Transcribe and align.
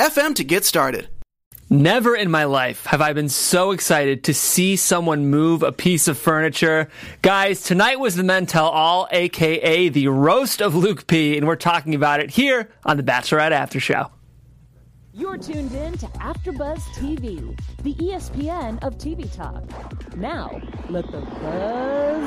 anchor.fm 0.00 0.34
to 0.36 0.44
get 0.44 0.64
started. 0.64 1.08
Never 1.72 2.16
in 2.16 2.30
my 2.32 2.44
life 2.44 2.86
have 2.86 3.00
I 3.00 3.12
been 3.12 3.28
so 3.28 3.70
excited 3.70 4.24
to 4.24 4.34
see 4.34 4.74
someone 4.74 5.26
move 5.26 5.62
a 5.62 5.70
piece 5.70 6.08
of 6.08 6.18
furniture. 6.18 6.88
Guys, 7.22 7.62
tonight 7.62 8.00
was 8.00 8.16
the 8.16 8.24
Men 8.24 8.46
Tell 8.46 8.66
All, 8.66 9.06
aka 9.12 9.88
the 9.88 10.08
roast 10.08 10.60
of 10.60 10.74
Luke 10.74 11.06
P, 11.06 11.36
and 11.36 11.46
we're 11.46 11.54
talking 11.54 11.94
about 11.94 12.18
it 12.18 12.30
here 12.30 12.70
on 12.84 12.96
the 12.96 13.04
Bachelorette 13.04 13.52
After 13.52 13.78
Show. 13.78 14.10
You're 15.12 15.38
tuned 15.38 15.72
in 15.72 15.96
to 15.98 16.06
AfterBuzz 16.06 16.80
TV, 16.94 17.56
the 17.82 17.94
ESPN 17.94 18.82
of 18.82 18.96
TV 18.98 19.32
talk. 19.32 19.64
Now, 20.16 20.60
let 20.88 21.06
the 21.12 21.20
buzz 21.20 22.24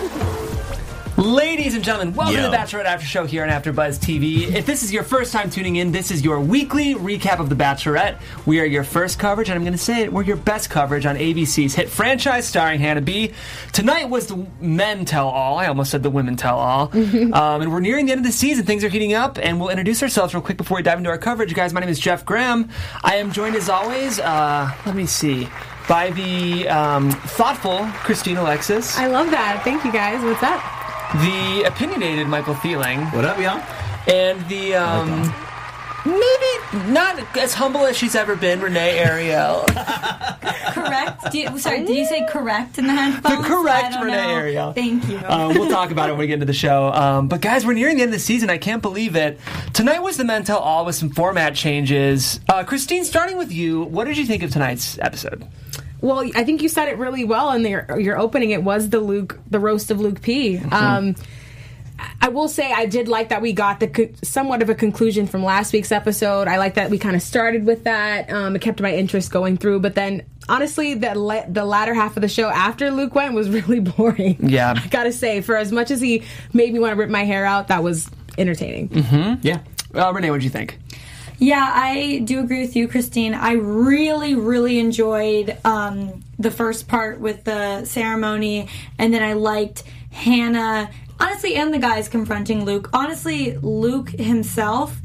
begin. 0.00 0.55
Ladies 1.16 1.74
and 1.74 1.82
gentlemen, 1.82 2.14
welcome 2.14 2.36
Yo. 2.36 2.42
to 2.42 2.50
the 2.50 2.54
Bachelorette 2.54 2.84
After 2.84 3.06
Show 3.06 3.24
here 3.24 3.42
on 3.42 3.48
AfterBuzz 3.48 3.98
TV. 4.00 4.52
If 4.52 4.66
this 4.66 4.82
is 4.82 4.92
your 4.92 5.02
first 5.02 5.32
time 5.32 5.48
tuning 5.48 5.76
in, 5.76 5.90
this 5.90 6.10
is 6.10 6.22
your 6.22 6.38
weekly 6.38 6.94
recap 6.94 7.40
of 7.40 7.48
the 7.48 7.54
Bachelorette. 7.54 8.20
We 8.44 8.60
are 8.60 8.66
your 8.66 8.84
first 8.84 9.18
coverage, 9.18 9.48
and 9.48 9.56
I'm 9.56 9.62
going 9.62 9.72
to 9.72 9.78
say 9.78 10.02
it, 10.02 10.12
we're 10.12 10.24
your 10.24 10.36
best 10.36 10.68
coverage 10.68 11.06
on 11.06 11.16
ABC's 11.16 11.74
hit 11.74 11.88
franchise 11.88 12.46
starring 12.46 12.80
Hannah 12.80 13.00
B. 13.00 13.32
Tonight 13.72 14.10
was 14.10 14.26
the 14.26 14.46
Men 14.60 15.06
Tell 15.06 15.26
All. 15.28 15.58
I 15.58 15.68
almost 15.68 15.90
said 15.90 16.02
the 16.02 16.10
Women 16.10 16.36
Tell 16.36 16.58
All. 16.58 16.90
um, 16.94 17.62
and 17.62 17.72
we're 17.72 17.80
nearing 17.80 18.04
the 18.04 18.12
end 18.12 18.18
of 18.18 18.26
the 18.26 18.32
season. 18.32 18.66
Things 18.66 18.84
are 18.84 18.90
heating 18.90 19.14
up, 19.14 19.38
and 19.38 19.58
we'll 19.58 19.70
introduce 19.70 20.02
ourselves 20.02 20.34
real 20.34 20.42
quick 20.42 20.58
before 20.58 20.76
we 20.76 20.82
dive 20.82 20.98
into 20.98 21.08
our 21.08 21.16
coverage. 21.16 21.54
Guys, 21.54 21.72
my 21.72 21.80
name 21.80 21.88
is 21.88 21.98
Jeff 21.98 22.26
Graham. 22.26 22.68
I 23.02 23.16
am 23.16 23.32
joined 23.32 23.56
as 23.56 23.70
always, 23.70 24.20
uh, 24.20 24.70
let 24.84 24.94
me 24.94 25.06
see, 25.06 25.48
by 25.88 26.10
the 26.10 26.68
um, 26.68 27.10
thoughtful 27.10 27.86
Christine 28.04 28.36
Alexis, 28.36 28.98
I 28.98 29.06
love 29.06 29.30
that. 29.30 29.62
Thank 29.64 29.82
you 29.82 29.92
guys. 29.92 30.22
What's 30.22 30.42
up? 30.42 30.85
The 31.20 31.64
opinionated 31.66 32.26
Michael 32.28 32.54
Thieling, 32.54 33.12
What 33.14 33.24
up, 33.24 33.38
y'all? 33.38 33.62
and 34.08 34.40
the 34.48 34.74
um, 34.74 35.22
maybe 36.04 36.92
not 36.92 37.36
as 37.36 37.54
humble 37.54 37.84
as 37.86 37.96
she's 37.96 38.14
ever 38.14 38.36
been, 38.36 38.60
Renee 38.60 38.98
Ariel. 38.98 39.64
correct? 40.72 41.32
Do 41.32 41.38
you, 41.38 41.58
sorry, 41.58 41.84
did 41.84 41.96
you 41.96 42.06
say 42.06 42.24
correct 42.28 42.78
in 42.78 42.86
the 42.86 42.92
headphones? 42.92 43.36
The 43.38 43.42
correct 43.48 43.96
Renee 44.00 44.12
know. 44.16 44.36
Ariel. 44.36 44.72
Thank 44.72 45.08
you. 45.08 45.18
um, 45.26 45.54
we'll 45.54 45.70
talk 45.70 45.90
about 45.90 46.08
it 46.08 46.12
when 46.12 46.20
we 46.20 46.26
get 46.28 46.34
into 46.34 46.46
the 46.46 46.52
show. 46.52 46.92
Um, 46.92 47.28
but 47.28 47.40
guys, 47.40 47.66
we're 47.66 47.72
nearing 47.74 47.96
the 47.96 48.02
end 48.02 48.10
of 48.10 48.14
the 48.14 48.24
season. 48.24 48.50
I 48.50 48.58
can't 48.58 48.82
believe 48.82 49.16
it. 49.16 49.40
Tonight 49.72 50.00
was 50.00 50.16
the 50.16 50.24
Men 50.24 50.44
Tell 50.44 50.58
All 50.58 50.84
with 50.84 50.94
some 50.94 51.10
format 51.10 51.54
changes. 51.54 52.38
Uh, 52.48 52.62
Christine, 52.64 53.04
starting 53.04 53.36
with 53.38 53.50
you, 53.52 53.82
what 53.84 54.04
did 54.06 54.16
you 54.18 54.26
think 54.26 54.42
of 54.42 54.50
tonight's 54.50 54.98
episode? 55.00 55.44
Well, 56.00 56.28
I 56.34 56.44
think 56.44 56.62
you 56.62 56.68
said 56.68 56.88
it 56.88 56.98
really 56.98 57.24
well 57.24 57.52
in 57.52 57.64
your 57.64 57.98
your 57.98 58.18
opening. 58.18 58.50
It 58.50 58.62
was 58.62 58.90
the 58.90 59.00
Luke, 59.00 59.38
the 59.50 59.58
roast 59.58 59.90
of 59.90 60.00
Luke 60.00 60.20
P. 60.22 60.58
Um, 60.58 61.14
I 62.20 62.28
will 62.28 62.48
say 62.48 62.70
I 62.72 62.84
did 62.84 63.08
like 63.08 63.30
that 63.30 63.40
we 63.40 63.52
got 63.54 63.80
the 63.80 63.88
co- 63.88 64.10
somewhat 64.22 64.60
of 64.60 64.68
a 64.68 64.74
conclusion 64.74 65.26
from 65.26 65.42
last 65.42 65.72
week's 65.72 65.90
episode. 65.90 66.46
I 66.46 66.58
like 66.58 66.74
that 66.74 66.90
we 66.90 66.98
kind 66.98 67.16
of 67.16 67.22
started 67.22 67.64
with 67.64 67.84
that. 67.84 68.30
Um, 68.30 68.54
it 68.54 68.60
kept 68.60 68.80
my 68.82 68.94
interest 68.94 69.30
going 69.32 69.56
through, 69.56 69.80
but 69.80 69.94
then 69.94 70.22
honestly, 70.48 70.92
the 70.94 71.14
la- 71.14 71.46
the 71.48 71.64
latter 71.64 71.94
half 71.94 72.16
of 72.16 72.20
the 72.20 72.28
show 72.28 72.48
after 72.48 72.90
Luke 72.90 73.14
went 73.14 73.34
was 73.34 73.48
really 73.66 73.80
boring. 73.80 74.36
Yeah. 74.40 74.74
I 74.76 74.86
gotta 74.88 75.12
say, 75.12 75.40
for 75.40 75.56
as 75.56 75.72
much 75.72 75.90
as 75.90 76.00
he 76.00 76.22
made 76.52 76.72
me 76.74 76.78
want 76.78 76.92
to 76.92 76.96
rip 76.96 77.08
my 77.10 77.24
hair 77.24 77.46
out, 77.46 77.68
that 77.68 77.82
was 77.82 78.10
entertaining. 78.36 79.38
Yeah. 79.42 79.60
Uh, 79.94 80.12
Renee, 80.12 80.30
what 80.30 80.36
did 80.36 80.44
you 80.44 80.50
think? 80.50 80.78
Yeah, 81.38 81.70
I 81.72 82.22
do 82.24 82.40
agree 82.40 82.62
with 82.62 82.76
you, 82.76 82.88
Christine. 82.88 83.34
I 83.34 83.52
really, 83.52 84.34
really 84.34 84.78
enjoyed 84.78 85.56
um, 85.64 86.22
the 86.38 86.50
first 86.50 86.88
part 86.88 87.20
with 87.20 87.44
the 87.44 87.84
ceremony, 87.84 88.68
and 88.98 89.12
then 89.12 89.22
I 89.22 89.34
liked 89.34 89.82
Hannah, 90.10 90.90
honestly, 91.20 91.56
and 91.56 91.74
the 91.74 91.78
guys 91.78 92.08
confronting 92.08 92.64
Luke. 92.64 92.88
Honestly, 92.92 93.56
Luke 93.58 94.10
himself. 94.10 95.00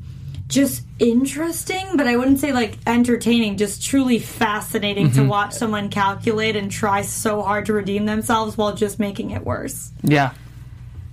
Just 0.48 0.84
interesting, 1.00 1.96
but 1.96 2.08
I 2.08 2.18
wouldn't 2.18 2.40
say 2.40 2.52
like 2.52 2.78
entertaining, 2.86 3.56
just 3.56 3.86
truly 3.86 4.20
fascinating 4.20 5.10
to 5.12 5.24
watch 5.24 5.54
someone 5.54 5.90
calculate 5.90 6.58
and 6.58 6.70
try 6.70 7.04
so 7.04 7.42
hard 7.42 7.68
to 7.68 7.74
redeem 7.74 8.06
themselves 8.06 8.58
while 8.58 8.76
just 8.76 9.00
making 9.00 9.32
it 9.32 9.46
worse. 9.46 9.94
Yeah. 10.04 10.34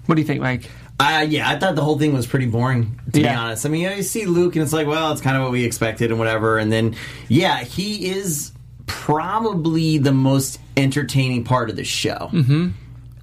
What 0.06 0.16
do 0.16 0.22
you 0.22 0.26
think, 0.26 0.40
Mike? 0.40 0.68
Uh, 1.00 1.24
yeah, 1.28 1.48
I 1.48 1.56
thought 1.58 1.76
the 1.76 1.82
whole 1.84 1.96
thing 1.98 2.12
was 2.12 2.26
pretty 2.26 2.46
boring, 2.46 2.98
to 3.06 3.20
be 3.20 3.28
honest. 3.28 3.64
I 3.64 3.68
mean, 3.68 3.82
you, 3.82 3.90
know, 3.90 3.94
you 3.96 4.02
see 4.02 4.24
Luke, 4.26 4.56
and 4.56 4.62
it's 4.64 4.72
like, 4.72 4.86
well, 4.88 5.12
it's 5.12 5.20
kind 5.20 5.36
of 5.36 5.44
what 5.44 5.52
we 5.52 5.64
expected 5.64 6.10
and 6.10 6.18
whatever. 6.18 6.58
And 6.58 6.72
then, 6.72 6.96
yeah, 7.28 7.58
he 7.62 8.10
is 8.10 8.52
probably 8.86 9.98
the 9.98 10.12
most 10.12 10.58
entertaining 10.76 11.44
part 11.44 11.70
of 11.70 11.76
the 11.76 11.84
show. 11.84 12.30
Mm-hmm. 12.32 12.68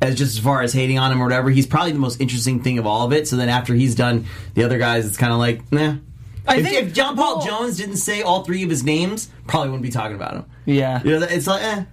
As 0.02 0.16
just 0.16 0.38
as 0.38 0.44
far 0.44 0.62
as 0.62 0.72
hating 0.74 1.00
on 1.00 1.12
him 1.12 1.22
or 1.22 1.26
whatever, 1.26 1.50
he's 1.50 1.68
probably 1.68 1.92
the 1.92 2.00
most 2.00 2.22
interesting 2.22 2.62
thing 2.64 2.78
of 2.80 2.86
all 2.86 3.06
of 3.06 3.14
it. 3.14 3.28
So 3.28 3.36
then 3.36 3.50
after 3.50 3.74
he's 3.74 3.96
done, 3.96 4.26
the 4.54 4.64
other 4.64 4.78
guys, 4.78 5.06
it's 5.06 5.18
kind 5.18 5.34
of 5.34 5.40
like, 5.40 5.70
nah. 5.72 5.96
I 6.48 6.58
if, 6.58 6.64
think- 6.66 6.88
if 6.88 6.94
John 6.94 7.16
Paul 7.16 7.38
well- 7.40 7.46
Jones 7.46 7.78
didn't 7.78 7.98
say 7.98 8.22
all 8.22 8.44
three 8.44 8.64
of 8.64 8.70
his 8.70 8.84
names, 8.84 9.30
probably 9.48 9.70
wouldn't 9.70 9.84
be 9.84 9.90
talking 9.92 10.16
about 10.16 10.34
him. 10.34 10.46
Yeah. 10.66 11.02
You 11.04 11.20
know, 11.20 11.26
it's 11.30 11.48
like, 11.48 11.62
eh. 11.64 11.84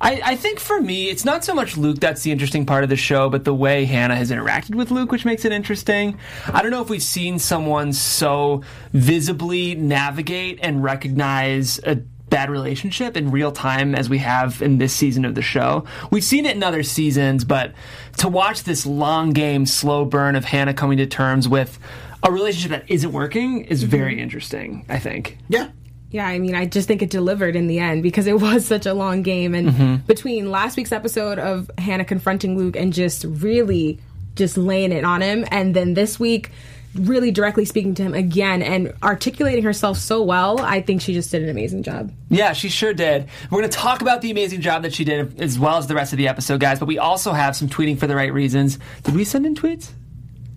I, 0.00 0.20
I 0.24 0.36
think 0.36 0.60
for 0.60 0.80
me, 0.80 1.10
it's 1.10 1.24
not 1.24 1.44
so 1.44 1.54
much 1.54 1.76
Luke 1.76 2.00
that's 2.00 2.22
the 2.22 2.32
interesting 2.32 2.64
part 2.64 2.84
of 2.84 2.90
the 2.90 2.96
show, 2.96 3.28
but 3.28 3.44
the 3.44 3.54
way 3.54 3.84
Hannah 3.84 4.16
has 4.16 4.30
interacted 4.30 4.74
with 4.74 4.90
Luke, 4.90 5.12
which 5.12 5.24
makes 5.24 5.44
it 5.44 5.52
interesting. 5.52 6.18
I 6.46 6.62
don't 6.62 6.70
know 6.70 6.82
if 6.82 6.88
we've 6.88 7.02
seen 7.02 7.38
someone 7.38 7.92
so 7.92 8.62
visibly 8.92 9.74
navigate 9.74 10.58
and 10.62 10.82
recognize 10.82 11.80
a 11.84 11.96
bad 12.30 12.48
relationship 12.48 13.16
in 13.16 13.30
real 13.30 13.52
time 13.52 13.94
as 13.94 14.08
we 14.08 14.18
have 14.18 14.62
in 14.62 14.78
this 14.78 14.94
season 14.94 15.24
of 15.24 15.34
the 15.34 15.42
show. 15.42 15.84
We've 16.10 16.24
seen 16.24 16.46
it 16.46 16.56
in 16.56 16.62
other 16.62 16.82
seasons, 16.82 17.44
but 17.44 17.74
to 18.18 18.28
watch 18.28 18.62
this 18.62 18.86
long 18.86 19.30
game, 19.32 19.66
slow 19.66 20.04
burn 20.04 20.36
of 20.36 20.44
Hannah 20.44 20.74
coming 20.74 20.98
to 20.98 21.06
terms 21.06 21.48
with 21.48 21.78
a 22.22 22.30
relationship 22.30 22.70
that 22.70 22.90
isn't 22.90 23.12
working 23.12 23.64
is 23.64 23.82
mm-hmm. 23.82 23.90
very 23.90 24.20
interesting, 24.20 24.86
I 24.88 24.98
think. 24.98 25.38
Yeah. 25.48 25.70
Yeah, 26.10 26.26
I 26.26 26.38
mean, 26.38 26.54
I 26.54 26.66
just 26.66 26.88
think 26.88 27.02
it 27.02 27.10
delivered 27.10 27.54
in 27.54 27.68
the 27.68 27.78
end 27.78 28.02
because 28.02 28.26
it 28.26 28.40
was 28.40 28.66
such 28.66 28.86
a 28.86 28.94
long 28.94 29.22
game. 29.22 29.54
And 29.54 29.68
mm-hmm. 29.68 29.96
between 30.06 30.50
last 30.50 30.76
week's 30.76 30.92
episode 30.92 31.38
of 31.38 31.70
Hannah 31.78 32.04
confronting 32.04 32.58
Luke 32.58 32.76
and 32.76 32.92
just 32.92 33.24
really 33.24 34.00
just 34.34 34.56
laying 34.56 34.92
it 34.92 35.04
on 35.04 35.22
him, 35.22 35.44
and 35.50 35.74
then 35.74 35.94
this 35.94 36.18
week, 36.18 36.50
really 36.94 37.30
directly 37.30 37.64
speaking 37.64 37.94
to 37.94 38.02
him 38.02 38.14
again 38.14 38.62
and 38.62 38.92
articulating 39.02 39.62
herself 39.62 39.96
so 39.96 40.22
well, 40.22 40.60
I 40.60 40.80
think 40.80 41.00
she 41.02 41.12
just 41.12 41.30
did 41.30 41.42
an 41.42 41.48
amazing 41.48 41.82
job. 41.82 42.12
Yeah, 42.28 42.52
she 42.52 42.68
sure 42.68 42.92
did. 42.92 43.28
We're 43.50 43.60
going 43.60 43.70
to 43.70 43.76
talk 43.76 44.02
about 44.02 44.22
the 44.22 44.30
amazing 44.30 44.60
job 44.60 44.82
that 44.82 44.92
she 44.94 45.04
did 45.04 45.40
as 45.40 45.58
well 45.58 45.76
as 45.76 45.86
the 45.86 45.94
rest 45.94 46.12
of 46.12 46.16
the 46.16 46.28
episode, 46.28 46.60
guys, 46.60 46.78
but 46.78 46.86
we 46.86 46.98
also 46.98 47.32
have 47.32 47.54
some 47.54 47.68
tweeting 47.68 47.98
for 47.98 48.06
the 48.06 48.16
right 48.16 48.32
reasons. 48.32 48.78
Did 49.04 49.14
we 49.14 49.24
send 49.24 49.46
in 49.46 49.54
tweets? 49.54 49.90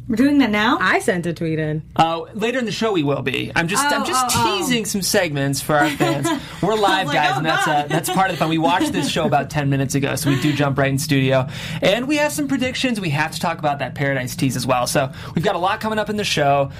We're 0.07 0.17
doing 0.17 0.39
that 0.39 0.49
now? 0.49 0.77
I 0.81 0.99
sent 0.99 1.25
a 1.25 1.33
tweet 1.33 1.59
in. 1.59 1.81
Uh, 1.95 2.23
later 2.33 2.59
in 2.59 2.65
the 2.65 2.71
show, 2.73 2.91
we 2.91 3.03
will 3.03 3.21
be. 3.21 3.51
I'm 3.55 3.67
just, 3.69 3.85
I'm 3.85 4.01
Oh, 4.01 4.05
just 4.05 4.25
oh, 4.35 4.43
oh. 4.45 4.57
teasing 4.57 4.83
some 4.83 5.01
segments 5.01 5.61
for 5.61 5.75
our 5.75 5.89
fans. 5.89 6.27
We're 6.61 6.75
live, 6.75 7.07
like, 7.07 7.15
guys, 7.15 7.31
oh, 7.35 7.37
and 7.37 7.45
that's 7.45 7.67
uh, 7.67 7.87
that's 7.87 8.09
part 8.09 8.29
of 8.29 8.35
the 8.35 8.39
fun. 8.39 8.49
We 8.49 8.57
watched 8.57 8.91
this 8.91 9.09
show 9.09 9.25
about 9.25 9.49
ten 9.49 9.69
minutes 9.69 9.95
ago, 9.95 10.15
so 10.15 10.29
we 10.29 10.41
do 10.41 10.51
jump 10.53 10.77
right 10.77 10.89
in 10.89 10.97
studio, 10.97 11.47
and 11.81 12.07
we 12.07 12.17
have 12.17 12.31
some 12.33 12.47
predictions. 12.47 12.99
We 12.99 13.09
have 13.11 13.31
to 13.31 13.39
talk 13.39 13.59
about 13.59 13.79
that 13.79 13.95
Paradise 13.95 14.35
tease 14.35 14.57
as 14.57 14.65
well. 14.67 14.87
So 14.87 15.11
we've 15.35 15.43
got 15.45 15.55
a 15.55 15.59
lot 15.59 15.79
coming 15.79 15.99
up 15.99 16.09
in 16.09 16.17
the 16.17 16.23
show. 16.25 16.71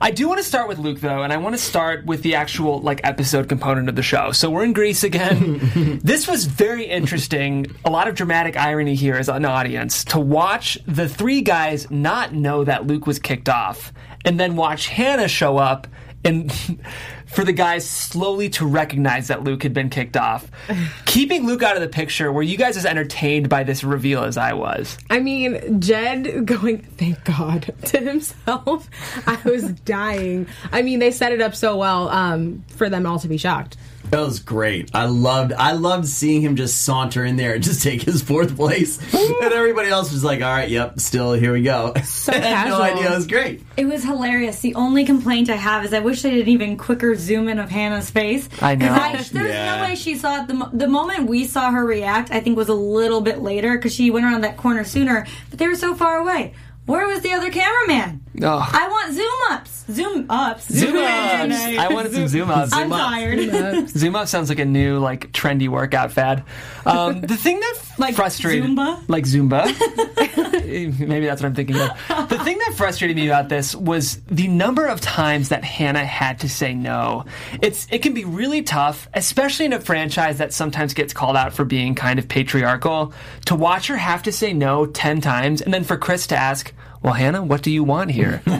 I 0.00 0.10
do 0.10 0.26
want 0.26 0.38
to 0.38 0.44
start 0.44 0.66
with 0.68 0.78
Luke 0.78 0.98
though, 1.00 1.22
and 1.22 1.32
I 1.32 1.36
want 1.36 1.54
to 1.54 1.62
start 1.62 2.04
with 2.04 2.22
the 2.22 2.34
actual 2.34 2.80
like 2.80 3.00
episode 3.04 3.48
component 3.48 3.88
of 3.88 3.94
the 3.94 4.02
show. 4.02 4.32
So 4.32 4.50
we're 4.50 4.64
in 4.64 4.72
Greece 4.72 5.04
again. 5.04 6.00
this 6.02 6.26
was 6.26 6.46
very 6.46 6.84
interesting. 6.86 7.66
A 7.84 7.90
lot 7.90 8.08
of 8.08 8.14
dramatic 8.16 8.56
irony 8.56 8.94
here 8.96 9.14
as 9.16 9.28
an 9.28 9.44
audience 9.44 10.02
to 10.06 10.18
watch 10.18 10.78
the 10.86 11.08
three 11.08 11.42
guys 11.42 11.88
not 11.90 12.32
know 12.32 12.64
that 12.64 12.71
Luke 12.86 13.06
was 13.06 13.18
kicked 13.18 13.48
off, 13.48 13.92
and 14.24 14.38
then 14.38 14.56
watch 14.56 14.88
Hannah 14.88 15.28
show 15.28 15.58
up 15.58 15.86
and 16.24 16.52
for 17.26 17.44
the 17.44 17.52
guys 17.52 17.88
slowly 17.88 18.50
to 18.50 18.66
recognize 18.66 19.28
that 19.28 19.42
Luke 19.42 19.62
had 19.62 19.72
been 19.72 19.88
kicked 19.88 20.16
off. 20.16 20.50
Keeping 21.06 21.46
Luke 21.46 21.62
out 21.62 21.76
of 21.76 21.82
the 21.82 21.88
picture, 21.88 22.30
were 22.30 22.42
you 22.42 22.56
guys 22.56 22.76
as 22.76 22.84
entertained 22.84 23.48
by 23.48 23.64
this 23.64 23.82
reveal 23.82 24.22
as 24.22 24.36
I 24.36 24.52
was? 24.52 24.98
I 25.10 25.20
mean, 25.20 25.80
Jed 25.80 26.46
going, 26.46 26.82
thank 26.82 27.24
God, 27.24 27.74
to 27.86 27.98
himself. 27.98 28.88
I 29.26 29.38
was 29.44 29.72
dying. 29.72 30.46
I 30.70 30.82
mean, 30.82 30.98
they 30.98 31.10
set 31.10 31.32
it 31.32 31.40
up 31.40 31.54
so 31.54 31.76
well 31.76 32.08
um, 32.08 32.64
for 32.68 32.88
them 32.88 33.06
all 33.06 33.18
to 33.20 33.28
be 33.28 33.38
shocked. 33.38 33.76
That 34.10 34.20
was 34.20 34.40
great. 34.40 34.90
I 34.94 35.06
loved 35.06 35.52
I 35.54 35.72
loved 35.72 36.06
seeing 36.06 36.42
him 36.42 36.56
just 36.56 36.82
saunter 36.84 37.24
in 37.24 37.36
there 37.36 37.54
and 37.54 37.62
just 37.64 37.82
take 37.88 38.02
his 38.02 38.20
fourth 38.22 38.56
place. 38.56 38.98
and 39.14 39.52
everybody 39.52 39.88
else 39.88 40.12
was 40.12 40.22
like, 40.22 40.42
all 40.42 40.52
right, 40.52 40.68
yep, 40.68 41.00
still 41.00 41.32
here 41.32 41.52
we 41.52 41.62
go. 41.62 41.94
So 42.04 42.32
I 42.34 42.36
had 42.36 42.68
no 42.68 42.80
idea. 42.82 43.10
It 43.10 43.14
was 43.14 43.26
great. 43.26 43.62
It 43.76 43.86
was 43.86 44.04
hilarious. 44.04 44.60
The 44.60 44.74
only 44.74 45.04
complaint 45.06 45.48
I 45.48 45.56
have 45.56 45.84
is 45.84 45.94
I 45.94 46.00
wish 46.00 46.20
they 46.22 46.30
did 46.30 46.42
an 46.42 46.48
even 46.48 46.76
quicker 46.76 47.14
zoom 47.14 47.48
in 47.48 47.58
of 47.58 47.70
Hannah's 47.70 48.10
face. 48.10 48.48
I 48.60 48.74
know. 48.74 48.88
'Cause 48.94 49.30
there's 49.30 49.48
Yeah. 49.48 49.76
no 49.76 49.82
way 49.84 49.94
she 49.94 50.14
saw 50.16 50.42
it. 50.42 50.48
The, 50.48 50.70
the 50.72 50.88
moment 50.88 51.26
we 51.28 51.44
saw 51.46 51.70
her 51.70 51.84
react, 51.84 52.30
I 52.30 52.40
think 52.40 52.56
was 52.56 52.68
a 52.68 52.74
little 52.74 53.20
bit 53.22 53.40
later 53.40 53.76
because 53.78 53.94
she 53.94 54.10
went 54.10 54.26
around 54.26 54.42
that 54.42 54.56
corner 54.58 54.84
sooner, 54.84 55.26
but 55.50 55.58
they 55.58 55.68
were 55.68 55.74
so 55.76 55.94
far 55.94 56.18
away. 56.18 56.52
Where 56.84 57.06
was 57.06 57.20
the 57.20 57.32
other 57.32 57.48
cameraman? 57.50 58.22
Oh. 58.40 58.70
I 58.72 58.88
want 58.88 59.12
zoom 59.14 59.26
ups. 59.50 59.84
Zoom 59.90 60.26
ups. 60.30 60.72
Zoom 60.72 60.96
in 60.96 61.04
ups. 61.04 61.42
tonight. 61.42 61.78
I 61.78 61.92
wanted 61.92 62.12
some 62.12 62.28
zoom 62.28 62.50
ups. 62.50 62.72
I'm 62.72 62.84
Zoom 62.84 62.92
up. 62.92 62.98
tired. 63.10 63.88
Zoom 63.90 64.16
up 64.16 64.28
sounds 64.28 64.48
like 64.48 64.58
a 64.60 64.64
new 64.64 64.98
like 64.98 65.32
trendy 65.32 65.68
workout 65.68 66.12
fad. 66.12 66.44
Um, 66.86 67.20
the 67.20 67.36
thing 67.36 67.60
that 67.60 67.78
Like 67.98 68.14
frustrated 68.14 68.64
Zumba? 68.70 69.06
like 69.08 69.24
Zumba, 69.24 69.66
maybe 71.06 71.26
that's 71.26 71.42
what 71.42 71.48
I'm 71.48 71.54
thinking 71.54 71.76
of. 71.78 71.90
The 72.30 72.38
thing 72.38 72.56
that 72.58 72.74
frustrated 72.74 73.16
me 73.16 73.26
about 73.28 73.50
this 73.50 73.74
was 73.76 74.20
the 74.30 74.48
number 74.48 74.86
of 74.86 75.00
times 75.02 75.50
that 75.50 75.62
Hannah 75.62 76.04
had 76.04 76.40
to 76.40 76.48
say 76.48 76.72
no. 76.74 77.26
It's 77.60 77.86
it 77.90 78.00
can 78.02 78.14
be 78.14 78.24
really 78.24 78.62
tough, 78.62 79.08
especially 79.12 79.66
in 79.66 79.74
a 79.74 79.80
franchise 79.80 80.38
that 80.38 80.54
sometimes 80.54 80.94
gets 80.94 81.12
called 81.12 81.36
out 81.36 81.52
for 81.52 81.64
being 81.66 81.94
kind 81.94 82.18
of 82.18 82.28
patriarchal. 82.28 83.12
To 83.46 83.54
watch 83.54 83.88
her 83.88 83.96
have 83.96 84.22
to 84.22 84.32
say 84.32 84.54
no 84.54 84.86
ten 84.86 85.20
times, 85.20 85.60
and 85.60 85.72
then 85.72 85.84
for 85.84 85.96
Chris 85.98 86.26
to 86.28 86.36
ask. 86.36 86.72
Well, 87.02 87.14
Hannah, 87.14 87.42
what 87.42 87.62
do 87.62 87.70
you 87.70 87.82
want 87.84 88.10
here? 88.10 88.40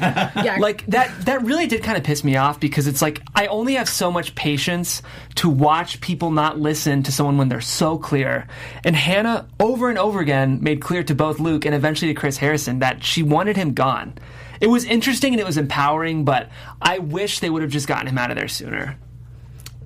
Yeah, 0.43 0.57
like 0.59 0.85
that 0.87 1.27
that 1.27 1.43
really 1.43 1.67
did 1.67 1.83
kind 1.85 1.97
of 1.97 2.03
piss 2.03 2.25
me 2.25 2.37
off 2.37 2.59
because 2.59 2.87
it's 2.89 3.01
like 3.01 3.23
I 3.35 3.47
only 3.47 3.75
have 3.75 3.89
so 3.89 4.11
much 4.11 4.35
patience 4.35 5.03
to 5.37 5.49
watch 5.49 6.01
people 6.01 6.31
not 6.31 6.59
listen 6.59 7.05
to 7.05 7.13
someone 7.13 7.39
when 7.39 7.49
they're 7.49 7.61
so 7.61 7.97
clear. 7.99 8.49
And 8.85 8.97
Hannah 8.97 9.47
over 9.61 9.89
and 9.89 9.99
over 9.99 10.21
again 10.21 10.59
made 10.63 10.81
clear 10.81 11.05
to 11.05 11.15
both 11.15 11.39
Luke 11.39 11.65
and 11.65 11.75
eventually 11.75 12.13
to 12.13 12.19
Chris 12.19 12.39
Harrison 12.39 12.81
that 12.81 13.05
she 13.05 13.23
wanted 13.23 13.57
him 13.57 13.75
gone. 13.75 14.15
It 14.61 14.67
was 14.67 14.85
interesting 14.85 15.35
and 15.35 15.41
it 15.41 15.47
was 15.47 15.59
empowering, 15.59 16.25
but 16.25 16.49
I 16.81 16.99
wish 16.99 17.39
they 17.39 17.51
would 17.51 17.63
have 17.63 17.71
just 17.71 17.87
gotten 17.87 18.09
him 18.09 18.19
out 18.19 18.31
of 18.31 18.37
there 18.37 18.49
sooner. 18.49 18.97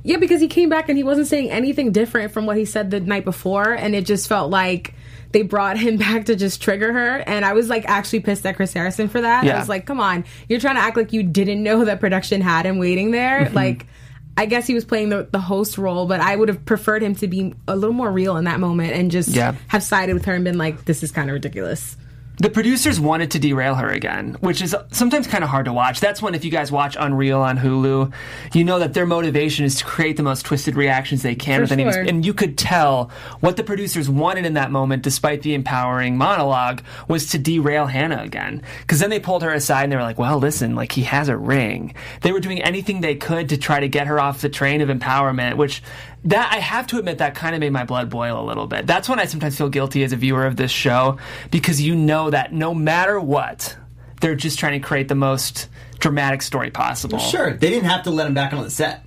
Yeah, 0.02 0.18
because 0.18 0.40
he 0.40 0.48
came 0.48 0.68
back 0.68 0.88
and 0.88 0.96
he 0.96 1.02
wasn't 1.02 1.26
saying 1.26 1.50
anything 1.50 1.92
different 1.92 2.32
from 2.32 2.46
what 2.46 2.56
he 2.56 2.64
said 2.64 2.90
the 2.90 3.00
night 3.00 3.24
before, 3.24 3.72
and 3.72 3.94
it 3.94 4.06
just 4.06 4.28
felt 4.28 4.50
like 4.50 4.94
they 5.36 5.42
brought 5.42 5.76
him 5.76 5.96
back 6.06 6.24
to 6.24 6.34
just 6.34 6.62
trigger 6.62 6.94
her. 6.94 7.18
And 7.18 7.44
I 7.44 7.52
was 7.52 7.68
like 7.68 7.84
actually 7.86 8.20
pissed 8.20 8.46
at 8.46 8.56
Chris 8.56 8.72
Harrison 8.72 9.10
for 9.10 9.20
that. 9.20 9.44
Yeah. 9.44 9.56
I 9.56 9.58
was 9.58 9.68
like, 9.68 9.84
come 9.84 10.00
on, 10.00 10.24
you're 10.48 10.60
trying 10.60 10.76
to 10.76 10.80
act 10.80 10.96
like 10.96 11.12
you 11.12 11.22
didn't 11.22 11.62
know 11.62 11.84
that 11.84 12.00
production 12.00 12.40
had 12.40 12.64
him 12.64 12.78
waiting 12.78 13.10
there. 13.10 13.44
Mm-hmm. 13.44 13.54
Like, 13.54 13.86
I 14.38 14.46
guess 14.46 14.66
he 14.66 14.72
was 14.72 14.86
playing 14.86 15.10
the, 15.10 15.28
the 15.30 15.38
host 15.38 15.76
role, 15.76 16.06
but 16.06 16.20
I 16.20 16.34
would 16.34 16.48
have 16.48 16.64
preferred 16.64 17.02
him 17.02 17.14
to 17.16 17.28
be 17.28 17.52
a 17.68 17.76
little 17.76 17.92
more 17.94 18.10
real 18.10 18.38
in 18.38 18.44
that 18.44 18.60
moment 18.60 18.92
and 18.94 19.10
just 19.10 19.28
Yeah. 19.28 19.54
have 19.68 19.82
sided 19.82 20.14
with 20.14 20.24
her 20.24 20.32
and 20.34 20.42
been 20.44 20.56
like, 20.56 20.86
this 20.86 21.02
is 21.02 21.10
kind 21.10 21.28
of 21.28 21.34
ridiculous. 21.34 21.98
The 22.38 22.50
producers 22.50 23.00
wanted 23.00 23.30
to 23.30 23.38
derail 23.38 23.76
her 23.76 23.88
again, 23.88 24.36
which 24.40 24.60
is 24.60 24.76
sometimes 24.92 25.26
kind 25.26 25.42
of 25.42 25.48
hard 25.48 25.64
to 25.64 25.72
watch. 25.72 26.00
That's 26.00 26.20
when, 26.20 26.34
if 26.34 26.44
you 26.44 26.50
guys 26.50 26.70
watch 26.70 26.94
Unreal 26.98 27.40
on 27.40 27.56
Hulu, 27.56 28.12
you 28.52 28.64
know 28.64 28.78
that 28.78 28.92
their 28.92 29.06
motivation 29.06 29.64
is 29.64 29.76
to 29.76 29.84
create 29.86 30.18
the 30.18 30.22
most 30.22 30.44
twisted 30.44 30.76
reactions 30.76 31.22
they 31.22 31.34
can 31.34 31.58
For 31.58 31.62
with 31.62 31.72
any. 31.72 31.90
sure. 31.90 32.02
And 32.02 32.26
you 32.26 32.34
could 32.34 32.58
tell 32.58 33.10
what 33.40 33.56
the 33.56 33.64
producers 33.64 34.10
wanted 34.10 34.44
in 34.44 34.52
that 34.54 34.70
moment, 34.70 35.02
despite 35.02 35.42
the 35.42 35.54
empowering 35.54 36.18
monologue, 36.18 36.82
was 37.08 37.30
to 37.30 37.38
derail 37.38 37.86
Hannah 37.86 38.22
again. 38.22 38.62
Because 38.82 38.98
then 38.98 39.08
they 39.10 39.20
pulled 39.20 39.42
her 39.42 39.52
aside 39.52 39.84
and 39.84 39.92
they 39.92 39.96
were 39.96 40.02
like, 40.02 40.18
"Well, 40.18 40.38
listen, 40.38 40.74
like 40.74 40.92
he 40.92 41.04
has 41.04 41.30
a 41.30 41.36
ring." 41.36 41.94
They 42.20 42.32
were 42.32 42.40
doing 42.40 42.62
anything 42.62 43.00
they 43.00 43.14
could 43.14 43.48
to 43.48 43.56
try 43.56 43.80
to 43.80 43.88
get 43.88 44.08
her 44.08 44.20
off 44.20 44.42
the 44.42 44.50
train 44.50 44.82
of 44.82 44.90
empowerment, 44.90 45.56
which 45.56 45.82
that 46.24 46.52
I 46.52 46.58
have 46.58 46.86
to 46.88 46.98
admit 46.98 47.18
that 47.18 47.34
kind 47.34 47.54
of 47.54 47.60
made 47.60 47.70
my 47.72 47.84
blood 47.84 48.10
boil 48.10 48.40
a 48.40 48.44
little 48.44 48.66
bit. 48.66 48.86
That's 48.86 49.08
when 49.08 49.18
I 49.20 49.26
sometimes 49.26 49.56
feel 49.56 49.68
guilty 49.68 50.02
as 50.02 50.12
a 50.12 50.16
viewer 50.16 50.44
of 50.46 50.56
this 50.56 50.70
show 50.72 51.18
because 51.50 51.80
you 51.80 51.94
know 51.94 52.30
that 52.30 52.52
no 52.52 52.74
matter 52.74 53.20
what, 53.20 53.76
they're 54.20 54.34
just 54.34 54.58
trying 54.58 54.80
to 54.80 54.86
create 54.86 55.08
the 55.08 55.14
most 55.14 55.68
dramatic 55.98 56.42
story 56.42 56.70
possible. 56.70 57.18
Sure, 57.18 57.52
they 57.52 57.70
didn't 57.70 57.88
have 57.88 58.02
to 58.04 58.10
let 58.10 58.26
him 58.26 58.34
back 58.34 58.52
on 58.52 58.62
the 58.64 58.70
set. 58.70 59.04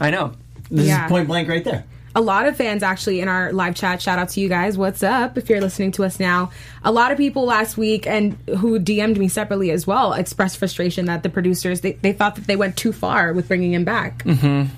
I 0.00 0.10
know. 0.10 0.32
This 0.70 0.86
Yeah. 0.88 1.04
is 1.06 1.10
point 1.10 1.28
blank 1.28 1.48
right 1.48 1.64
there. 1.64 1.84
a 2.14 2.20
lot 2.20 2.46
of 2.46 2.56
fans 2.56 2.82
actually 2.82 3.20
in 3.20 3.28
our 3.28 3.52
live 3.52 3.74
chat 3.76 4.02
shout 4.02 4.18
out 4.18 4.28
to 4.30 4.40
you 4.40 4.48
guys 4.48 4.76
what's 4.76 5.02
up 5.04 5.38
if 5.38 5.48
you're 5.48 5.60
listening 5.60 5.92
to 5.92 6.02
us 6.04 6.18
now 6.18 6.50
a 6.82 6.90
lot 6.90 7.12
of 7.12 7.16
people 7.18 7.44
last 7.44 7.76
week 7.78 8.04
and 8.04 8.36
who 8.58 8.80
dm'd 8.80 9.16
me 9.16 9.28
separately 9.28 9.70
as 9.70 9.86
well 9.86 10.12
expressed 10.12 10.58
frustration 10.58 11.04
that 11.06 11.22
the 11.22 11.28
producers 11.28 11.82
they, 11.82 11.92
they 11.92 12.12
thought 12.12 12.34
that 12.34 12.48
they 12.48 12.56
went 12.56 12.76
too 12.76 12.92
far 12.92 13.32
with 13.32 13.46
bringing 13.46 13.72
him 13.72 13.84
back 13.84 14.24
mm-hmm. 14.24 14.68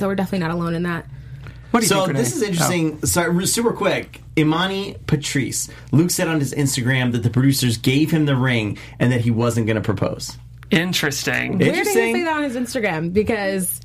So 0.00 0.08
we're 0.08 0.16
definitely 0.16 0.40
not 0.46 0.50
alone 0.50 0.74
in 0.74 0.82
that 0.82 1.06
What 1.70 1.80
do 1.80 1.84
you 1.84 1.88
So 1.88 2.06
think? 2.06 2.16
This 2.18 2.34
is 2.34 2.42
interesting. 2.42 2.98
Oh. 3.02 3.06
Sorry, 3.06 3.30
re- 3.30 3.46
super 3.46 3.72
quick. 3.72 4.20
Imani 4.36 4.96
Patrice. 5.06 5.68
Luke 5.92 6.10
said 6.10 6.26
on 6.26 6.40
his 6.40 6.52
Instagram 6.54 7.12
that 7.12 7.22
the 7.22 7.30
producers 7.30 7.76
gave 7.76 8.10
him 8.10 8.24
the 8.26 8.34
ring 8.34 8.76
and 8.98 9.12
that 9.12 9.20
he 9.20 9.30
wasn't 9.30 9.66
going 9.66 9.76
to 9.76 9.82
propose. 9.82 10.36
Oh, 10.36 10.76
interesting. 10.76 11.58
where 11.58 11.58
did 11.58 11.74
he 11.74 11.78
Interesting. 11.80 12.14
say 12.14 12.24
that 12.24 12.36
on 12.36 12.42
his 12.42 12.56
instagram 12.56 13.12
because 13.12 13.80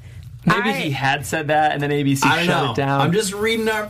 Maybe 0.46 0.70
I- 0.70 0.74
he 0.74 0.92
had 0.92 1.26
said 1.26 1.48
that, 1.50 1.72
and 1.74 1.82
then 1.82 1.90
ABC 1.92 2.24
I 2.26 2.38
don't 2.38 2.46
shut 2.46 2.64
know. 2.66 2.72
it 2.72 2.76
down. 2.76 3.02
I'm 3.02 3.12
just 3.12 3.34
reading 3.34 3.68
our. 3.70 3.90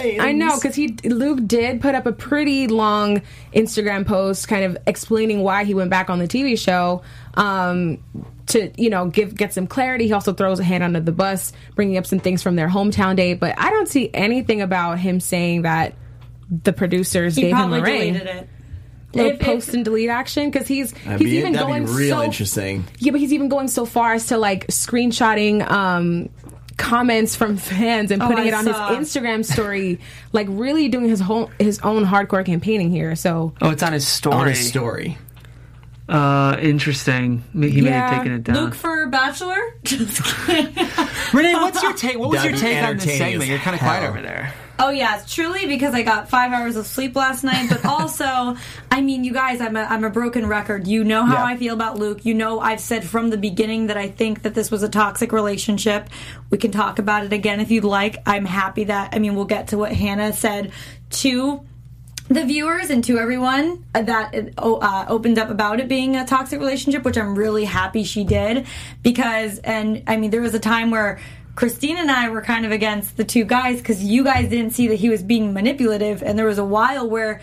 Fans. 0.00 0.20
I 0.20 0.32
know 0.32 0.56
because 0.56 0.74
he 0.74 0.88
Luke 1.04 1.40
did 1.46 1.80
put 1.80 1.94
up 1.94 2.06
a 2.06 2.12
pretty 2.12 2.66
long 2.68 3.22
Instagram 3.54 4.06
post, 4.06 4.48
kind 4.48 4.64
of 4.64 4.78
explaining 4.86 5.42
why 5.42 5.64
he 5.64 5.74
went 5.74 5.90
back 5.90 6.10
on 6.10 6.18
the 6.18 6.28
TV 6.28 6.58
show. 6.58 7.02
Um, 7.34 7.98
to 8.46 8.70
you 8.80 8.90
know 8.90 9.08
give 9.08 9.34
get 9.34 9.52
some 9.52 9.66
clarity. 9.66 10.06
He 10.06 10.12
also 10.12 10.32
throws 10.32 10.58
Hannah 10.60 10.84
under 10.84 11.00
the 11.00 11.12
bus, 11.12 11.52
bringing 11.74 11.96
up 11.98 12.06
some 12.06 12.20
things 12.20 12.42
from 12.42 12.54
their 12.56 12.68
hometown 12.68 13.16
date. 13.16 13.40
But 13.40 13.58
I 13.58 13.70
don't 13.70 13.88
see 13.88 14.08
anything 14.14 14.62
about 14.62 14.98
him 15.00 15.18
saying 15.20 15.62
that 15.62 15.94
the 16.62 16.72
producers 16.72 17.34
He 17.34 17.42
gave 17.42 17.50
him 17.52 17.56
probably 17.56 17.78
a 17.78 17.82
ring. 17.82 18.12
deleted 18.14 18.36
it. 18.36 18.48
Little 19.14 19.30
If- 19.32 19.40
if- 19.40 19.46
post 19.46 19.74
and 19.74 19.84
delete 19.84 20.10
action 20.10 20.50
because 20.50 20.68
he's 20.68 20.92
That'd 20.92 21.20
he's 21.20 21.30
be, 21.30 21.36
even 21.38 21.52
that'd 21.54 21.66
going 21.66 21.86
be 21.86 21.90
real 21.92 22.18
so 22.18 22.22
interesting. 22.22 22.84
yeah, 22.98 23.10
but 23.12 23.20
he's 23.20 23.32
even 23.32 23.48
going 23.48 23.68
so 23.68 23.84
far 23.84 24.12
as 24.14 24.26
to 24.26 24.36
like 24.36 24.66
screenshotting 24.68 25.68
um, 25.70 26.28
comments 26.76 27.34
from 27.36 27.56
fans 27.56 28.10
and 28.10 28.22
Oh, 28.22 28.26
putting 28.28 28.44
I 28.44 28.48
it 28.48 28.54
on 28.54 28.64
saw. 28.64 28.94
his 28.94 29.08
Instagram 29.14 29.44
story, 29.44 29.98
like 30.32 30.46
really 30.50 30.88
doing 30.88 31.08
his 31.08 31.20
whole 31.20 31.50
his 31.58 31.78
own 31.80 32.04
hardcore 32.04 32.44
campaigning 32.44 32.90
here. 32.90 33.16
So 33.16 33.52
oh, 33.62 33.70
it's 33.70 33.82
on 33.82 33.92
his 33.92 34.06
story. 34.06 34.36
On 34.36 34.46
his 34.46 34.68
story. 34.68 35.18
Uh, 36.08 36.56
interesting. 36.60 37.42
He 37.52 37.80
may 37.80 37.90
Yeah. 37.90 38.08
have 38.08 38.18
taken 38.18 38.32
it 38.32 38.44
down. 38.44 38.56
Luke 38.56 38.74
for 38.74 39.06
Bachelor? 39.06 39.56
Renee, 41.32 41.54
what's 41.54 41.82
your 41.82 41.92
take? 41.94 42.18
What 42.18 42.28
was 42.30 42.42
That'd 42.42 42.52
your 42.52 42.60
take 42.60 42.76
on 42.82 42.96
this 42.96 43.06
entertaining 43.06 43.18
segment? 43.40 43.50
You're 43.50 43.58
kind 43.58 43.74
of 43.74 43.80
quiet 43.80 44.08
over 44.08 44.22
there. 44.22 44.54
Oh 44.78 44.90
yeah, 44.90 45.18
it's 45.18 45.34
truly 45.34 45.66
because 45.66 45.94
I 45.94 46.02
got 46.02 46.28
five 46.28 46.52
hours 46.52 46.76
of 46.76 46.86
sleep 46.86 47.16
last 47.16 47.44
night. 47.44 47.68
But 47.70 47.84
also, 47.86 48.56
I 48.90 49.00
mean, 49.00 49.24
you 49.24 49.32
guys, 49.32 49.60
I'm 49.60 49.76
a 49.76 49.82
I'm 49.82 50.04
a 50.04 50.10
broken 50.10 50.46
record. 50.46 50.86
You 50.86 51.04
know 51.04 51.24
how 51.24 51.34
Yeah. 51.34 51.44
I 51.44 51.56
feel 51.56 51.74
about 51.74 51.98
Luke. 51.98 52.24
You 52.24 52.34
know 52.34 52.60
I've 52.60 52.80
said 52.80 53.04
from 53.04 53.30
the 53.30 53.36
beginning 53.38 53.86
that 53.86 53.96
I 53.96 54.08
think 54.08 54.42
that 54.42 54.54
this 54.54 54.70
was 54.70 54.82
a 54.82 54.88
toxic 54.88 55.32
relationship. 55.32 56.08
We 56.50 56.58
can 56.58 56.70
talk 56.72 56.98
about 56.98 57.24
it 57.24 57.32
again 57.32 57.60
if 57.60 57.70
you'd 57.70 57.84
like. 57.84 58.18
I'm 58.26 58.44
happy 58.44 58.84
that 58.84 59.14
I 59.14 59.18
mean 59.18 59.34
we'll 59.34 59.44
get 59.46 59.68
to 59.68 59.78
what 59.78 59.92
Hannah 59.92 60.32
said 60.32 60.72
to 61.10 61.62
the 62.28 62.44
viewers 62.44 62.90
and 62.90 63.04
to 63.04 63.18
everyone 63.18 63.84
that 63.92 64.34
it, 64.34 64.54
oh, 64.58 64.76
uh, 64.80 65.04
opened 65.08 65.38
up 65.38 65.48
about 65.48 65.78
it 65.78 65.86
being 65.88 66.16
a 66.16 66.26
toxic 66.26 66.58
relationship, 66.58 67.04
which 67.04 67.16
I'm 67.16 67.38
really 67.38 67.64
happy 67.64 68.02
she 68.02 68.24
did 68.24 68.66
because, 69.02 69.58
and 69.60 70.02
I 70.08 70.16
mean, 70.16 70.30
there 70.30 70.40
was 70.40 70.52
a 70.52 70.58
time 70.58 70.90
where 70.90 71.20
Christine 71.56 71.96
and 71.96 72.10
I 72.10 72.28
were 72.28 72.42
kind 72.42 72.64
of 72.64 72.70
against 72.70 73.16
the 73.16 73.24
two 73.24 73.44
guys 73.44 73.78
because 73.78 74.04
you 74.04 74.22
guys 74.22 74.48
didn't 74.48 74.72
see 74.72 74.86
that 74.88 74.96
he 74.96 75.08
was 75.08 75.22
being 75.22 75.52
manipulative, 75.52 76.22
and 76.22 76.38
there 76.38 76.46
was 76.46 76.58
a 76.58 76.64
while 76.64 77.08
where. 77.08 77.40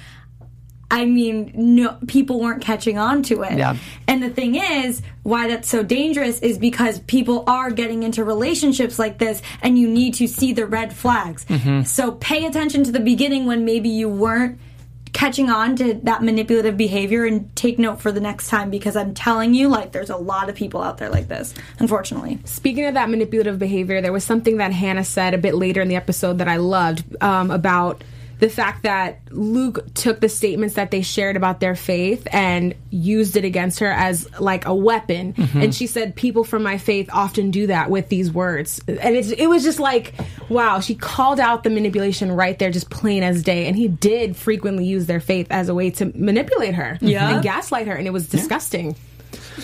I 0.92 1.06
mean, 1.06 1.52
no, 1.56 1.98
people 2.06 2.40
weren't 2.40 2.62
catching 2.62 3.00
on 3.00 3.24
to 3.24 3.42
it. 3.42 3.58
Yeah. 3.58 3.78
And 4.08 4.22
the 4.22 4.30
thing 4.30 4.54
is, 4.54 5.02
why 5.24 5.48
that's 5.48 5.68
so 5.68 5.82
dangerous 5.82 6.40
is 6.42 6.60
because 6.60 7.00
people 7.00 7.44
are 7.48 7.72
getting 7.72 8.04
into 8.04 8.24
relationships 8.24 9.00
like 9.00 9.18
this 9.18 9.42
and 9.64 9.80
you 9.80 9.88
need 9.90 10.14
to 10.16 10.28
see 10.28 10.54
the 10.54 10.68
red 10.68 10.94
flags. 10.94 11.46
Mm-hmm. 11.46 11.84
So 11.84 12.12
pay 12.12 12.46
attention 12.46 12.84
to 12.84 12.92
the 12.92 13.00
beginning 13.00 13.48
when 13.48 13.66
maybe 13.66 13.90
you 13.90 14.08
weren't 14.08 14.60
catching 15.14 15.50
on 15.50 15.76
to 15.78 15.94
that 16.04 16.24
manipulative 16.24 16.76
behavior 16.76 17.26
and 17.26 17.56
take 17.56 17.80
note 17.80 18.02
for 18.02 18.12
the 18.12 18.20
next 18.20 18.50
time 18.50 18.70
because 18.70 18.96
I'm 18.96 19.14
telling 19.14 19.54
you, 19.54 19.70
like, 19.70 19.92
there's 19.92 20.10
a 20.10 20.18
lot 20.18 20.50
of 20.50 20.56
people 20.56 20.82
out 20.82 20.98
there 20.98 21.10
like 21.10 21.28
this, 21.28 21.54
unfortunately. 21.80 22.40
Speaking 22.46 22.86
of 22.86 22.96
that 22.96 23.10
manipulative 23.10 23.60
behavior, 23.60 24.02
there 24.02 24.12
was 24.12 24.24
something 24.24 24.58
that 24.58 24.74
Hannah 24.74 25.04
said 25.04 25.34
a 25.34 25.38
bit 25.38 25.56
later 25.56 25.82
in 25.82 25.88
the 25.88 25.96
episode 25.96 26.40
that 26.40 26.48
I 26.48 26.58
loved 26.58 27.06
um, 27.22 27.52
about 27.52 28.04
the 28.44 28.50
fact 28.50 28.84
that 28.84 29.22
Luke 29.32 29.94
took 29.94 30.20
the 30.20 30.28
statements 30.28 30.76
that 30.76 30.92
they 30.92 31.02
shared 31.02 31.38
about 31.38 31.62
their 31.62 31.76
faith 31.76 32.28
and 32.30 32.76
used 32.90 33.38
it 33.38 33.46
against 33.46 33.80
her 33.80 33.88
as 33.88 34.30
like 34.38 34.66
a 34.66 34.76
weapon. 34.76 35.32
Mm-hmm. 35.32 35.62
And 35.62 35.74
she 35.74 35.88
said, 35.88 36.14
"People 36.14 36.44
from 36.44 36.62
my 36.62 36.78
faith 36.78 37.10
often 37.14 37.52
do 37.52 37.68
that 37.68 37.90
with 37.90 38.10
these 38.10 38.34
words." 38.34 38.82
And 38.86 39.16
it's, 39.16 39.32
it 39.32 39.48
was 39.48 39.64
just 39.64 39.80
like, 39.80 40.14
wow, 40.50 40.82
she 40.82 40.94
called 40.94 41.40
out 41.40 41.64
the 41.64 41.70
manipulation 41.70 42.34
right 42.34 42.60
there, 42.60 42.70
just 42.70 42.90
plain 42.90 43.24
as 43.24 43.44
day. 43.44 43.66
And 43.68 43.78
he 43.78 43.88
did 43.88 44.36
frequently 44.36 44.84
use 44.84 45.06
their 45.06 45.22
faith 45.22 45.48
as 45.50 45.70
a 45.70 45.74
way 45.74 45.92
to 45.92 46.12
manipulate 46.14 46.76
her 46.76 46.98
Yeah. 47.00 47.36
and 47.36 47.44
gaslight 47.44 47.88
her, 47.88 47.96
and 47.96 48.08
it 48.08 48.12
was 48.12 48.28
disgusting. 48.28 48.98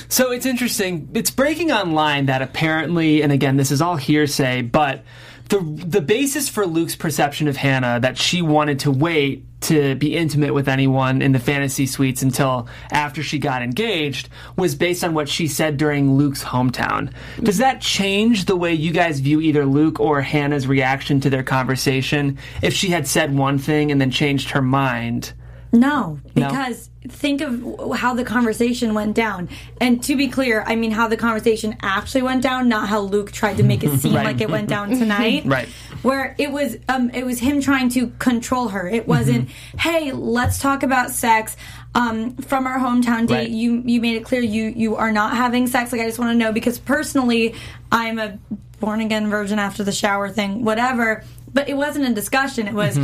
So 0.08 0.32
it's 0.32 0.46
interesting. 0.46 1.10
It's 1.14 1.32
breaking 1.32 1.74
online 1.74 2.28
that 2.28 2.42
apparently, 2.42 3.24
and 3.24 3.34
again, 3.34 3.58
this 3.58 3.72
is 3.72 3.82
all 3.82 3.98
hearsay, 3.98 4.62
but 4.62 5.04
the 5.50 5.60
the 5.60 6.02
basis 6.02 6.48
for 6.48 6.66
Luke's 6.66 6.96
perception 6.96 7.48
of 7.48 7.58
Hannah 7.58 8.00
that 8.00 8.18
she 8.18 8.42
wanted 8.42 8.80
to 8.82 8.92
wait 8.92 9.44
to 9.62 9.96
be 9.96 10.16
intimate 10.16 10.54
with 10.54 10.70
anyone 10.70 11.22
in 11.22 11.32
the 11.32 11.40
fantasy 11.40 11.86
suites 11.86 12.22
until 12.22 12.68
after 12.92 13.22
she 13.22 13.40
got 13.40 13.62
engaged 13.62 14.30
was 14.56 14.74
based 14.74 15.04
on 15.04 15.14
what 15.14 15.28
she 15.28 15.48
said 15.48 15.76
during 15.76 16.16
Luke's 16.16 16.44
hometown. 16.44 17.12
Does 17.44 17.58
that 17.58 17.82
change 17.82 18.46
the 18.46 18.56
way 18.56 18.74
you 18.74 18.94
guys 18.94 19.20
view 19.20 19.42
either 19.42 19.66
Luke 19.66 20.00
or 20.00 20.22
Hannah's 20.22 20.66
reaction 20.66 21.20
to 21.22 21.30
their 21.30 21.44
conversation 21.44 22.38
if 22.62 22.74
she 22.74 22.90
had 22.90 23.06
said 23.08 23.36
one 23.36 23.58
thing 23.58 23.92
and 23.92 24.00
then 24.00 24.12
changed 24.12 24.52
her 24.52 24.62
mind? 24.62 25.34
No, 25.72 26.20
because 26.34 26.90
think 27.08 27.42
of 27.42 27.96
how 27.96 28.16
the 28.16 28.24
conversation 28.24 28.94
went 28.96 29.16
down. 29.16 29.50
And 29.80 30.04
to 30.04 30.18
be 30.18 30.28
clear, 30.28 30.64
I 30.66 30.76
mean 30.76 30.90
how 30.92 31.08
the 31.08 31.16
conversation 31.18 31.78
actually 31.84 32.24
went 32.24 32.42
down, 32.42 32.70
not 32.70 32.88
how 32.90 33.02
Luke 33.02 33.32
tried 33.32 33.58
to 33.58 33.64
make 33.64 33.84
it 33.84 34.00
seem 34.00 34.16
Right. 34.16 34.26
like 34.32 34.42
it 34.42 34.50
went 34.50 34.68
down 34.68 34.90
tonight. 34.90 35.46
Right. 35.50 35.68
Where 36.02 36.36
it 36.40 36.52
was 36.52 36.78
um 36.88 37.12
it 37.12 37.26
was 37.26 37.40
him 37.40 37.62
trying 37.62 37.90
to 37.90 38.08
control 38.20 38.70
her. 38.70 38.88
It 38.88 39.08
wasn't, 39.08 39.50
Mm-hmm. 39.50 39.78
"Hey, 39.78 40.12
let's 40.12 40.60
talk 40.60 40.82
about 40.84 41.12
sex." 41.12 41.56
Um, 41.96 42.36
from 42.38 42.66
our 42.68 42.78
hometown 42.80 43.28
date, 43.28 43.34
Right. 43.36 43.50
you 43.50 43.82
you 43.86 44.00
made 44.02 44.16
it 44.16 44.24
clear 44.26 44.42
you 44.42 44.66
you 44.76 44.96
are 44.96 45.12
not 45.12 45.36
having 45.36 45.68
sex. 45.68 45.92
Like 45.92 46.02
I 46.02 46.06
just 46.06 46.18
want 46.20 46.32
to 46.32 46.38
know 46.38 46.52
because 46.52 46.80
personally, 46.80 47.54
I'm 47.92 48.18
a 48.20 48.40
born 48.80 49.02
again 49.02 49.30
virgin 49.30 49.60
after 49.60 49.84
the 49.84 49.92
shower 49.92 50.30
thing, 50.30 50.64
whatever. 50.66 51.24
But 51.54 51.68
it 51.70 51.76
wasn't 51.76 52.08
a 52.08 52.14
discussion. 52.14 52.68
It 52.68 52.74
was 52.76 52.98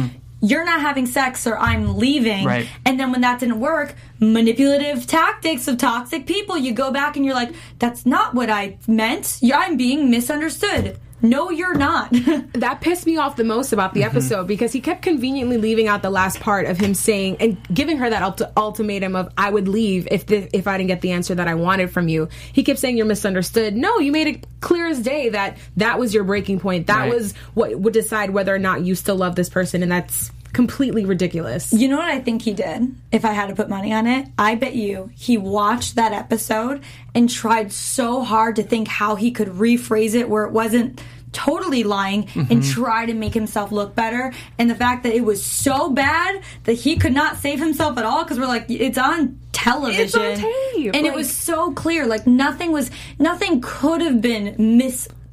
you're 0.50 0.66
not 0.66 0.82
having 0.82 1.06
sex 1.06 1.48
or 1.48 1.58
I'm 1.58 1.98
leaving. 1.98 2.40
Mm-hmm. 2.40 2.48
Right. 2.48 2.68
And 2.86 3.00
then 3.00 3.12
when 3.12 3.22
that 3.22 3.40
didn't 3.40 3.60
work, 3.60 3.96
manipulative 4.20 5.08
tactics 5.08 5.68
of 5.68 5.78
toxic 5.78 6.26
people, 6.28 6.58
you 6.58 6.74
go 6.74 6.92
back 6.92 7.16
and 7.16 7.26
you're 7.26 7.36
like, 7.36 7.54
that's 7.80 8.06
not 8.06 8.34
what 8.34 8.50
I 8.50 8.78
meant. 8.88 9.40
I'm 9.54 9.78
being 9.78 10.10
misunderstood. 10.10 11.00
No, 11.22 11.50
you're 11.50 11.74
not. 11.76 12.10
that 12.54 12.82
pissed 12.82 13.08
me 13.08 13.18
off 13.18 13.36
the 13.36 13.44
most 13.46 13.74
about 13.74 13.94
the 13.94 14.04
episode 14.04 14.48
because 14.48 14.72
he 14.74 14.82
kept 14.82 15.02
conveniently 15.02 15.58
leaving 15.58 15.88
out 15.88 16.04
the 16.04 16.10
last 16.10 16.40
part 16.40 16.68
of 16.68 16.78
him 16.78 16.94
saying 16.94 17.38
and 17.40 17.58
giving 17.74 17.98
her 17.98 18.10
that 18.10 18.22
ulti- 18.22 18.52
ultimatum 18.56 19.16
of 19.16 19.32
I 19.38 19.50
would 19.50 19.68
leave 19.68 20.08
if 20.12 20.28
the, 20.28 20.50
if 20.56 20.68
I 20.68 20.78
didn't 20.78 20.90
get 20.90 21.02
the 21.02 21.12
answer 21.14 21.34
that 21.34 21.48
I 21.48 21.56
wanted 21.56 21.90
from 21.90 22.10
you. 22.10 22.28
He 22.52 22.64
kept 22.64 22.80
saying 22.80 22.98
you're 22.98 23.08
misunderstood. 23.08 23.76
No, 23.76 23.98
you 24.00 24.12
made 24.12 24.28
it 24.28 24.46
clear 24.60 24.86
as 24.88 25.00
day 25.02 25.30
that 25.30 25.58
that 25.78 25.98
was 25.98 26.14
your 26.14 26.26
breaking 26.26 26.60
point. 26.60 26.88
That 26.88 26.96
Right. 27.06 27.14
was 27.14 27.34
what 27.56 27.80
would 27.80 27.94
decide 27.94 28.30
whether 28.32 28.54
or 28.54 28.60
not 28.60 28.82
you 28.86 28.94
still 28.94 29.16
love 29.16 29.36
this 29.36 29.50
person, 29.50 29.82
and 29.84 29.92
that's 29.92 30.32
completely 30.56 31.04
ridiculous. 31.04 31.74
You 31.74 31.90
know 31.90 31.98
what 31.98 32.08
I 32.08 32.20
think 32.20 32.42
he 32.42 32.54
did? 32.54 32.96
If 33.12 33.26
I 33.26 33.34
had 33.34 33.50
to 33.50 33.56
put 33.56 33.68
money 33.68 33.92
on 33.92 34.08
it, 34.08 34.30
I 34.38 34.56
bet 34.56 34.74
you 34.74 35.12
he 35.14 35.38
watched 35.38 35.96
that 35.96 36.14
episode 36.14 36.82
and 37.14 37.30
tried 37.30 37.74
so 37.74 38.24
hard 38.24 38.56
to 38.56 38.64
think 38.64 38.88
how 38.88 39.16
he 39.16 39.32
could 39.32 39.50
rephrase 39.50 40.16
it 40.16 40.30
where 40.30 40.46
it 40.46 40.54
wasn't 40.54 41.02
totally 41.34 41.84
lying 41.84 42.30
and 42.36 42.48
mm-hmm. 42.48 42.72
try 42.72 43.06
to 43.06 43.14
make 43.14 43.34
himself 43.34 43.74
look 43.74 43.94
better. 43.94 44.32
And 44.58 44.70
the 44.70 44.76
fact 44.76 45.04
that 45.04 45.14
it 45.14 45.26
was 45.26 45.46
so 45.46 45.90
bad 45.92 46.42
that 46.64 46.74
he 46.74 46.96
could 46.96 47.14
not 47.14 47.36
save 47.36 47.60
himself 47.60 47.98
at 47.98 48.06
all 48.06 48.24
because 48.24 48.40
we're 48.40 48.48
like, 48.48 48.66
it's 48.70 48.98
on 48.98 49.38
television. 49.52 50.04
It's 50.06 50.16
on 50.16 50.38
tape, 50.38 50.96
And 50.96 51.06
it 51.06 51.14
was 51.14 51.30
so 51.30 51.74
clear. 51.74 52.06
Like 52.06 52.26
nothing 52.26 52.72
was, 52.72 52.90
nothing 53.20 53.60
could 53.60 54.00
have 54.00 54.22
been 54.22 54.56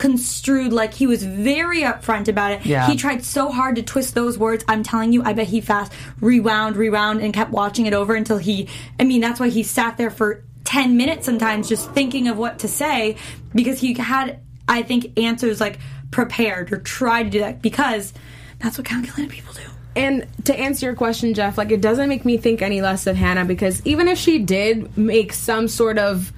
misconstrued. 0.02 0.73
Like 0.73 0.94
he 0.94 1.06
was 1.06 1.23
very 1.23 1.82
upfront 1.82 2.28
about 2.28 2.52
it. 2.52 2.66
Yeah. 2.66 2.88
He 2.88 2.97
tried 2.97 3.25
so 3.25 3.50
hard 3.50 3.76
to 3.76 3.82
twist 3.82 4.14
those 4.14 4.38
words. 4.38 4.64
I'm 4.68 4.82
telling 4.82 5.12
you, 5.12 5.23
I 5.23 5.32
bet 5.32 5.47
he 5.47 5.61
fast 5.61 5.92
rewound, 6.21 6.76
rewound, 6.76 7.21
and 7.21 7.32
kept 7.32 7.50
watching 7.50 7.87
it 7.87 7.94
over 7.94 8.14
until 8.14 8.38
he. 8.38 8.68
I 8.99 9.04
mean, 9.04 9.21
that's 9.21 9.40
why 9.40 9.49
he 9.49 9.62
sat 9.62 9.97
there 9.97 10.11
for 10.11 10.44
ten 10.64 10.97
minutes 10.97 11.26
sometimes 11.26 11.68
just 11.68 11.90
thinking 11.92 12.28
of 12.28 12.38
what 12.38 12.61
to 12.61 12.68
say 12.68 13.16
because 13.54 13.80
he 13.80 13.94
had, 13.94 14.40
I 14.68 14.82
think, 14.82 15.18
answers 15.18 15.61
like 15.61 15.78
prepared 16.11 16.73
or 16.73 16.78
tried 16.78 17.25
to 17.25 17.30
do 17.30 17.38
that 17.40 17.62
because 17.62 18.12
that's 18.59 18.78
what 18.78 18.87
calculated 18.87 19.30
people 19.30 19.52
do. 19.54 19.62
And 19.94 20.26
to 20.47 20.59
answer 20.59 20.87
your 20.87 20.94
question, 20.94 21.35
Jeff, 21.35 21.59
like 21.59 21.71
it 21.71 21.82
doesn't 21.82 22.09
make 22.09 22.25
me 22.25 22.38
think 22.38 22.62
any 22.62 22.80
less 22.80 23.06
of 23.06 23.14
Hannah 23.14 23.44
because 23.44 23.85
even 23.85 24.09
if 24.09 24.16
she 24.16 24.38
did 24.38 24.97
make 24.97 25.35
some 25.35 25.68
sort 25.68 25.99
of 25.99 26.32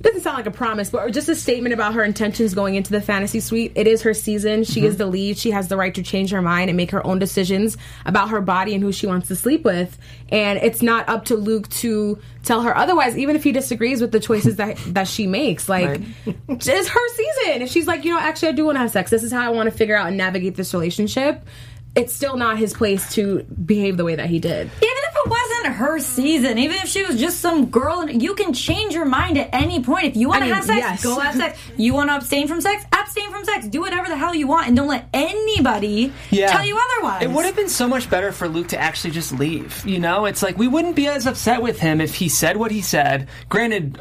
it 0.00 0.04
doesn't 0.04 0.22
sound 0.22 0.38
like 0.38 0.46
a 0.46 0.50
promise, 0.50 0.88
but 0.88 1.12
just 1.12 1.28
a 1.28 1.34
statement 1.34 1.74
about 1.74 1.92
her 1.92 2.02
intentions 2.02 2.54
going 2.54 2.74
into 2.74 2.90
the 2.90 3.02
fantasy 3.02 3.38
suite. 3.38 3.72
It 3.74 3.86
is 3.86 4.00
her 4.00 4.14
season. 4.14 4.64
She 4.64 4.86
is 4.86 4.94
mhm. 4.94 4.98
the 4.98 5.06
lead. 5.06 5.36
She 5.36 5.50
has 5.50 5.68
the 5.68 5.76
right 5.76 5.94
to 5.94 6.02
change 6.02 6.30
her 6.30 6.40
mind 6.40 6.70
and 6.70 6.76
make 6.78 6.90
her 6.92 7.06
own 7.06 7.18
decisions 7.18 7.76
about 8.06 8.30
her 8.30 8.40
body 8.40 8.74
and 8.74 8.82
who 8.82 8.92
she 8.92 9.06
wants 9.06 9.28
to 9.28 9.36
sleep 9.36 9.62
with. 9.62 9.98
And 10.30 10.58
it's 10.58 10.80
not 10.80 11.06
up 11.06 11.26
to 11.26 11.36
Luke 11.36 11.68
to 11.68 12.18
tell 12.44 12.62
her 12.62 12.74
otherwise, 12.74 13.18
even 13.18 13.36
if 13.36 13.44
he 13.44 13.52
disagrees 13.52 14.00
with 14.00 14.10
the 14.10 14.20
choices 14.20 14.56
that 14.56 14.78
that 14.86 15.06
she 15.06 15.26
makes. 15.26 15.68
Like 15.68 16.00
it's 16.48 16.88
her 16.88 17.08
season. 17.10 17.60
If 17.60 17.68
she's 17.68 17.86
like, 17.86 18.02
you 18.02 18.14
know, 18.14 18.18
actually 18.18 18.48
I 18.48 18.52
do 18.52 18.64
want 18.64 18.76
to 18.76 18.80
have 18.80 18.90
sex. 18.90 19.10
This 19.10 19.22
is 19.22 19.30
how 19.30 19.42
I 19.42 19.50
want 19.50 19.70
to 19.70 19.76
figure 19.76 19.96
out 19.96 20.08
and 20.08 20.16
navigate 20.16 20.56
this 20.56 20.72
relationship 20.72 21.44
it's 21.94 22.12
still 22.12 22.36
not 22.36 22.58
his 22.58 22.72
place 22.72 23.14
to 23.14 23.42
behave 23.64 23.96
the 23.96 24.04
way 24.04 24.14
that 24.14 24.26
he 24.26 24.38
did. 24.38 24.66
Even 24.66 24.76
if 24.80 25.16
it 25.24 25.28
wasn't 25.30 25.74
her 25.74 25.98
season, 25.98 26.58
even 26.58 26.76
if 26.76 26.88
she 26.88 27.02
was 27.02 27.18
just 27.18 27.40
some 27.40 27.66
girl, 27.66 28.08
you 28.08 28.34
can 28.34 28.52
change 28.52 28.94
your 28.94 29.04
mind 29.04 29.36
at 29.36 29.50
any 29.52 29.82
point. 29.82 30.04
If 30.04 30.16
you 30.16 30.28
want 30.28 30.42
I 30.42 30.46
to 30.48 30.54
mean, 30.54 30.54
have 30.54 30.64
sex, 30.64 30.78
yes. 30.78 31.02
go 31.02 31.18
have 31.18 31.34
sex. 31.34 31.58
You 31.76 31.94
want 31.94 32.10
to 32.10 32.16
abstain 32.16 32.46
from 32.46 32.60
sex, 32.60 32.84
abstain 32.92 33.30
from 33.30 33.44
sex. 33.44 33.66
Do 33.66 33.80
whatever 33.80 34.08
the 34.08 34.16
hell 34.16 34.34
you 34.34 34.46
want, 34.46 34.68
and 34.68 34.76
don't 34.76 34.88
let 34.88 35.08
anybody 35.12 36.12
tell 36.30 36.64
you 36.64 36.78
otherwise. 36.78 37.22
It 37.22 37.30
would 37.30 37.44
have 37.44 37.56
been 37.56 37.68
so 37.68 37.88
much 37.88 38.08
better 38.08 38.30
for 38.32 38.48
Luke 38.48 38.68
to 38.68 38.78
actually 38.78 39.10
just 39.10 39.32
leave. 39.32 39.84
You 39.84 39.98
know, 39.98 40.26
it's 40.26 40.42
like 40.42 40.56
we 40.56 40.68
wouldn't 40.68 40.96
be 40.96 41.08
as 41.08 41.26
upset 41.26 41.60
with 41.60 41.80
him 41.80 42.00
if 42.00 42.14
he 42.14 42.28
said 42.28 42.56
what 42.56 42.70
he 42.70 42.82
said. 42.82 43.28
Granted, 43.48 43.98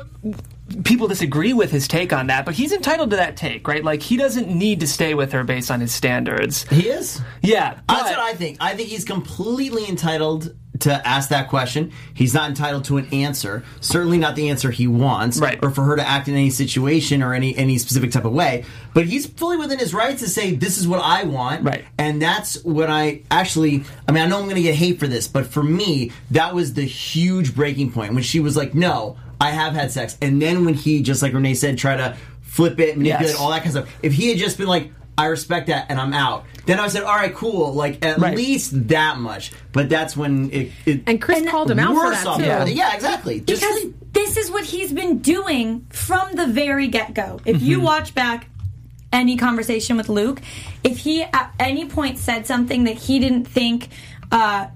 people 0.83 1.07
disagree 1.07 1.53
with 1.53 1.71
his 1.71 1.87
take 1.87 2.13
on 2.13 2.27
that, 2.27 2.45
but 2.45 2.53
he's 2.55 2.71
entitled 2.71 3.09
to 3.11 3.15
that 3.17 3.37
take, 3.37 3.67
right? 3.67 3.83
Like 3.83 4.01
he 4.01 4.17
doesn't 4.17 4.49
need 4.49 4.79
to 4.81 4.87
stay 4.87 5.13
with 5.13 5.31
her 5.33 5.43
based 5.43 5.71
on 5.71 5.79
his 5.79 5.93
standards. 5.93 6.63
He 6.69 6.87
is. 6.89 7.21
Yeah, 7.41 7.79
That's 7.87 8.09
what 8.09 8.19
I 8.19 8.33
think. 8.33 8.57
I 8.59 8.75
think 8.75 8.89
he's 8.89 9.05
completely 9.05 9.87
entitled 9.87 10.55
to 10.81 11.05
ask 11.07 11.29
that 11.29 11.49
question. 11.49 11.91
He's 12.13 12.33
not 12.33 12.47
entitled 12.49 12.85
to 12.85 12.97
an 12.97 13.07
answer. 13.13 13.65
Certainly 13.81 14.17
not 14.19 14.37
the 14.37 14.49
answer 14.49 14.71
he 14.71 14.87
wants, 14.87 15.37
Right. 15.37 15.59
or 15.61 15.71
for 15.71 15.83
her 15.83 15.97
to 15.97 16.07
act 16.07 16.29
in 16.29 16.35
any 16.35 16.49
situation 16.51 17.21
or 17.21 17.33
any 17.33 17.53
any 17.57 17.77
specific 17.77 18.11
type 18.11 18.23
of 18.23 18.31
way. 18.31 18.63
But 18.93 19.05
he's 19.05 19.25
fully 19.25 19.57
within 19.57 19.77
his 19.77 19.93
rights 19.93 20.21
to 20.21 20.29
say, 20.29 20.55
"This 20.55 20.77
is 20.77 20.87
what 20.87 21.01
I 21.03 21.23
want," 21.23 21.65
Right. 21.65 21.83
And 21.97 22.21
that's 22.21 22.63
what 22.63 22.89
I 22.89 23.23
actually. 23.29 23.83
I 24.07 24.13
mean, 24.13 24.23
I 24.23 24.27
know 24.27 24.37
I'm 24.37 24.43
going 24.45 24.55
to 24.55 24.61
get 24.61 24.75
hate 24.75 24.99
for 24.99 25.07
this, 25.07 25.27
but 25.27 25.47
for 25.47 25.63
me, 25.63 26.11
that 26.31 26.55
was 26.55 26.73
the 26.75 26.85
huge 26.85 27.55
breaking 27.55 27.91
point 27.91 28.13
when 28.13 28.23
she 28.23 28.39
was 28.39 28.55
like, 28.55 28.73
"No, 28.73 29.17
I 29.41 29.51
have 29.51 29.73
had 29.73 29.91
sex," 29.91 30.17
and 30.21 30.41
then 30.41 30.65
when 30.65 30.73
he, 30.73 31.01
just 31.01 31.21
like 31.21 31.33
Renee 31.33 31.53
said, 31.55 31.77
try 31.77 31.95
to 31.97 32.15
flip 32.41 32.79
it, 32.79 32.97
manipulate 32.97 33.31
Yes. 33.33 33.39
all 33.39 33.49
that 33.51 33.63
kind 33.63 33.77
of 33.77 33.83
stuff. 33.85 33.99
If 34.03 34.13
he 34.13 34.29
had 34.29 34.37
just 34.37 34.57
been 34.57 34.67
like. 34.67 34.91
I 35.17 35.25
respect 35.25 35.67
that, 35.67 35.87
and 35.89 35.99
I'm 35.99 36.13
out. 36.13 36.45
Then 36.65 36.79
I 36.79 36.87
said, 36.87 37.03
"All 37.03 37.13
right, 37.13 37.35
cool. 37.35 37.73
Like 37.73 38.05
at 38.05 38.19
Right. 38.19 38.37
least 38.37 38.87
that 38.87 39.17
much." 39.17 39.51
But 39.73 39.89
that's 39.89 40.15
when 40.15 40.49
it, 40.51 40.71
it 40.85 41.01
And 41.07 41.21
Chris 41.21 41.45
called 41.49 41.69
him 41.69 41.77
out 41.77 41.93
for 41.93 42.09
that 42.09 42.23
too. 42.37 42.45
about 42.45 42.69
it. 42.69 42.75
Yeah, 42.77 42.95
exactly. 42.95 43.41
Just 43.41 43.61
because 43.61 43.83
leave. 43.83 43.93
this 44.13 44.37
is 44.37 44.49
what 44.49 44.63
he's 44.63 44.93
been 44.93 45.17
doing 45.17 45.85
from 45.89 46.35
the 46.35 46.47
very 46.47 46.87
get 46.87 47.13
go. 47.13 47.41
If 47.43 47.61
you 47.61 47.81
watch 47.81 48.15
back 48.15 48.47
any 49.11 49.35
conversation 49.35 49.97
with 49.97 50.07
Luke, 50.07 50.39
if 50.85 50.99
he 50.99 51.21
at 51.23 51.51
any 51.59 51.83
point 51.83 52.17
said 52.17 52.47
something 52.47 52.85
that 52.85 52.95
he 52.95 53.19
didn't 53.19 53.43
think 53.43 53.89
uh, 54.31 54.67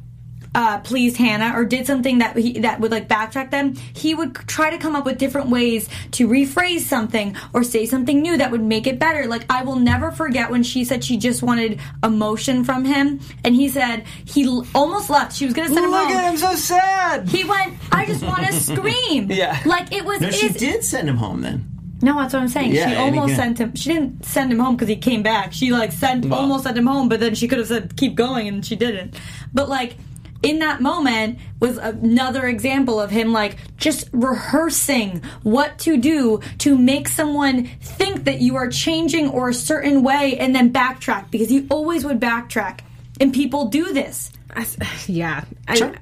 uh, 0.55 0.79
pleased 0.79 1.17
Hannah 1.17 1.53
or 1.57 1.65
did 1.65 1.88
something 1.88 2.19
that 2.19 2.38
he 2.38 2.60
that 2.60 2.79
would 2.79 2.91
like 2.91 3.07
backtrack 3.07 3.50
them, 3.51 3.74
he 3.93 4.13
would 4.13 4.36
try 4.36 4.69
to 4.69 4.77
come 4.77 4.95
up 4.95 5.05
with 5.05 5.17
different 5.17 5.50
ways 5.50 5.89
to 6.12 6.27
rephrase 6.27 6.81
something 6.81 7.36
or 7.53 7.63
say 7.63 7.86
something 7.86 8.22
new 8.22 8.38
that 8.38 8.51
would 8.51 8.62
make 8.63 8.86
it 8.86 9.00
better. 9.00 9.25
Like 9.27 9.45
I 9.50 9.63
will 9.63 9.77
never 9.77 10.12
forget 10.12 10.51
when 10.51 10.63
she 10.63 10.83
said 10.86 11.03
she 11.03 11.17
just 11.17 11.41
wanted 11.43 11.79
emotion 12.03 12.63
from 12.63 12.86
him, 12.86 13.19
and 13.43 13.55
he 13.55 13.67
said 13.69 14.05
he 14.25 14.45
l- 14.45 14.65
almost 14.75 15.10
left. 15.10 15.36
She 15.36 15.45
was 15.45 15.53
going 15.53 15.67
to 15.67 15.74
send 15.74 15.86
him 15.86 15.91
Look 15.91 16.07
home. 16.07 16.17
at 16.17 16.29
him, 16.31 16.38
so 16.38 16.53
sad. 16.55 17.27
He 17.29 17.43
went, 17.43 17.74
I 17.91 18.05
just 18.05 18.24
want 18.24 18.45
to 18.45 18.53
scream. 18.60 19.31
Yeah. 19.31 19.60
Like 19.65 19.91
it 19.91 20.05
was. 20.05 20.22
No, 20.22 20.29
she 20.31 20.48
is- 20.48 20.55
did 20.55 20.83
send 20.83 21.10
him 21.10 21.17
home 21.17 21.41
then. 21.41 21.69
No, 22.01 22.15
that's 22.19 22.33
what 22.33 22.41
I'm 22.41 22.50
saying. 22.50 22.74
Yeah, 22.74 22.89
she 22.89 22.95
almost 22.98 23.33
again- 23.33 23.55
sent 23.55 23.57
him. 23.60 23.75
She 23.75 23.93
didn't 23.93 24.25
send 24.25 24.51
him 24.51 24.60
home 24.60 24.75
because 24.75 24.89
he 24.89 24.98
came 24.98 25.24
back. 25.24 25.53
She 25.53 25.72
like 25.72 25.91
sent 25.93 26.25
Well. 26.25 26.41
almost 26.41 26.65
sent 26.65 26.77
him 26.77 26.86
home, 26.86 27.07
but 27.10 27.19
then 27.22 27.33
she 27.33 27.48
could 27.48 27.60
have 27.60 27.67
said 27.67 27.95
keep 27.95 28.15
going, 28.15 28.48
and 28.48 28.65
she 28.65 28.75
didn't. 28.75 29.15
But 29.53 29.69
like 29.69 29.95
in 30.43 30.59
that 30.59 30.81
moment 30.81 31.39
was 31.59 31.77
another 31.77 32.45
example 32.45 33.00
of 33.00 33.09
him 33.09 33.31
like 33.31 33.57
just 33.77 34.09
rehearsing 34.12 35.21
what 35.41 35.79
to 35.79 35.97
do 35.97 36.41
to 36.59 36.77
make 36.77 37.07
someone 37.07 37.65
think 37.81 38.25
that 38.25 38.41
you 38.41 38.55
are 38.57 38.67
changing 38.67 39.29
or 39.29 39.50
a 39.50 39.53
certain 39.53 40.03
way, 40.03 40.38
and 40.38 40.53
then 40.53 40.71
backtrack 40.71 41.31
because 41.31 41.50
he 41.50 41.65
always 41.69 42.05
would 42.05 42.19
backtrack, 42.19 42.81
and 43.19 43.33
people 43.33 43.67
do 43.69 43.93
this. 43.93 44.31
Yeah. 45.07 45.45
I, 45.67 45.75
Sure. 45.75 45.95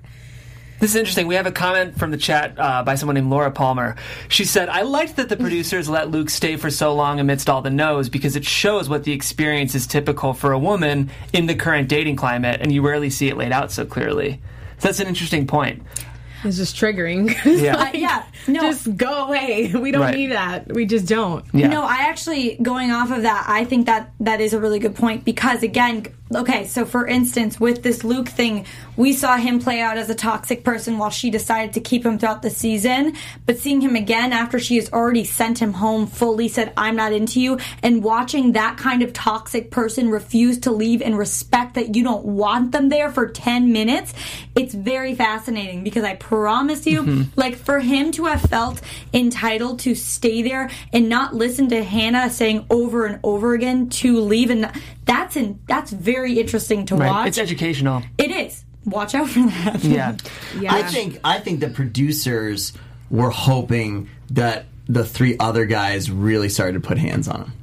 This 0.81 0.89
is 0.89 0.95
interesting. 0.95 1.27
We 1.27 1.35
have 1.35 1.45
a 1.45 1.51
comment 1.51 1.95
from 1.99 2.09
the 2.09 2.17
chat 2.17 2.55
uh, 2.57 2.81
by 2.83 2.95
someone 2.95 3.13
named 3.13 3.29
Laura 3.29 3.51
Palmer. 3.51 3.95
She 4.29 4.45
said, 4.45 4.67
I 4.67 4.81
liked 4.81 5.15
that 5.17 5.29
the 5.29 5.37
producers 5.37 5.87
let 5.87 6.09
Luke 6.09 6.31
stay 6.31 6.55
for 6.55 6.71
so 6.71 6.95
long 6.95 7.19
amidst 7.19 7.51
all 7.51 7.61
the 7.61 7.69
no's 7.69 8.09
because 8.09 8.35
it 8.35 8.43
shows 8.43 8.89
what 8.89 9.03
the 9.03 9.11
experience 9.13 9.75
is 9.75 9.85
typical 9.85 10.33
for 10.33 10.51
a 10.53 10.57
woman 10.59 11.11
in 11.33 11.45
the 11.45 11.53
current 11.53 11.87
dating 11.87 12.15
climate, 12.15 12.61
and 12.61 12.71
you 12.71 12.81
rarely 12.81 13.11
see 13.11 13.27
it 13.27 13.37
laid 13.37 13.51
out 13.51 13.71
so 13.71 13.85
clearly. 13.85 14.41
So 14.79 14.87
that's 14.87 14.99
an 14.99 15.05
interesting 15.07 15.45
point. 15.45 15.83
It's 16.43 16.57
just 16.57 16.75
triggering. 16.75 17.29
Yeah. 17.61 17.75
Like, 17.75 17.93
Uh, 17.93 17.97
yeah, 17.99 18.23
no. 18.47 18.61
Just 18.61 18.97
go 18.97 19.27
away. 19.27 19.71
We 19.79 19.91
don't 19.91 20.01
Right. 20.01 20.15
need 20.15 20.31
that. 20.31 20.73
We 20.73 20.87
just 20.87 21.05
don't. 21.07 21.45
Yeah. 21.53 21.67
No, 21.67 21.83
I 21.83 22.07
actually 22.09 22.57
going 22.59 22.89
off 22.89 23.11
of 23.11 23.21
that, 23.21 23.45
I 23.47 23.65
think 23.65 23.85
that 23.85 24.11
that 24.21 24.41
is 24.41 24.53
a 24.53 24.59
really 24.59 24.79
good 24.79 24.95
point 24.95 25.25
because 25.25 25.61
again, 25.61 26.07
okay, 26.35 26.65
so 26.67 26.85
for 26.85 27.07
instance, 27.07 27.59
with 27.59 27.83
this 27.83 28.03
Luke 28.03 28.29
thing, 28.29 28.65
we 28.95 29.13
saw 29.13 29.37
him 29.37 29.59
play 29.59 29.81
out 29.81 29.97
as 29.97 30.09
a 30.09 30.15
toxic 30.15 30.63
person 30.63 30.97
while 30.97 31.09
she 31.09 31.29
decided 31.29 31.73
to 31.73 31.79
keep 31.79 32.05
him 32.05 32.19
throughout 32.19 32.41
the 32.41 32.49
season, 32.49 33.13
but 33.45 33.57
seeing 33.57 33.81
him 33.81 33.95
again 33.95 34.33
after 34.33 34.59
she 34.59 34.75
has 34.75 34.91
already 34.91 35.23
sent 35.23 35.59
him 35.59 35.73
home 35.73 36.07
fully 36.07 36.47
said 36.47 36.73
I'm 36.77 36.95
not 36.95 37.13
into 37.13 37.41
you 37.41 37.57
and 37.81 38.03
watching 38.03 38.51
that 38.51 38.77
kind 38.77 39.01
of 39.01 39.13
toxic 39.13 39.71
person 39.71 40.09
refuse 40.09 40.59
to 40.59 40.71
leave 40.71 41.01
and 41.01 41.17
respect 41.17 41.75
that 41.75 41.95
you 41.95 42.03
don't 42.03 42.25
want 42.25 42.71
them 42.71 42.89
there 42.89 43.11
for 43.11 43.27
10 43.27 43.71
minutes, 43.71 44.13
it's 44.55 44.73
very 44.73 45.15
fascinating 45.15 45.83
because 45.83 46.03
I 46.03 46.15
promise 46.15 46.85
you 46.85 47.01
mm-hmm. 47.03 47.21
like 47.35 47.55
for 47.55 47.79
him 47.79 48.11
to 48.13 48.25
have 48.25 48.41
felt 48.41 48.81
entitled 49.13 49.79
to 49.79 49.95
stay 49.95 50.41
there 50.41 50.69
and 50.93 51.09
not 51.09 51.33
listen 51.33 51.69
to 51.69 51.83
Hannah 51.83 52.29
saying 52.29 52.65
over 52.69 53.05
and 53.05 53.19
over 53.23 53.53
again 53.53 53.89
to 53.89 54.19
leave 54.19 54.49
and 54.49 54.71
that's 55.05 55.35
in 55.35 55.59
that's 55.67 55.91
very 55.91 56.20
interesting 56.25 56.85
to 56.87 56.95
Right. 56.95 57.09
watch. 57.09 57.27
It's 57.29 57.37
educational. 57.37 58.03
it 58.17 58.31
is. 58.31 58.63
Watch 58.85 59.13
out 59.15 59.29
for 59.29 59.39
that. 59.47 59.83
Yeah. 59.83 60.15
Yeah. 60.59 60.73
I 60.73 60.83
think 60.83 61.19
I 61.23 61.39
think 61.39 61.59
the 61.59 61.69
producers 61.69 62.73
were 63.09 63.29
hoping 63.29 64.09
that 64.31 64.65
the 64.87 65.05
three 65.05 65.37
other 65.39 65.65
guys 65.65 66.09
really 66.11 66.49
started 66.49 66.73
to 66.81 66.87
put 66.87 66.97
hands 66.97 67.27
on 67.27 67.41
him. 67.43 67.53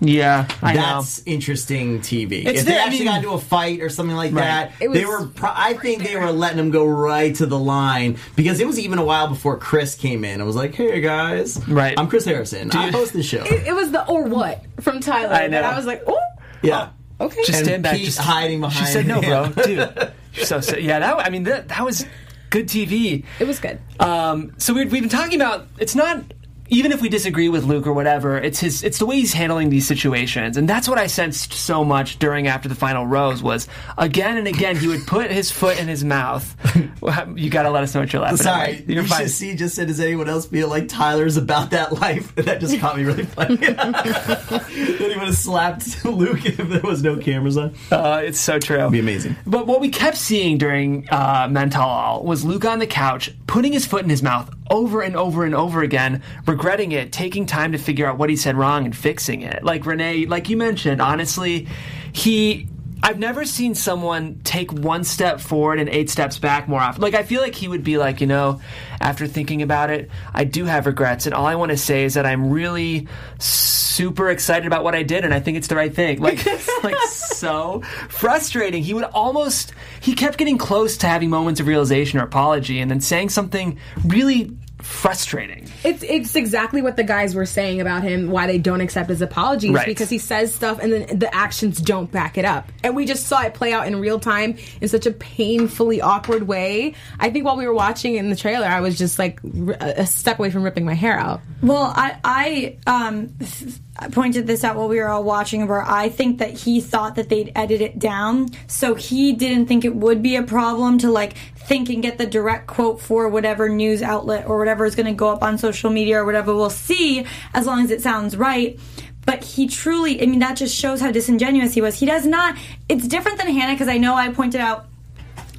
Yeah. 0.00 0.46
I 0.62 0.74
know. 0.74 0.80
That's 0.80 1.22
interesting 1.26 2.00
TV. 2.00 2.44
It's 2.46 2.60
if 2.60 2.66
they 2.66 2.72
the- 2.72 2.78
I 2.78 2.82
actually 2.84 2.98
mean- 3.00 3.08
got 3.08 3.16
into 3.18 3.30
a 3.30 3.38
fight 3.40 3.80
or 3.80 3.88
something 3.88 4.16
like 4.16 4.32
Right. 4.32 4.42
that, 4.44 4.72
It 4.80 4.92
they 4.92 5.04
were. 5.04 5.26
Pro- 5.26 5.50
I 5.52 5.74
think 5.74 6.04
they 6.04 6.16
were 6.16 6.30
letting 6.30 6.58
them 6.58 6.70
go 6.70 6.84
right 6.86 7.34
to 7.36 7.46
the 7.46 7.58
line 7.58 8.18
because 8.36 8.60
it 8.60 8.66
was 8.66 8.78
even 8.78 8.98
a 8.98 9.04
while 9.04 9.28
before 9.28 9.56
Chris 9.58 9.94
came 9.94 10.24
in. 10.24 10.34
and 10.34 10.46
was 10.46 10.56
like, 10.56 10.74
"Hey 10.74 11.00
guys, 11.00 11.58
Right. 11.66 11.94
I'm 11.98 12.06
Chris 12.08 12.24
Harrison. 12.24 12.70
I 12.72 12.90
host 12.90 13.12
the 13.14 13.22
show." 13.22 13.42
It 13.44 13.74
was 13.74 13.90
the 13.90 14.06
or 14.06 14.24
what 14.24 14.62
from 14.80 15.00
Tyler. 15.00 15.32
I 15.32 15.48
know. 15.48 15.56
And 15.58 15.66
I 15.66 15.76
was 15.76 15.86
like, 15.86 16.02
oh, 16.06 16.18
yeah, 16.62 16.90
okay. 17.26 17.40
Just 17.44 17.58
And 17.58 17.66
stand 17.66 17.82
back. 17.82 17.96
Pete 17.96 18.06
just 18.06 18.18
hiding 18.18 18.60
behind. 18.60 18.86
She 18.86 18.92
said 18.92 19.06
no, 19.06 19.20
bro, 19.20 19.48
dude. 19.48 19.78
You're 20.34 20.46
so 20.46 20.60
sick. 20.60 20.80
Yeah, 20.82 20.98
that. 20.98 21.18
I 21.18 21.30
mean, 21.30 21.44
that 21.44 21.68
that 21.68 21.84
was 21.84 22.06
good 22.50 22.66
TV. 22.68 23.24
it 23.38 23.46
was 23.46 23.58
good. 23.60 23.78
Um, 24.00 24.52
so 24.58 24.72
we 24.74 24.84
we've 24.84 25.02
been 25.02 25.08
talking 25.08 25.40
about. 25.40 25.66
It's 25.78 25.94
not 25.94 26.22
even 26.68 26.92
if 26.92 27.02
we 27.02 27.08
disagree 27.08 27.48
with 27.48 27.64
Luke 27.64 27.86
or 27.86 27.92
whatever. 27.92 28.38
It's 28.38 28.58
his. 28.58 28.82
It's 28.82 28.98
the 28.98 29.06
way 29.06 29.16
he's 29.16 29.32
handling 29.32 29.70
these 29.70 29.86
situations, 29.86 30.56
and 30.56 30.68
that's 30.68 30.88
what 30.88 30.98
I 30.98 31.06
sensed 31.06 31.52
so 31.52 31.84
much 31.84 32.18
during 32.18 32.46
after 32.46 32.68
the 32.68 32.74
final 32.74 33.06
rose 33.06 33.42
was 33.42 33.68
again 33.98 34.36
and 34.36 34.46
again 34.46 34.76
he 34.76 34.88
would 34.88 35.06
put 35.06 35.30
his 35.30 35.50
foot 35.50 35.78
in 35.78 35.88
his 35.88 36.04
mouth. 36.04 36.54
you 37.36 37.50
got 37.50 37.64
to 37.64 37.70
let 37.70 37.82
us 37.82 37.94
know 37.94 38.00
what 38.00 38.12
you're 38.12 38.22
laughing 38.22 38.38
Sorry, 38.38 38.76
at. 38.76 38.88
You're 38.88 39.02
you 39.02 39.08
fine. 39.08 39.20
should 39.22 39.30
see. 39.30 39.54
Just 39.54 39.74
said, 39.74 39.88
does 39.88 40.00
anyone 40.00 40.28
else 40.28 40.46
feel 40.46 40.68
like 40.68 40.88
Tyler's 40.88 41.36
about 41.36 41.70
that 41.70 41.92
life? 41.92 42.34
that 42.36 42.60
just 42.60 42.78
caught 42.78 42.96
me 42.96 43.04
really 43.04 43.24
funny. 43.24 43.56
that 43.56 44.66
he 44.68 45.02
would 45.02 45.12
have 45.12 45.36
slapped 45.36 46.04
Luke 46.04 46.44
if 46.46 46.56
there 46.56 46.80
was 46.82 47.02
no 47.02 47.16
cameras 47.16 47.56
on. 47.56 47.74
Uh, 47.90 48.22
it's 48.24 48.40
so 48.40 48.58
true. 48.58 48.78
It'd 48.78 48.92
be 48.92 49.00
amazing. 49.00 49.36
But 49.46 49.66
what 49.66 49.80
we 49.80 49.90
kept 49.90 50.16
seeing 50.16 50.58
during 50.58 51.08
uh, 51.10 51.48
Mental 51.50 52.22
was 52.24 52.44
Luke 52.44 52.64
on 52.64 52.78
the 52.78 52.86
couch, 52.86 53.34
putting 53.46 53.72
his 53.72 53.86
foot 53.86 54.02
in 54.02 54.10
his 54.10 54.22
mouth 54.22 54.50
over 54.70 55.02
and 55.02 55.16
over 55.16 55.44
and 55.44 55.54
over 55.54 55.82
again, 55.82 56.22
regretting 56.46 56.92
it, 56.92 57.12
taking 57.12 57.46
time 57.46 57.72
to 57.72 57.78
figure 57.78 58.06
out 58.06 58.18
what 58.18 58.30
he 58.30 58.36
said 58.36 58.56
wrong 58.56 58.84
and 58.84 58.96
fixing 58.96 59.42
it. 59.42 59.62
Like 59.62 59.86
Renee, 59.86 60.26
like 60.26 60.48
you 60.48 60.56
mentioned, 60.56 61.00
honestly, 61.00 61.68
he. 62.12 62.68
I've 63.02 63.18
never 63.18 63.44
seen 63.44 63.74
someone 63.74 64.40
take 64.44 64.72
one 64.72 65.04
step 65.04 65.40
forward 65.40 65.78
and 65.78 65.88
eight 65.88 66.08
steps 66.10 66.38
back 66.38 66.68
more 66.68 66.80
often. 66.80 67.02
Like, 67.02 67.14
I 67.14 67.22
feel 67.22 67.42
like 67.42 67.54
he 67.54 67.68
would 67.68 67.84
be 67.84 67.98
like, 67.98 68.20
you 68.20 68.26
know, 68.26 68.60
after 69.00 69.26
thinking 69.26 69.62
about 69.62 69.90
it, 69.90 70.10
I 70.32 70.44
do 70.44 70.64
have 70.64 70.86
regrets, 70.86 71.26
and 71.26 71.34
all 71.34 71.46
I 71.46 71.56
want 71.56 71.70
to 71.70 71.76
say 71.76 72.04
is 72.04 72.14
that 72.14 72.24
I'm 72.24 72.50
really 72.50 73.08
super 73.38 74.30
excited 74.30 74.66
about 74.66 74.84
what 74.84 74.94
I 74.94 75.02
did, 75.02 75.24
and 75.24 75.34
I 75.34 75.40
think 75.40 75.56
it's 75.58 75.68
the 75.68 75.76
right 75.76 75.94
thing. 75.94 76.20
Like, 76.20 76.38
it's 76.46 76.70
like 76.84 76.96
so 77.08 77.82
frustrating. 78.08 78.82
He 78.82 78.94
would 78.94 79.04
almost, 79.04 79.74
he 80.00 80.14
kept 80.14 80.38
getting 80.38 80.58
close 80.58 80.96
to 80.98 81.06
having 81.06 81.30
moments 81.30 81.60
of 81.60 81.66
realization 81.66 82.18
or 82.18 82.22
apology, 82.22 82.80
and 82.80 82.90
then 82.90 83.00
saying 83.00 83.28
something 83.30 83.78
really 84.04 84.56
frustrating. 84.84 85.66
It's 85.82 86.02
it's 86.02 86.36
exactly 86.36 86.82
what 86.82 86.96
the 86.96 87.04
guys 87.04 87.34
were 87.34 87.46
saying 87.46 87.80
about 87.80 88.02
him. 88.02 88.30
Why 88.30 88.46
they 88.46 88.58
don't 88.58 88.80
accept 88.80 89.08
his 89.08 89.22
apologies 89.22 89.72
Right. 89.72 89.86
because 89.86 90.10
he 90.10 90.18
says 90.18 90.54
stuff 90.54 90.78
and 90.80 90.92
then 90.92 91.18
the 91.18 91.34
actions 91.34 91.80
don't 91.80 92.10
back 92.12 92.36
it 92.38 92.44
up. 92.44 92.70
And 92.82 92.94
we 92.94 93.06
just 93.06 93.26
saw 93.26 93.42
it 93.42 93.54
play 93.54 93.72
out 93.72 93.86
in 93.86 93.98
real 93.98 94.20
time 94.20 94.56
in 94.80 94.88
such 94.88 95.06
a 95.06 95.10
painfully 95.10 96.00
awkward 96.00 96.46
way. 96.46 96.94
I 97.18 97.30
think 97.30 97.44
while 97.44 97.56
we 97.56 97.66
were 97.66 97.74
watching 97.74 98.14
in 98.16 98.28
the 98.30 98.36
trailer, 98.36 98.66
I 98.66 98.80
was 98.80 98.96
just 98.98 99.18
like 99.18 99.40
r- 99.66 99.76
a 99.80 100.06
step 100.06 100.38
away 100.38 100.50
from 100.50 100.62
ripping 100.62 100.84
my 100.84 100.94
hair 100.94 101.18
out. 101.18 101.40
Well, 101.62 101.92
I 101.96 102.16
I 102.24 102.76
um 102.86 103.30
f- 103.40 103.80
I 103.96 104.08
pointed 104.08 104.46
this 104.48 104.64
out 104.64 104.74
while 104.76 104.88
we 104.88 104.98
were 104.98 105.08
all 105.08 105.22
watching 105.22 105.68
where 105.68 105.82
I 105.82 106.08
think 106.08 106.38
that 106.38 106.50
he 106.50 106.80
thought 106.80 107.14
that 107.14 107.28
they'd 107.28 107.52
edit 107.54 107.80
it 107.80 107.98
down, 107.98 108.48
so 108.66 108.94
he 108.96 109.32
didn't 109.32 109.66
think 109.66 109.84
it 109.84 109.94
would 109.94 110.20
be 110.20 110.34
a 110.36 110.42
problem 110.42 110.98
to 110.98 111.10
like 111.10 111.34
think 111.66 111.88
and 111.88 112.02
get 112.02 112.18
the 112.18 112.26
direct 112.26 112.66
quote 112.66 113.00
for 113.00 113.28
whatever 113.28 113.68
news 113.68 114.02
outlet 114.02 114.46
or 114.46 114.58
whatever 114.58 114.84
is 114.84 114.94
going 114.94 115.06
to 115.06 115.12
go 115.12 115.28
up 115.30 115.42
on 115.42 115.58
social 115.58 115.90
media 115.90 116.20
or 116.20 116.24
whatever 116.24 116.54
we'll 116.54 116.70
see 116.70 117.26
as 117.52 117.66
long 117.66 117.82
as 117.82 117.90
it 117.90 118.02
sounds 118.02 118.36
right. 118.36 118.78
But 119.26 119.42
he 119.42 119.66
truly, 119.66 120.22
I 120.22 120.26
mean, 120.26 120.40
that 120.40 120.56
just 120.56 120.76
shows 120.76 121.00
how 121.00 121.10
disingenuous 121.10 121.72
he 121.72 121.80
was. 121.80 121.98
He 121.98 122.06
does 122.06 122.26
not, 122.26 122.56
it's 122.88 123.08
different 123.08 123.38
than 123.38 123.48
Hannah 123.48 123.72
because 123.72 123.88
I 123.88 123.96
know 123.96 124.14
I 124.14 124.28
pointed 124.30 124.60
out 124.60 124.86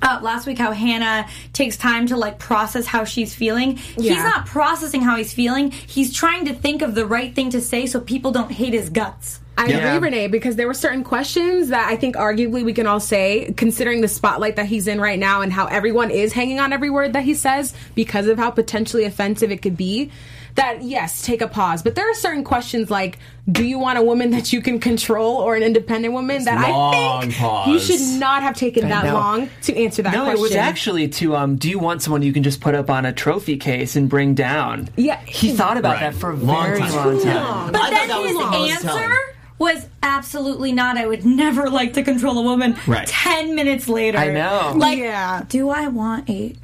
uh, 0.02 0.20
last 0.22 0.46
week 0.46 0.60
how 0.60 0.72
Hannah 0.72 1.28
takes 1.54 1.78
time 1.78 2.06
to 2.08 2.18
like 2.18 2.38
process 2.38 2.86
how 2.86 3.06
she's 3.06 3.34
feeling. 3.34 3.78
He's 3.78 4.24
not 4.24 4.46
processing 4.46 5.02
how 5.02 5.16
he's 5.16 5.34
feeling. 5.34 5.72
He's 5.72 6.14
trying 6.14 6.46
to 6.46 6.54
think 6.54 6.84
of 6.84 6.94
the 6.94 7.06
right 7.08 7.34
thing 7.34 7.50
to 7.52 7.62
say 7.62 7.88
so 7.88 8.00
people 8.00 8.32
don't 8.32 8.52
hate 8.52 8.74
his 8.74 8.90
guts. 8.90 9.40
I 9.58 9.68
Yeah. 9.68 9.96
agree, 9.96 10.10
Renee, 10.10 10.28
because 10.28 10.58
there 10.58 10.68
were 10.68 10.74
certain 10.74 11.04
questions 11.04 11.70
that 11.70 11.88
I 11.90 11.96
think 11.96 12.16
arguably 12.16 12.64
we 12.66 12.74
can 12.74 12.88
all 12.88 13.00
say, 13.00 13.54
considering 13.56 14.02
the 14.02 14.08
spotlight 14.10 14.58
that 14.58 14.66
he's 14.66 14.88
in 14.88 15.00
right 15.00 15.18
now 15.20 15.42
and 15.42 15.52
how 15.54 15.66
everyone 15.68 16.12
is 16.12 16.34
hanging 16.34 16.60
on 16.60 16.74
every 16.74 16.90
word 16.90 17.14
that 17.14 17.24
he 17.24 17.34
says 17.34 17.74
because 17.96 18.28
of 18.28 18.38
how 18.38 18.50
potentially 18.52 19.06
offensive 19.06 19.52
it 19.52 19.62
could 19.62 19.78
be. 19.78 20.12
That 20.56 20.84
yes, 20.84 21.22
take 21.22 21.42
a 21.42 21.50
pause. 21.50 21.84
But 21.84 21.96
there 21.96 22.10
are 22.10 22.14
certain 22.14 22.46
questions 22.46 22.90
like, 22.90 23.18
do 23.52 23.62
you 23.66 23.78
want 23.78 23.98
a 24.00 24.02
woman 24.02 24.32
that 24.32 24.54
you 24.54 24.62
can 24.62 24.80
control 24.80 25.36
or 25.36 25.56
an 25.56 25.64
independent 25.64 26.14
woman? 26.14 26.46
that 26.46 26.58
I 26.58 27.20
think 27.22 27.36
pause. 27.36 27.68
you 27.68 27.78
should 27.80 28.20
not 28.22 28.42
have 28.42 28.56
taken 28.56 28.88
that 28.88 29.04
know. 29.04 29.14
long 29.16 29.50
to 29.64 29.76
answer 29.78 30.02
that 30.04 30.14
No, 30.14 30.24
question. 30.24 30.38
it 30.40 30.42
was 30.42 30.56
actually 30.56 31.10
to 31.10 31.36
um. 31.36 31.58
Do 31.58 31.70
you 31.70 31.78
want 31.78 32.02
someone 32.04 32.22
you 32.22 32.32
can 32.32 32.44
just 32.44 32.62
put 32.62 32.74
up 32.74 32.90
on 32.90 33.06
a 33.06 33.12
trophy 33.12 33.58
case 33.58 33.98
and 33.98 34.08
bring 34.08 34.34
down? 34.34 34.88
Yeah. 34.96 35.20
he 35.26 35.52
thought 35.52 35.76
about 35.76 35.96
Right. 35.96 36.12
that 36.12 36.16
for 36.16 36.32
a 36.32 36.36
Long 36.36 36.66
very 36.68 36.80
time. 36.80 36.96
long 36.96 37.22
time. 37.22 37.36
long. 37.36 37.72
But 37.74 37.82
I 37.82 37.90
then 37.90 38.08
that 38.08 38.18
was 38.22 38.28
his 38.32 38.38
the 38.38 38.46
answer 38.46 38.88
telling. 38.88 39.12
Was 39.58 39.88
absolutely 40.04 40.72
not. 40.72 40.98
I 40.98 41.08
would 41.08 41.26
never 41.26 41.70
like 41.70 41.94
to 41.94 42.04
control 42.04 42.38
a 42.40 42.42
woman. 42.44 42.78
Right. 42.88 43.08
Ten 43.08 43.56
minutes 43.56 43.88
later, 43.88 44.18
I 44.18 44.32
know. 44.32 44.74
Like, 44.76 45.00
Yeah. 45.00 45.44
do 45.48 45.70
I 45.70 45.88
want 45.88 46.30
a? 46.30 46.56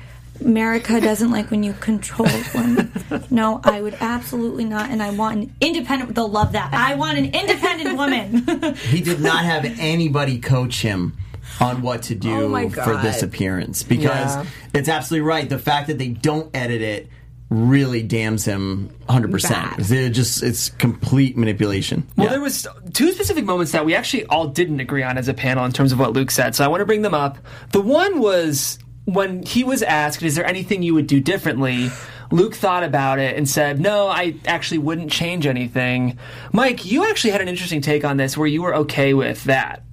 America 0.41 0.99
doesn't 0.99 1.29
like 1.29 1.51
when 1.51 1.61
you 1.61 1.71
control 1.73 2.27
women. 2.55 2.91
No, 3.29 3.61
I 3.63 3.79
would 3.79 3.95
absolutely 4.01 4.65
not. 4.65 4.89
And 4.89 5.01
I 5.03 5.11
want 5.11 5.37
an 5.37 5.55
independent. 5.61 6.15
They'll 6.15 6.27
love 6.29 6.53
that. 6.53 6.73
I 6.73 6.95
want 6.95 7.19
an 7.19 7.25
independent 7.25 7.95
woman. 7.95 8.73
He 8.89 9.01
did 9.01 9.21
not 9.21 9.45
have 9.45 9.65
anybody 9.79 10.39
coach 10.39 10.81
him 10.81 11.15
on 11.59 11.83
what 11.83 12.01
to 12.03 12.15
do 12.15 12.55
Oh 12.55 12.69
for 12.69 12.97
this 12.97 13.21
appearance 13.21 13.83
because 13.83 14.35
Yeah. 14.35 14.45
it's 14.73 14.89
absolutely 14.89 15.27
right. 15.27 15.47
The 15.47 15.59
fact 15.59 15.87
that 15.87 15.99
they 15.99 16.07
don't 16.07 16.49
edit 16.55 16.81
it 16.81 17.07
really 17.51 18.01
damns 18.01 18.45
him 18.45 18.89
100%. 19.09 19.49
Bad. 19.49 19.91
It 19.91 20.11
just 20.11 20.41
it's 20.41 20.69
complete 20.69 21.35
manipulation. 21.37 22.07
Well, 22.15 22.27
Yeah. 22.27 22.31
there 22.31 22.41
was 22.41 22.65
two 22.93 23.11
specific 23.11 23.43
moments 23.43 23.73
that 23.73 23.85
we 23.85 23.93
actually 23.93 24.25
all 24.27 24.47
didn't 24.47 24.79
agree 24.79 25.03
on 25.03 25.17
as 25.17 25.27
a 25.27 25.33
panel 25.33 25.65
in 25.65 25.73
terms 25.73 25.91
of 25.91 25.99
what 25.99 26.13
Luke 26.13 26.31
said. 26.31 26.55
So 26.55 26.63
I 26.63 26.69
want 26.69 26.79
to 26.79 26.85
bring 26.85 27.01
them 27.01 27.13
up. 27.13 27.37
The 27.73 27.81
one 27.81 28.19
was 28.19 28.79
when 29.03 29.43
he 29.43 29.65
was 29.65 29.83
asked, 29.83 30.23
"Is 30.23 30.35
there 30.35 30.45
anything 30.45 30.81
you 30.81 30.93
would 30.93 31.07
do 31.07 31.19
differently?" 31.19 31.91
Luke 32.31 32.55
thought 32.55 32.83
about 32.85 33.19
it 33.19 33.35
and 33.35 33.49
said, 33.49 33.81
"No, 33.81 34.07
I 34.07 34.35
actually 34.47 34.77
wouldn't 34.77 35.11
change 35.11 35.45
anything." 35.45 36.17
Mike, 36.53 36.89
you 36.89 37.03
actually 37.09 37.31
had 37.31 37.41
an 37.41 37.49
interesting 37.49 37.81
take 37.81 38.05
on 38.05 38.15
this, 38.15 38.37
where 38.37 38.47
you 38.47 38.61
were 38.61 38.73
okay 38.77 39.13
with 39.13 39.43
that. 39.43 39.83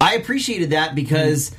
I 0.00 0.14
appreciated 0.14 0.70
that 0.70 0.96
because 0.96 1.52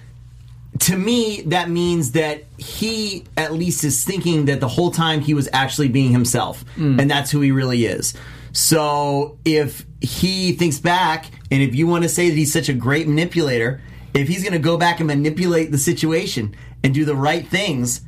to 0.79 0.97
me 0.97 1.41
that 1.47 1.69
means 1.69 2.13
that 2.13 2.43
he 2.57 3.25
at 3.37 3.53
least 3.53 3.83
is 3.83 4.03
thinking 4.03 4.45
that 4.45 4.59
the 4.59 4.67
whole 4.67 4.91
time 4.91 5.21
he 5.21 5.33
was 5.33 5.49
actually 5.53 5.89
being 5.89 6.11
himself 6.11 6.63
hmm. 6.75 6.99
and 6.99 7.09
that's 7.09 7.31
who 7.31 7.41
he 7.41 7.51
really 7.51 7.85
is. 7.85 8.13
So 8.53 9.37
if 9.45 9.85
he 10.01 10.53
thinks 10.53 10.79
back 10.79 11.27
and 11.51 11.61
if 11.61 11.75
you 11.75 11.87
want 11.87 12.03
to 12.03 12.09
say 12.09 12.29
that 12.29 12.35
he's 12.35 12.51
such 12.51 12.69
a 12.69 12.73
great 12.73 13.07
manipulator, 13.07 13.81
if 14.13 14.27
he's 14.27 14.43
going 14.43 14.53
to 14.53 14.59
go 14.59 14.77
back 14.77 14.99
and 14.99 15.07
manipulate 15.07 15.71
the 15.71 15.77
situation 15.77 16.55
and 16.83 16.93
do 16.93 17.05
the 17.05 17.15
right 17.15 17.47
things, 17.47 18.01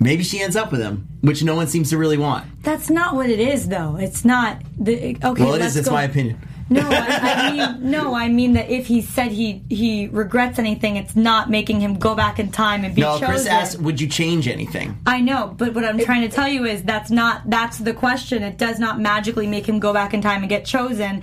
maybe 0.00 0.22
she 0.22 0.40
ends 0.40 0.56
up 0.56 0.72
with 0.72 0.80
him, 0.80 1.08
which 1.20 1.42
no 1.42 1.54
one 1.54 1.66
seems 1.66 1.90
to 1.90 1.98
really 1.98 2.18
want. 2.18 2.46
That's 2.62 2.90
not 2.90 3.14
what 3.14 3.30
it 3.30 3.40
is, 3.40 3.68
though. 3.68 3.96
It's 3.96 4.24
not. 4.24 4.62
The, 4.78 5.16
okay, 5.22 5.44
Well, 5.44 5.54
it 5.54 5.60
let's. 5.60 5.76
It's 5.76 5.88
go- 5.88 5.94
my 5.94 6.04
opinion. 6.04 6.38
No, 6.70 6.80
I, 6.82 7.18
I 7.22 7.52
mean 7.52 7.90
no. 7.90 8.14
I 8.14 8.28
mean 8.28 8.54
that 8.54 8.70
if 8.70 8.86
he 8.86 9.02
said 9.02 9.32
he 9.32 9.62
he 9.68 10.08
regrets 10.08 10.58
anything, 10.58 10.96
it's 10.96 11.14
not 11.14 11.50
making 11.50 11.80
him 11.80 11.98
go 11.98 12.14
back 12.14 12.38
in 12.38 12.50
time 12.50 12.84
and 12.84 12.94
be 12.94 13.02
No, 13.02 13.18
chosen. 13.18 13.26
Chris 13.26 13.46
asked, 13.46 13.80
"Would 13.80 14.00
you 14.00 14.08
change 14.08 14.48
anything?" 14.48 14.98
I 15.06 15.20
know, 15.20 15.54
but 15.56 15.74
what 15.74 15.84
I'm 15.84 15.98
trying 15.98 16.22
to 16.22 16.34
tell 16.34 16.48
you 16.48 16.64
is 16.64 16.82
that's 16.82 17.10
not 17.10 17.48
that's 17.50 17.78
the 17.78 17.92
question. 17.92 18.42
It 18.42 18.56
does 18.56 18.78
not 18.78 18.98
magically 18.98 19.46
make 19.46 19.68
him 19.68 19.78
go 19.78 19.92
back 19.92 20.14
in 20.14 20.22
time 20.22 20.40
and 20.40 20.48
get 20.48 20.64
chosen. 20.64 21.22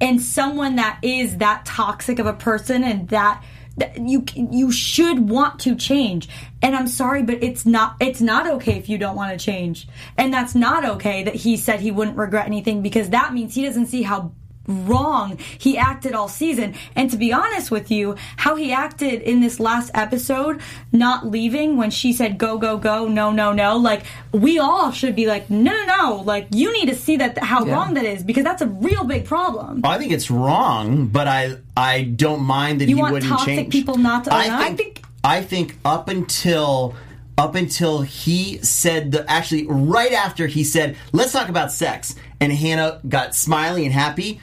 And 0.00 0.20
someone 0.20 0.76
that 0.76 0.98
is 1.02 1.38
that 1.38 1.64
toxic 1.64 2.18
of 2.18 2.26
a 2.26 2.34
person 2.34 2.84
and 2.84 3.08
that, 3.08 3.42
that 3.78 3.98
you 3.98 4.26
you 4.34 4.70
should 4.70 5.30
want 5.30 5.60
to 5.60 5.74
change. 5.74 6.28
And 6.60 6.76
I'm 6.76 6.86
sorry, 6.88 7.22
but 7.22 7.42
it's 7.42 7.64
not 7.64 7.96
it's 8.00 8.20
not 8.20 8.46
okay 8.46 8.76
if 8.76 8.90
you 8.90 8.98
don't 8.98 9.16
want 9.16 9.38
to 9.38 9.42
change. 9.42 9.88
And 10.18 10.34
that's 10.34 10.54
not 10.54 10.84
okay 10.84 11.24
that 11.24 11.34
he 11.34 11.56
said 11.56 11.80
he 11.80 11.90
wouldn't 11.90 12.18
regret 12.18 12.44
anything 12.46 12.82
because 12.82 13.10
that 13.10 13.32
means 13.32 13.54
he 13.54 13.64
doesn't 13.64 13.86
see 13.86 14.02
how 14.02 14.32
wrong 14.68 15.38
he 15.58 15.76
acted 15.78 16.14
all 16.14 16.28
season. 16.28 16.74
And 16.94 17.10
to 17.10 17.16
be 17.16 17.32
honest 17.32 17.70
with 17.70 17.90
you, 17.90 18.16
how 18.36 18.56
he 18.56 18.72
acted 18.72 19.22
in 19.22 19.40
this 19.40 19.60
last 19.60 19.90
episode, 19.94 20.60
not 20.92 21.26
leaving 21.26 21.76
when 21.76 21.90
she 21.90 22.12
said 22.12 22.38
go 22.38 22.58
go 22.58 22.76
go, 22.78 23.06
no 23.08 23.30
no 23.30 23.52
no, 23.52 23.76
like 23.76 24.02
we 24.32 24.58
all 24.58 24.90
should 24.90 25.14
be 25.16 25.26
like 25.26 25.48
no 25.50 25.72
no 25.72 25.84
no, 25.86 26.22
like 26.24 26.48
you 26.50 26.72
need 26.72 26.86
to 26.88 26.94
see 26.94 27.16
that 27.18 27.38
how 27.38 27.64
wrong 27.64 27.94
that 27.94 28.04
is 28.04 28.22
because 28.22 28.44
that's 28.44 28.62
a 28.62 28.66
real 28.66 29.04
big 29.04 29.24
problem. 29.24 29.80
I 29.84 29.98
think 29.98 30.12
it's 30.12 30.30
wrong, 30.30 31.06
but 31.06 31.26
I 31.28 31.56
I 31.76 32.02
don't 32.02 32.42
mind 32.42 32.80
that 32.80 32.88
You 32.88 32.96
he 32.96 33.02
want 33.02 33.12
wouldn't 33.14 33.30
toxic 33.30 33.56
change. 33.56 33.72
people 33.72 33.96
not 33.98 34.24
to 34.24 34.34
I 34.34 34.48
own 34.48 34.58
think, 34.58 34.60
I 34.62 34.76
think- 34.76 35.02
I 35.24 35.42
think 35.42 35.76
up 35.84 36.08
until 36.08 36.94
up 37.38 37.54
until 37.54 38.00
he 38.02 38.58
said 38.58 39.10
the 39.12 39.28
actually 39.30 39.66
right 39.66 40.12
after 40.12 40.46
he 40.46 40.62
said 40.64 40.96
let's 41.12 41.32
talk 41.32 41.48
about 41.48 41.72
sex 41.72 42.14
and 42.40 42.52
Hannah 42.52 43.00
got 43.08 43.34
smiley 43.34 43.84
and 43.84 43.92
happy, 43.92 44.40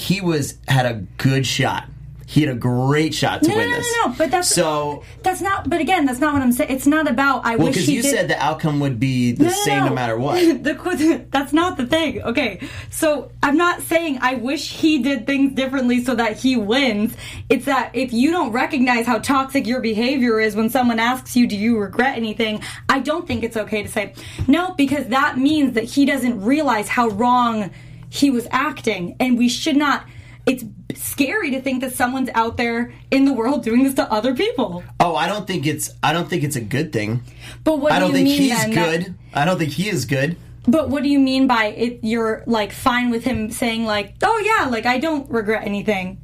he 0.00 0.20
was 0.20 0.58
had 0.68 0.86
a 0.86 0.94
good 1.18 1.46
shot. 1.46 1.84
He 2.26 2.42
had 2.42 2.50
a 2.50 2.54
great 2.54 3.12
shot 3.12 3.42
to 3.42 3.48
No, 3.48 3.54
no, 3.56 3.60
win 3.60 3.70
no, 3.70 3.76
this. 3.76 3.92
no, 4.04 4.06
no, 4.06 4.14
but 4.16 4.30
that's 4.30 4.46
so. 4.48 5.02
that's 5.24 5.40
not. 5.40 5.68
But 5.68 5.80
again, 5.80 6.06
that's 6.06 6.20
not 6.20 6.32
what 6.32 6.42
I'm 6.42 6.52
saying. 6.52 6.70
It's 6.70 6.86
not 6.86 7.10
about. 7.10 7.44
I 7.44 7.56
Well, 7.56 7.66
wish 7.66 7.74
because 7.74 7.88
you 7.90 8.02
did. 8.02 8.14
said 8.14 8.28
the 8.28 8.38
outcome 8.40 8.78
would 8.78 9.00
be 9.00 9.32
the 9.32 9.44
No, 9.46 9.50
no, 9.50 9.56
same 9.64 9.84
no. 9.86 9.94
matter 9.94 10.16
what. 10.16 10.36
the, 10.62 11.26
that's 11.28 11.52
not 11.52 11.76
the 11.76 11.86
thing. 11.88 12.22
Okay, 12.22 12.60
so 12.88 13.32
I'm 13.42 13.56
not 13.56 13.82
saying 13.82 14.20
I 14.22 14.34
wish 14.34 14.70
he 14.70 15.02
did 15.02 15.26
things 15.26 15.54
differently 15.54 16.04
so 16.04 16.14
that 16.14 16.36
he 16.38 16.54
wins. 16.54 17.16
It's 17.48 17.64
that 17.64 17.96
if 17.96 18.12
you 18.12 18.30
don't 18.30 18.52
recognize 18.52 19.06
how 19.06 19.18
toxic 19.18 19.66
your 19.66 19.80
behavior 19.80 20.38
is 20.38 20.54
when 20.54 20.70
someone 20.70 21.00
asks 21.00 21.34
you, 21.34 21.48
"Do 21.48 21.56
you 21.56 21.78
regret 21.78 22.16
anything?" 22.16 22.62
I 22.88 23.00
don't 23.00 23.26
think 23.26 23.42
it's 23.42 23.56
okay 23.56 23.82
to 23.82 23.88
say 23.88 24.14
no 24.46 24.72
because 24.78 25.06
that 25.08 25.36
means 25.36 25.72
that 25.74 25.82
he 25.82 26.04
doesn't 26.04 26.40
realize 26.44 26.86
how 26.88 27.08
wrong 27.08 27.72
he 28.10 28.30
was 28.30 28.46
acting, 28.50 29.16
and 29.18 29.38
we 29.38 29.48
should 29.48 29.76
not. 29.76 30.04
It's 30.46 30.64
scary 30.94 31.50
to 31.52 31.60
think 31.62 31.80
that 31.82 31.94
someone's 31.94 32.28
out 32.34 32.56
there 32.56 32.92
in 33.10 33.24
the 33.24 33.32
world 33.32 33.62
doing 33.62 33.84
this 33.84 33.94
to 33.94 34.10
other 34.12 34.34
people. 34.34 34.82
Oh, 34.98 35.14
I 35.14 35.26
don't 35.28 35.46
think 35.46 35.66
it's. 35.66 35.90
I 36.02 36.12
don't 36.12 36.28
think 36.28 36.42
it's 36.42 36.56
a 36.56 36.60
good 36.60 36.92
thing. 36.92 37.22
But 37.64 37.78
what 37.78 37.92
I 37.92 38.00
do 38.00 38.06
you 38.06 38.12
think 38.12 38.24
mean 38.24 38.40
he's 38.42 38.58
then 38.58 38.70
that- 38.74 39.00
good. 39.00 39.14
I 39.32 39.44
don't 39.44 39.58
think 39.58 39.72
he 39.72 39.88
is 39.88 40.04
good. 40.04 40.36
But 40.66 40.90
what 40.90 41.02
do 41.02 41.08
you 41.08 41.18
mean 41.18 41.46
by 41.46 41.66
it? 41.66 42.00
You're 42.02 42.42
like 42.46 42.72
fine 42.72 43.10
with 43.10 43.24
him 43.24 43.50
saying 43.50 43.86
like, 43.86 44.14
"Oh 44.22 44.38
yeah, 44.44 44.66
like 44.68 44.84
I 44.86 44.98
don't 44.98 45.30
regret 45.30 45.64
anything." 45.66 46.18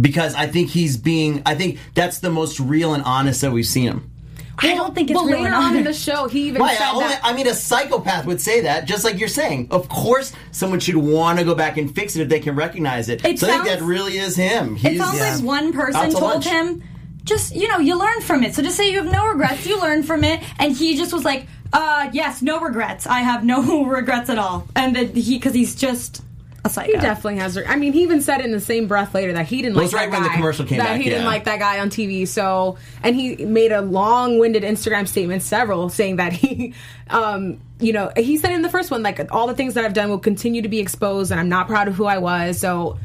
because 0.00 0.34
I 0.34 0.48
think 0.48 0.70
he's 0.70 0.96
being. 0.96 1.42
I 1.46 1.54
think 1.54 1.78
that's 1.94 2.18
the 2.18 2.30
most 2.30 2.58
real 2.60 2.94
and 2.94 3.02
honest 3.04 3.40
that 3.42 3.52
we've 3.52 3.66
seen 3.66 3.88
him. 3.88 4.10
I 4.58 4.74
don't 4.74 4.94
think 4.94 5.10
it's 5.10 5.16
well, 5.16 5.26
real 5.26 5.42
later 5.42 5.54
on 5.54 5.76
in 5.76 5.84
the 5.84 5.92
show, 5.92 6.28
he 6.28 6.48
even 6.48 6.62
Right, 6.62 6.76
said 6.78 6.90
only- 6.92 7.06
that. 7.06 7.20
I 7.24 7.32
mean, 7.32 7.46
a 7.48 7.54
psychopath 7.54 8.24
would 8.26 8.40
say 8.40 8.60
that, 8.62 8.84
just 8.86 9.04
like 9.04 9.18
you're 9.18 9.28
saying. 9.28 9.68
Of 9.70 9.88
course, 9.88 10.32
someone 10.52 10.80
should 10.80 10.96
want 10.96 11.38
to 11.38 11.44
go 11.44 11.54
back 11.54 11.76
and 11.76 11.92
fix 11.94 12.14
it 12.16 12.22
if 12.22 12.28
they 12.28 12.40
can 12.40 12.54
recognize 12.54 13.08
it. 13.08 13.24
It 13.24 13.38
so 13.38 13.48
I 13.48 13.50
think 13.50 13.64
that 13.64 13.82
really 13.82 14.16
is 14.18 14.36
him. 14.36 14.76
It 14.76 14.92
He's- 14.92 14.98
sounds 14.98 15.18
like 15.20 15.44
one 15.46 15.72
person 15.72 16.04
to 16.06 16.10
told 16.12 16.22
lunch. 16.22 16.46
him, 16.46 16.82
just 17.24 17.54
you 17.54 17.68
know, 17.68 17.78
you 17.78 17.98
learn 17.98 18.20
from 18.20 18.42
it. 18.44 18.54
So 18.54 18.62
just 18.62 18.76
say 18.76 18.90
you 18.90 18.98
have 19.02 19.10
no 19.10 19.26
regrets, 19.26 19.66
you 19.66 19.80
learn 19.80 20.02
from 20.02 20.24
it, 20.24 20.40
and 20.58 20.72
he 20.72 20.96
just 20.96 21.12
was 21.12 21.24
like, 21.24 21.46
"Uh, 21.72 22.08
yes, 22.12 22.42
no 22.42 22.60
regrets. 22.60 23.06
I 23.06 23.20
have 23.20 23.44
no 23.44 23.84
regrets 23.86 24.28
at 24.30 24.38
all." 24.38 24.68
And 24.76 24.94
that 24.94 25.16
he, 25.16 25.36
because 25.38 25.54
he's 25.54 25.74
just 25.74 26.22
a 26.64 26.70
psycho. 26.70 26.92
He 26.92 26.98
definitely 26.98 27.36
has. 27.40 27.58
I 27.58 27.76
mean, 27.76 27.92
he 27.92 28.02
even 28.02 28.20
said 28.22 28.40
in 28.40 28.50
the 28.52 28.60
same 28.60 28.86
breath 28.88 29.14
later 29.14 29.32
that 29.34 29.46
he 29.46 29.62
didn't 29.62 29.76
Well, 29.76 29.84
like 29.84 29.92
right 29.94 30.10
that 30.10 30.12
when 30.12 30.22
the 30.22 30.28
guy. 30.30 30.34
commercial 30.36 30.64
came 30.64 30.78
that 30.78 30.84
back, 30.84 31.00
he 31.00 31.10
didn't 31.10 31.26
like 31.26 31.44
that 31.44 31.58
guy 31.58 31.78
on 31.80 31.90
TV. 31.90 32.26
So, 32.26 32.78
and 33.02 33.14
he 33.14 33.44
made 33.44 33.70
a 33.72 33.82
long-winded 33.82 34.62
Instagram 34.62 35.06
statement, 35.06 35.42
several, 35.42 35.88
saying 35.90 36.16
that 36.16 36.32
he, 36.32 36.74
um, 37.10 37.60
you 37.80 37.92
know, 37.92 38.10
he 38.16 38.36
said 38.38 38.52
in 38.52 38.62
the 38.62 38.68
first 38.70 38.90
one 38.90 39.02
like 39.02 39.20
all 39.32 39.46
the 39.46 39.54
things 39.54 39.74
that 39.74 39.84
I've 39.84 39.92
done 39.94 40.08
will 40.08 40.18
continue 40.18 40.62
to 40.62 40.68
be 40.68 40.80
exposed, 40.80 41.30
and 41.30 41.38
I'm 41.40 41.48
not 41.48 41.66
proud 41.68 41.88
of 41.88 41.94
who 41.96 42.06
I 42.06 42.18
was. 42.18 42.58
So, 42.58 42.98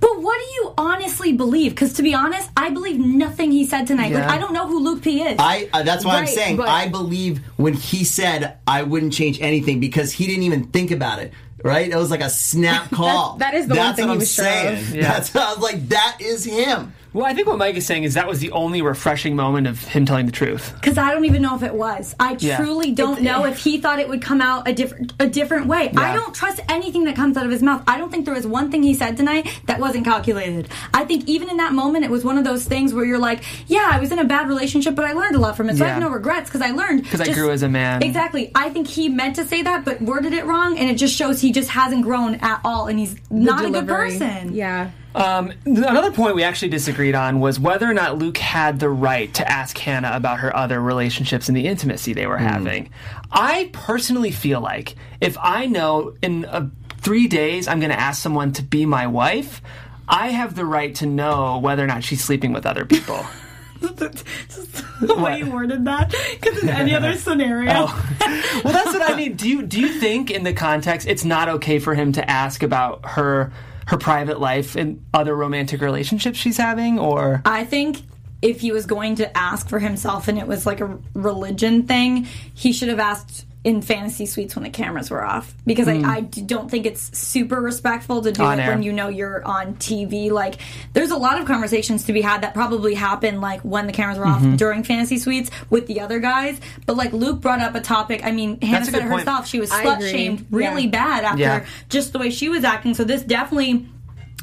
But 0.00 0.20
what 0.20 0.38
do 0.38 0.44
you 0.54 0.74
honestly 0.76 1.32
believe? 1.32 1.72
Because 1.72 1.94
to 1.94 2.02
be 2.02 2.12
honest, 2.14 2.50
I 2.56 2.70
believe 2.70 2.98
nothing 3.00 3.50
he 3.52 3.64
said 3.64 3.86
tonight. 3.86 4.12
Like 4.12 4.28
I 4.28 4.38
don't 4.38 4.52
know 4.52 4.66
who 4.66 4.80
Luke 4.80 5.02
P 5.02 5.22
is. 5.22 5.36
I 5.38 5.68
uh, 5.72 5.82
that's 5.82 6.04
why 6.04 6.16
I'm 6.18 6.26
saying 6.26 6.56
but- 6.56 6.68
I 6.68 6.88
believe 6.88 7.38
when 7.56 7.72
he 7.72 8.04
said 8.04 8.58
I 8.66 8.82
wouldn't 8.82 9.12
change 9.14 9.40
anything 9.40 9.80
because 9.80 10.12
he 10.12 10.26
didn't 10.26 10.42
even 10.42 10.64
think 10.68 10.90
about 10.90 11.20
it. 11.20 11.32
Right? 11.64 11.90
It 11.90 11.96
was 11.96 12.10
like 12.10 12.20
a 12.20 12.30
snap 12.30 12.90
call. 12.92 13.36
that 13.38 13.54
is 13.54 13.66
the 13.66 13.74
one 13.74 13.86
That's 13.86 13.96
thing 13.98 14.06
what 14.06 14.12
he 14.12 14.14
I'm 14.14 14.18
was 14.20 14.32
sure 14.32 14.44
saying. 14.44 14.76
of. 14.78 14.94
Yeah. 14.94 15.02
That's 15.12 15.34
I 15.34 15.50
was 15.54 15.58
like 15.62 15.88
that 15.88 16.18
is 16.20 16.44
him. 16.44 16.92
Well, 17.12 17.24
I 17.24 17.32
think 17.32 17.46
what 17.48 17.58
Mike 17.58 17.74
is 17.76 17.86
saying 17.86 18.04
is 18.04 18.14
that 18.14 18.28
was 18.28 18.40
the 18.40 18.50
only 18.52 18.82
refreshing 18.82 19.34
moment 19.34 19.66
of 19.66 19.80
him 19.82 20.04
telling 20.04 20.26
the 20.26 20.32
truth. 20.32 20.72
Because 20.74 20.98
I 20.98 21.10
don't 21.12 21.24
even 21.24 21.40
know 21.42 21.56
if 21.56 21.62
it 21.62 21.74
was. 21.74 22.14
I 22.20 22.36
Yeah. 22.38 22.58
truly 22.58 22.90
don't 22.92 23.18
It's- 23.18 23.24
know 23.24 23.44
if 23.46 23.58
he 23.58 23.78
thought 23.78 23.98
it 23.98 24.08
would 24.08 24.20
come 24.20 24.40
out 24.40 24.68
a 24.68 24.72
different 24.74 25.14
a 25.18 25.26
different 25.26 25.66
way. 25.66 25.90
I 25.96 26.14
don't 26.14 26.34
trust 26.34 26.60
anything 26.68 27.04
that 27.04 27.16
comes 27.16 27.36
out 27.36 27.44
of 27.46 27.50
his 27.50 27.62
mouth. 27.62 27.82
I 27.88 27.96
don't 27.98 28.10
think 28.12 28.24
there 28.26 28.34
was 28.34 28.46
one 28.46 28.70
thing 28.70 28.82
he 28.82 28.92
said 28.94 29.16
tonight 29.16 29.48
that 29.66 29.80
wasn't 29.80 30.04
calculated. 30.04 30.68
I 30.92 31.04
think 31.04 31.24
even 31.26 31.48
in 31.48 31.56
that 31.56 31.72
moment, 31.72 32.04
it 32.04 32.10
was 32.10 32.24
one 32.24 32.36
of 32.36 32.44
those 32.44 32.64
things 32.64 32.92
where 32.92 33.04
you're 33.04 33.18
like, 33.18 33.40
"Yeah, 33.66 33.88
I 33.90 33.98
was 33.98 34.12
in 34.12 34.18
a 34.18 34.24
bad 34.24 34.46
relationship, 34.48 34.94
but 34.94 35.04
I 35.06 35.12
learned 35.12 35.34
a 35.34 35.38
lot 35.38 35.56
from 35.56 35.70
it, 35.70 35.78
so 35.78 35.84
I 35.86 35.88
have 35.88 36.00
no 36.00 36.10
regrets 36.10 36.50
because 36.50 36.60
I 36.62 36.72
learned 36.72 37.04
because 37.04 37.20
I 37.22 37.32
grew 37.32 37.50
as 37.50 37.62
a 37.62 37.68
man. 37.68 38.02
Exactly. 38.02 38.50
I 38.54 38.68
think 38.68 38.86
he 38.86 39.08
meant 39.08 39.36
to 39.36 39.46
say 39.46 39.62
that, 39.62 39.84
but 39.84 40.02
worded 40.02 40.34
it 40.34 40.44
wrong, 40.44 40.76
and 40.78 40.90
it 40.90 40.94
just 40.96 41.14
shows 41.16 41.40
he 41.40 41.52
just 41.52 41.70
hasn't 41.70 42.02
grown 42.02 42.34
at 42.36 42.60
all, 42.64 42.86
and 42.86 42.98
he's 42.98 43.14
the 43.14 43.20
not 43.30 43.64
a 43.64 43.70
good 43.70 43.88
person. 43.88 44.54
Yeah. 44.54 44.88
Um, 45.14 45.52
another 45.64 46.12
point 46.12 46.34
we 46.34 46.42
actually 46.42 46.68
disagreed 46.68 47.14
on 47.14 47.40
was 47.40 47.58
whether 47.58 47.88
or 47.88 47.94
not 47.94 48.18
Luke 48.18 48.38
had 48.38 48.78
the 48.78 48.90
right 48.90 49.32
to 49.34 49.50
ask 49.50 49.76
Hannah 49.78 50.12
about 50.14 50.40
her 50.40 50.54
other 50.54 50.80
relationships 50.80 51.48
and 51.48 51.56
the 51.56 51.66
intimacy 51.66 52.12
they 52.12 52.26
were 52.26 52.38
having. 52.38 52.90
I 53.32 53.70
personally 53.72 54.30
feel 54.30 54.60
like 54.60 54.94
if 55.20 55.36
I 55.40 55.66
know 55.66 56.14
in 56.22 56.44
uh, 56.44 56.68
three 56.98 57.26
days 57.26 57.68
I'm 57.68 57.80
going 57.80 57.90
to 57.90 57.98
ask 57.98 58.22
someone 58.22 58.52
to 58.54 58.62
be 58.62 58.86
my 58.86 59.06
wife, 59.06 59.62
I 60.08 60.28
have 60.28 60.54
the 60.54 60.64
right 60.64 60.94
to 60.96 61.06
know 61.06 61.58
whether 61.58 61.84
or 61.84 61.86
not 61.86 62.04
she's 62.04 62.22
sleeping 62.22 62.52
with 62.52 62.66
other 62.66 62.84
people. 62.84 63.24
the 63.80 65.14
way 65.18 65.38
you 65.38 65.50
worded 65.50 65.84
that, 65.84 66.14
because 66.40 66.62
in 66.62 66.68
any 66.68 66.94
other 66.94 67.14
scenario. 67.16 67.86
well, 67.86 68.62
that's 68.64 68.92
what 68.92 69.08
I 69.08 69.14
mean. 69.16 69.36
Do 69.36 69.48
you 69.48 69.62
do 69.62 69.80
you 69.80 70.00
think 70.00 70.30
in 70.30 70.42
the 70.42 70.52
context 70.52 71.06
it's 71.06 71.24
not 71.24 71.48
okay 71.48 71.78
for 71.78 71.94
him 71.94 72.12
to 72.12 72.28
ask 72.28 72.62
about 72.62 73.04
her 73.04 73.52
her 73.88 73.96
private 73.96 74.38
life 74.38 74.76
and 74.76 75.02
other 75.14 75.34
romantic 75.34 75.80
relationships 75.80 76.38
she's 76.38 76.58
having, 76.58 76.98
or? 76.98 77.40
I 77.46 77.64
think 77.64 78.02
if 78.42 78.60
he 78.60 78.70
was 78.70 78.84
going 78.84 79.14
to 79.16 79.36
ask 79.36 79.66
for 79.66 79.78
himself 79.78 80.28
and 80.28 80.38
it 80.38 80.46
was 80.46 80.66
like 80.66 80.80
a 80.80 80.98
religion 81.14 81.86
thing, 81.86 82.28
he 82.52 82.72
should 82.72 82.90
have 82.90 83.00
asked 83.00 83.46
in 83.64 83.82
fantasy 83.82 84.24
suites 84.24 84.54
when 84.54 84.62
the 84.62 84.70
cameras 84.70 85.10
were 85.10 85.22
off 85.22 85.52
because 85.66 85.88
I 85.88 86.20
don't 86.20 86.70
think 86.70 86.86
it's 86.86 87.18
super 87.18 87.60
respectful 87.60 88.22
to 88.22 88.30
do 88.30 88.42
On 88.42 88.58
it 88.58 88.62
air. 88.62 88.70
when 88.70 88.84
you 88.84 88.92
know 88.92 89.08
you're 89.08 89.44
on 89.44 89.74
TV. 89.74 90.30
Like, 90.30 90.54
there's 90.92 91.10
a 91.10 91.16
lot 91.16 91.40
of 91.40 91.46
conversations 91.46 92.04
to 92.04 92.12
be 92.12 92.20
had 92.20 92.42
that 92.42 92.54
probably 92.54 92.94
happen 92.94 93.40
like 93.40 93.60
when 93.62 93.86
the 93.88 93.92
cameras 93.92 94.16
were 94.16 94.26
off 94.26 94.42
during 94.56 94.84
fantasy 94.84 95.18
suites 95.18 95.50
with 95.70 95.86
the 95.88 96.00
other 96.00 96.20
guys. 96.20 96.60
But 96.86 96.96
like 96.96 97.12
Luke 97.12 97.40
brought 97.40 97.60
up 97.60 97.74
a 97.74 97.80
topic. 97.80 98.24
I 98.24 98.30
mean, 98.30 98.60
Hannah 98.60 98.78
That's 98.84 98.88
a 98.88 98.92
said 98.92 99.02
it 99.04 99.08
point. 99.08 99.20
herself. 99.22 99.48
She 99.48 99.58
was 99.58 99.70
slut 99.70 100.08
shamed 100.08 100.46
really 100.50 100.84
Yeah. 100.84 100.90
bad 100.90 101.24
after 101.24 101.40
Yeah. 101.42 101.64
just 101.88 102.12
the 102.12 102.20
way 102.20 102.30
she 102.30 102.48
was 102.48 102.62
acting. 102.64 102.94
So 102.94 103.02
this 103.04 103.22
definitely 103.22 103.86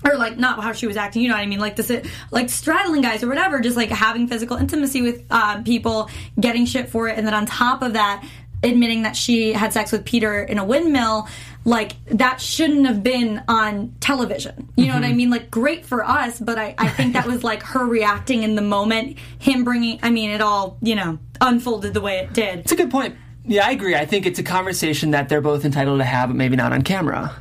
or 0.03 0.17
like 0.17 0.37
not 0.37 0.61
how 0.61 0.71
she 0.71 0.85
was 0.85 0.97
acting, 0.97 1.23
you 1.23 1.29
know 1.29 1.33
what 1.35 1.41
I 1.41 1.47
mean? 1.47 1.59
Like 1.59 1.77
this, 1.77 1.91
like 2.29 2.49
straddling 2.49 3.01
guys 3.01 3.23
or 3.23 3.27
whatever, 3.27 3.59
just 3.59 3.75
like 3.75 3.89
having 3.89 4.27
physical 4.27 4.55
intimacy 4.57 5.01
with 5.01 5.23
uh, 5.31 5.63
people, 5.63 6.09
getting 6.39 6.65
shit 6.67 6.89
for 6.89 7.07
it, 7.07 7.17
and 7.17 7.25
then 7.25 7.33
on 7.33 7.47
top 7.47 7.81
of 7.81 7.93
that, 7.93 8.23
admitting 8.71 9.03
that 9.03 9.15
she 9.15 9.53
had 9.53 9.73
sex 9.73 9.91
with 9.91 10.05
Peter 10.05 10.43
in 10.43 10.57
a 10.57 10.65
windmill. 10.65 11.27
Like 11.67 11.93
that 12.05 12.39
shouldn't 12.39 12.85
have 12.85 13.01
been 13.01 13.41
on 13.47 13.95
television. 13.99 14.69
You 14.75 14.87
know 14.87 14.93
what 14.95 15.03
I 15.03 15.13
mean? 15.13 15.31
Like 15.31 15.49
great 15.49 15.83
for 15.85 16.05
us, 16.05 16.39
but 16.39 16.59
I, 16.59 16.75
I 16.77 16.89
think 16.89 17.13
that 17.13 17.25
was 17.25 17.43
like 17.43 17.63
her 17.63 17.83
reacting 17.85 18.43
in 18.43 18.53
the 18.55 18.61
moment, 18.61 19.17
him 19.39 19.63
bringing. 19.63 19.99
I 20.03 20.11
mean, 20.11 20.29
it 20.29 20.41
all 20.41 20.77
you 20.81 20.93
know 20.95 21.17
unfolded 21.41 21.93
the 21.95 22.01
way 22.01 22.19
it 22.19 22.33
did. 22.33 22.59
It's 22.59 22.71
a 22.71 22.75
good 22.75 22.91
point. 22.91 23.15
Yeah, 23.45 23.65
I 23.67 23.71
agree. 23.71 23.95
I 23.95 24.05
think 24.05 24.25
it's 24.27 24.37
a 24.39 24.43
conversation 24.43 25.11
that 25.11 25.27
they're 25.29 25.41
both 25.41 25.65
entitled 25.65 25.99
to 25.99 26.05
have, 26.05 26.29
but 26.29 26.35
maybe 26.35 26.55
not 26.55 26.71
on 26.71 26.81
camera. 26.83 27.35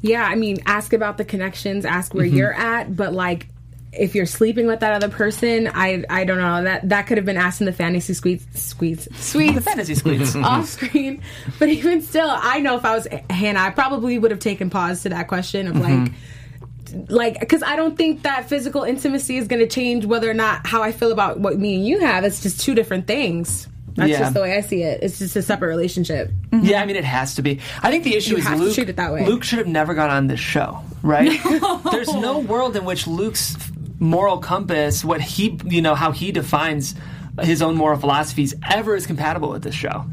Yeah, 0.00 0.22
I 0.24 0.34
mean, 0.36 0.58
ask 0.66 0.92
about 0.92 1.16
the 1.18 1.24
connections, 1.24 1.84
ask 1.84 2.10
Mm-hmm. 2.10 2.18
where 2.18 2.26
you're 2.26 2.54
at, 2.54 2.94
but 2.96 3.12
like 3.12 3.48
if 3.92 4.14
you're 4.14 4.26
sleeping 4.26 4.66
with 4.66 4.80
that 4.80 4.92
other 4.92 5.08
person, 5.08 5.70
I 5.74 6.04
I 6.10 6.24
don't 6.24 6.38
know. 6.38 6.62
That 6.64 6.88
that 6.90 7.06
could 7.06 7.16
have 7.18 7.24
been 7.26 7.36
asked 7.36 7.60
in 7.60 7.66
the 7.66 7.72
fantasy 7.72 8.12
suites 8.14 8.44
suites 8.54 9.06
The 9.06 9.60
fantasy 9.60 9.94
suites. 9.94 10.34
off 10.36 10.68
screen. 10.68 11.22
But 11.58 11.68
even 11.68 12.02
still, 12.02 12.28
I 12.30 12.60
know 12.60 12.76
if 12.76 12.84
I 12.84 12.94
was 12.94 13.06
Hannah, 13.30 13.60
I 13.60 13.70
probably 13.70 14.18
would 14.18 14.30
have 14.30 14.40
taken 14.40 14.70
pause 14.70 15.02
to 15.04 15.08
that 15.10 15.28
question 15.28 15.68
of 15.68 15.74
Mm-hmm. 15.74 16.04
like 16.04 16.12
like 17.10 17.40
because 17.40 17.62
I 17.62 17.76
don't 17.76 17.96
think 17.96 18.22
that 18.22 18.48
physical 18.48 18.82
intimacy 18.82 19.36
is 19.36 19.46
going 19.46 19.60
to 19.60 19.68
change 19.68 20.04
whether 20.06 20.28
or 20.30 20.34
not 20.34 20.66
how 20.66 20.82
I 20.82 20.92
feel 20.92 21.12
about 21.12 21.38
what 21.40 21.58
me 21.58 21.74
and 21.76 21.86
you 21.86 22.00
have. 22.00 22.24
It's 22.24 22.40
just 22.42 22.60
two 22.60 22.74
different 22.74 23.06
things. 23.06 23.68
That's 23.94 24.10
Yeah. 24.10 24.18
just 24.20 24.34
the 24.34 24.40
way 24.40 24.56
I 24.56 24.60
see 24.60 24.82
it. 24.84 25.02
It's 25.02 25.18
just 25.18 25.34
a 25.34 25.42
separate 25.42 25.68
relationship. 25.68 26.30
Yeah, 26.52 26.80
I 26.82 26.86
mean, 26.86 26.94
it 26.96 27.04
has 27.04 27.34
to 27.34 27.42
be. 27.42 27.60
I 27.82 27.90
think 27.90 28.04
the 28.04 28.14
issue 28.14 28.36
You 28.36 28.38
is 28.38 28.60
Luke. 28.60 28.74
treat 28.74 28.88
it 28.88 28.96
that 28.96 29.12
way. 29.12 29.26
Luke 29.26 29.42
should 29.44 29.58
have 29.58 29.66
never 29.66 29.92
got 29.92 30.08
on 30.10 30.28
this 30.28 30.38
show, 30.40 30.80
right? 31.02 31.38
There's 31.90 32.14
no 32.14 32.38
world 32.38 32.76
in 32.76 32.84
which 32.84 33.06
Luke's 33.08 33.56
moral 33.98 34.38
compass, 34.38 35.04
what 35.04 35.20
he, 35.20 35.58
you 35.64 35.82
know, 35.82 35.94
how 35.94 36.12
he 36.12 36.32
defines 36.32 36.94
his 37.42 37.62
own 37.62 37.76
moral 37.76 37.98
philosophies, 37.98 38.54
ever 38.68 38.96
is 38.96 39.06
compatible 39.06 39.50
with 39.50 39.62
this 39.62 39.74
show. 39.74 40.04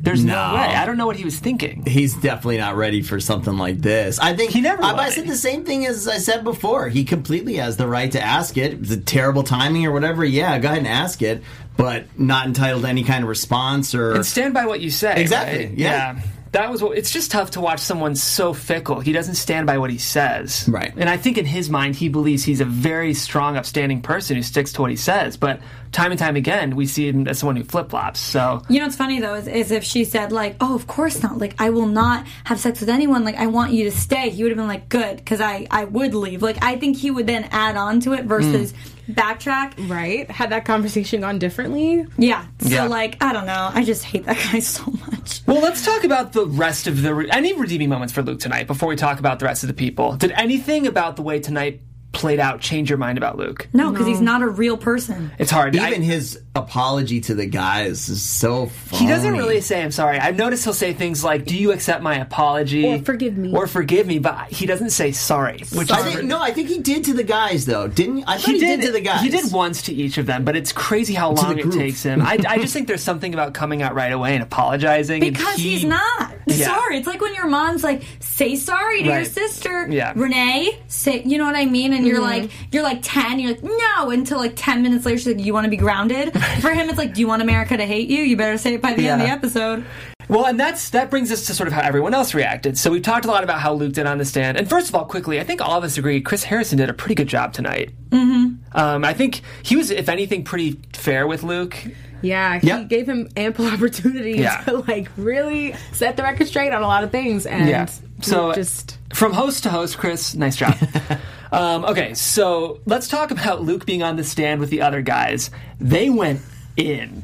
There's 0.00 0.24
no, 0.24 0.32
No. 0.32 0.54
way. 0.54 0.60
I 0.60 0.86
don't 0.86 0.96
know 0.96 1.06
what 1.06 1.16
he 1.16 1.24
was 1.24 1.38
thinking. 1.38 1.84
He's 1.84 2.14
definitely 2.14 2.58
not 2.58 2.76
ready 2.76 3.02
for 3.02 3.18
something 3.20 3.58
like 3.58 3.78
this. 3.78 4.18
I 4.20 4.34
think 4.34 4.52
He 4.52 4.60
never 4.60 4.82
I, 4.82 4.92
I 4.94 5.10
said 5.10 5.26
the 5.26 5.36
same 5.36 5.64
thing 5.64 5.84
as 5.86 6.06
I 6.06 6.18
said 6.18 6.44
before. 6.44 6.88
He 6.88 7.04
completely 7.04 7.54
has 7.56 7.76
the 7.76 7.86
right 7.88 8.10
to 8.12 8.20
ask 8.22 8.56
it. 8.56 8.90
A 8.90 8.96
terrible 8.96 9.42
timing 9.42 9.84
or 9.86 9.92
whatever. 9.92 10.24
Yeah, 10.24 10.56
go 10.60 10.68
ahead 10.68 10.78
and 10.78 10.86
ask 10.86 11.20
it, 11.20 11.42
but 11.76 12.04
not 12.18 12.46
entitled 12.46 12.82
to 12.82 12.88
any 12.88 13.02
kind 13.02 13.24
of 13.24 13.28
response 13.28 13.92
or. 13.94 14.12
And 14.14 14.24
stand 14.24 14.54
by 14.54 14.66
what 14.66 14.80
you 14.80 14.90
say. 14.90 15.20
Exactly, 15.20 15.66
right? 15.66 15.78
yeah. 15.78 16.20
That 16.52 16.70
was 16.70 16.82
what. 16.82 16.96
It's 16.96 17.10
just 17.10 17.30
tough 17.30 17.52
to 17.52 17.60
watch 17.60 17.80
someone 17.80 18.14
so 18.14 18.52
fickle. 18.52 19.00
He 19.00 19.12
doesn't 19.12 19.34
stand 19.34 19.66
by 19.66 19.78
what 19.78 19.90
he 19.90 19.98
says. 19.98 20.68
Right. 20.68 20.92
And 20.96 21.08
I 21.08 21.16
think 21.16 21.38
in 21.38 21.44
his 21.44 21.68
mind, 21.68 21.96
he 21.96 22.08
believes 22.08 22.44
he's 22.44 22.60
a 22.60 22.64
very 22.64 23.14
strong, 23.14 23.56
upstanding 23.56 24.02
person 24.02 24.36
who 24.36 24.42
sticks 24.42 24.72
to 24.74 24.80
what 24.80 24.90
he 24.90 24.96
says. 24.96 25.36
But 25.36 25.60
time 25.92 26.10
and 26.10 26.18
time 26.18 26.36
again, 26.36 26.76
we 26.76 26.86
see 26.86 27.08
him 27.08 27.26
as 27.28 27.38
someone 27.38 27.56
who 27.56 27.64
flip 27.64 27.90
flops. 27.90 28.20
So 28.20 28.62
You 28.68 28.78
know 28.78 28.86
what's 28.86 28.96
funny 28.96 29.20
though 29.20 29.34
is, 29.34 29.46
is 29.48 29.70
if 29.70 29.84
she 29.84 30.04
said 30.04 30.32
like, 30.32 30.56
"Oh, 30.60 30.74
of 30.74 30.86
course 30.86 31.22
not. 31.22 31.38
Like, 31.38 31.54
I 31.58 31.70
will 31.70 31.86
not 31.86 32.26
have 32.44 32.60
sex 32.60 32.80
with 32.80 32.88
anyone. 32.88 33.24
Like, 33.24 33.36
I 33.36 33.46
want 33.46 33.72
you 33.72 33.84
to 33.84 33.90
stay." 33.90 34.30
He 34.30 34.42
would 34.42 34.50
have 34.50 34.58
been 34.58 34.68
like, 34.68 34.88
"Good," 34.88 35.16
because 35.16 35.40
I 35.40 35.66
I 35.70 35.84
would 35.84 36.14
leave. 36.14 36.42
Like, 36.42 36.62
I 36.62 36.76
think 36.76 36.96
he 36.96 37.10
would 37.10 37.26
then 37.26 37.44
add 37.50 37.76
on 37.76 38.00
to 38.00 38.12
it 38.12 38.24
versus 38.24 38.72
mm. 38.72 39.14
backtrack. 39.14 39.88
Right? 39.88 40.30
Had 40.30 40.50
that 40.50 40.64
conversation 40.64 41.20
gone 41.20 41.38
differently? 41.38 42.06
Yeah. 42.16 42.44
So 42.60 42.68
Yeah. 42.68 42.84
like, 42.84 43.22
I 43.22 43.32
don't 43.32 43.46
know. 43.46 43.70
I 43.72 43.84
just 43.84 44.04
hate 44.04 44.24
that 44.26 44.36
guy 44.52 44.58
so 44.60 44.84
much. 45.06 45.42
Well, 45.46 45.60
let's 45.60 45.84
talk 45.84 46.04
about 46.04 46.32
the 46.32 46.46
rest 46.46 46.86
of 46.86 47.02
the 47.02 47.14
re- 47.14 47.30
any 47.30 47.52
redeeming 47.54 47.88
moments 47.88 48.12
for 48.12 48.22
Luke 48.22 48.40
tonight 48.40 48.66
before 48.66 48.88
we 48.88 48.96
talk 48.96 49.18
about 49.18 49.38
the 49.38 49.46
rest 49.46 49.62
of 49.62 49.68
the 49.68 49.74
people. 49.74 50.16
Did 50.16 50.32
anything 50.32 50.86
about 50.86 51.16
the 51.16 51.22
way 51.22 51.40
tonight 51.40 51.80
played 52.12 52.40
out 52.40 52.60
change 52.60 52.88
your 52.90 52.98
mind 52.98 53.18
about 53.18 53.36
Luke? 53.36 53.68
No, 53.72 53.90
because 53.90 54.06
he's 54.06 54.20
not 54.20 54.42
a 54.42 54.48
real 54.48 54.76
person. 54.76 55.30
It's 55.38 55.50
hard. 55.50 55.76
I- 55.76 55.88
even 55.88 56.02
his 56.02 56.40
apology 56.56 57.20
to 57.20 57.34
the 57.36 57.46
guys 57.46 58.08
is 58.08 58.20
so 58.22 58.66
funny. 58.66 59.02
he 59.04 59.08
doesn't 59.08 59.32
really 59.34 59.60
say 59.60 59.80
I'm 59.82 59.92
sorry. 59.92 60.18
I've 60.18 60.36
noticed 60.36 60.64
he'll 60.64 60.72
say 60.72 60.92
things 60.92 61.22
like, 61.22 61.44
"Do 61.44 61.56
you 61.56 61.70
accept 61.70 62.02
my 62.02 62.16
apology?" 62.16 62.84
Or 62.84 62.98
forgive 62.98 63.36
me. 63.38 63.52
Or 63.54 63.66
forgive 63.68 64.06
me, 64.08 64.18
but 64.18 64.48
he 64.50 64.66
doesn't 64.66 64.90
say 64.90 65.12
sorry. 65.12 65.60
Which 65.72 65.92
I 65.92 66.02
think, 66.02 66.24
no, 66.24 66.40
I 66.42 66.50
think 66.52 66.68
he 66.68 66.78
did 66.80 67.04
to 67.04 67.14
the 67.14 67.22
guys 67.22 67.64
though, 67.66 67.86
didn't? 67.86 68.24
I 68.26 68.38
thought 68.38 68.54
he, 68.54 68.58
did, 68.58 68.82
to 68.82 68.90
the 68.92 69.00
guys. 69.00 69.22
He 69.22 69.28
did 69.28 69.52
once 69.52 69.82
to 69.82 69.94
each 69.94 70.18
of 70.18 70.26
them, 70.26 70.44
but 70.44 70.56
it's 70.56 70.72
crazy 70.72 71.14
how 71.14 71.30
long 71.32 71.58
it 71.58 71.70
takes 71.70 72.02
him. 72.02 72.22
I, 72.22 72.38
I 72.48 72.58
just 72.58 72.72
think 72.72 72.88
there's 72.88 73.02
something 73.04 73.32
about 73.34 73.54
coming 73.54 73.82
out 73.82 73.94
right 73.94 74.12
away 74.12 74.34
and 74.34 74.42
apologizing. 74.42 75.22
and 75.22 75.32
Because 75.36 75.56
he- 75.56 75.76
he's 75.76 75.84
not 75.84 76.32
Yeah. 76.46 76.66
sorry. 76.66 76.98
It's 76.98 77.06
like 77.06 77.20
when 77.20 77.34
your 77.34 77.46
mom's 77.48 77.84
like, 77.84 78.02
"Say 78.18 78.56
sorry 78.56 79.02
to 79.04 79.08
your 79.08 79.24
sister, 79.24 79.86
Yeah. 79.88 80.12
Renee." 80.16 80.80
Say, 80.88 81.22
you 81.24 81.38
know 81.38 81.44
what 81.46 81.54
I 81.56 81.66
mean? 81.66 81.92
And 81.98 82.06
you're 82.06 82.20
like, 82.20 82.50
you're 82.72 82.82
like 82.82 83.00
ten. 83.02 83.38
You're 83.38 83.52
like, 83.52 83.62
no. 83.62 84.10
Until 84.10 84.38
like 84.38 84.54
ten 84.56 84.82
minutes 84.82 85.04
later, 85.04 85.18
she's 85.18 85.26
like, 85.26 85.44
"You 85.44 85.52
want 85.52 85.64
to 85.64 85.70
be 85.70 85.76
grounded?" 85.76 86.32
For 86.60 86.70
him, 86.70 86.88
it's 86.88 86.98
like, 86.98 87.14
"Do 87.14 87.20
you 87.20 87.28
want 87.28 87.42
America 87.42 87.76
to 87.76 87.84
hate 87.84 88.08
you? 88.08 88.22
You 88.22 88.36
better 88.36 88.58
say 88.58 88.74
it 88.74 88.82
by 88.82 88.94
the 88.94 89.08
end 89.08 89.22
of 89.22 89.28
the 89.28 89.32
episode." 89.32 89.84
Well, 90.28 90.44
and 90.44 90.60
that's 90.60 90.90
that 90.90 91.10
brings 91.10 91.32
us 91.32 91.46
to 91.46 91.54
sort 91.54 91.68
of 91.68 91.72
how 91.72 91.80
everyone 91.80 92.12
else 92.12 92.34
reacted. 92.34 92.76
So 92.76 92.90
we've 92.90 93.02
talked 93.02 93.24
a 93.24 93.28
lot 93.28 93.44
about 93.44 93.60
how 93.60 93.72
Luke 93.72 93.94
did 93.94 94.06
on 94.06 94.18
the 94.18 94.24
stand. 94.24 94.58
And 94.58 94.68
first 94.68 94.88
of 94.88 94.94
all, 94.94 95.06
quickly, 95.06 95.40
I 95.40 95.44
think 95.44 95.60
all 95.62 95.78
of 95.78 95.84
us 95.84 95.96
agree 95.96 96.20
Chris 96.20 96.44
Harrison 96.44 96.78
did 96.78 96.90
a 96.90 96.94
pretty 96.94 97.14
good 97.14 97.28
job 97.28 97.54
tonight. 97.54 97.90
Mm-hmm. 98.10 98.78
Um, 98.78 99.04
I 99.04 99.14
think 99.14 99.40
he 99.62 99.76
was, 99.76 99.90
if 99.90 100.08
anything, 100.08 100.44
pretty 100.44 100.78
fair 100.92 101.26
with 101.26 101.42
Luke. 101.42 101.76
Yeah, 102.22 102.58
he 102.58 102.66
Yep. 102.66 102.88
gave 102.88 103.08
him 103.08 103.28
ample 103.36 103.66
opportunity 103.72 104.32
Yeah. 104.38 104.62
to 104.62 104.78
like 104.88 105.08
really 105.16 105.74
set 105.92 106.16
the 106.16 106.22
record 106.22 106.46
straight 106.48 106.72
on 106.72 106.82
a 106.82 106.86
lot 106.86 107.04
of 107.04 107.10
things, 107.10 107.46
and 107.46 107.68
Yeah. 107.68 107.86
So 108.20 108.52
just 108.54 108.98
from 109.14 109.32
host 109.32 109.62
to 109.62 109.70
host, 109.70 109.96
Chris, 109.98 110.34
nice 110.34 110.56
job. 110.56 110.74
um, 111.52 111.84
okay, 111.84 112.14
so 112.14 112.80
let's 112.86 113.06
talk 113.08 113.30
about 113.30 113.62
Luke 113.62 113.86
being 113.86 114.02
on 114.02 114.16
the 114.16 114.24
stand 114.24 114.60
with 114.60 114.70
the 114.70 114.82
other 114.82 115.02
guys. 115.02 115.50
They 115.80 116.10
went 116.10 116.40
in. 116.76 117.22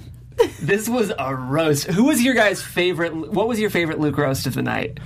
This 0.60 0.88
was 0.88 1.12
a 1.18 1.34
roast. 1.34 1.86
Who 1.86 2.04
was 2.04 2.22
your 2.22 2.34
guys' 2.34 2.60
favorite? 2.62 3.14
What 3.32 3.46
was 3.48 3.58
your 3.60 3.70
favorite 3.70 4.00
Luke 4.00 4.18
roast 4.18 4.46
of 4.46 4.54
the 4.54 4.62
night? 4.62 4.98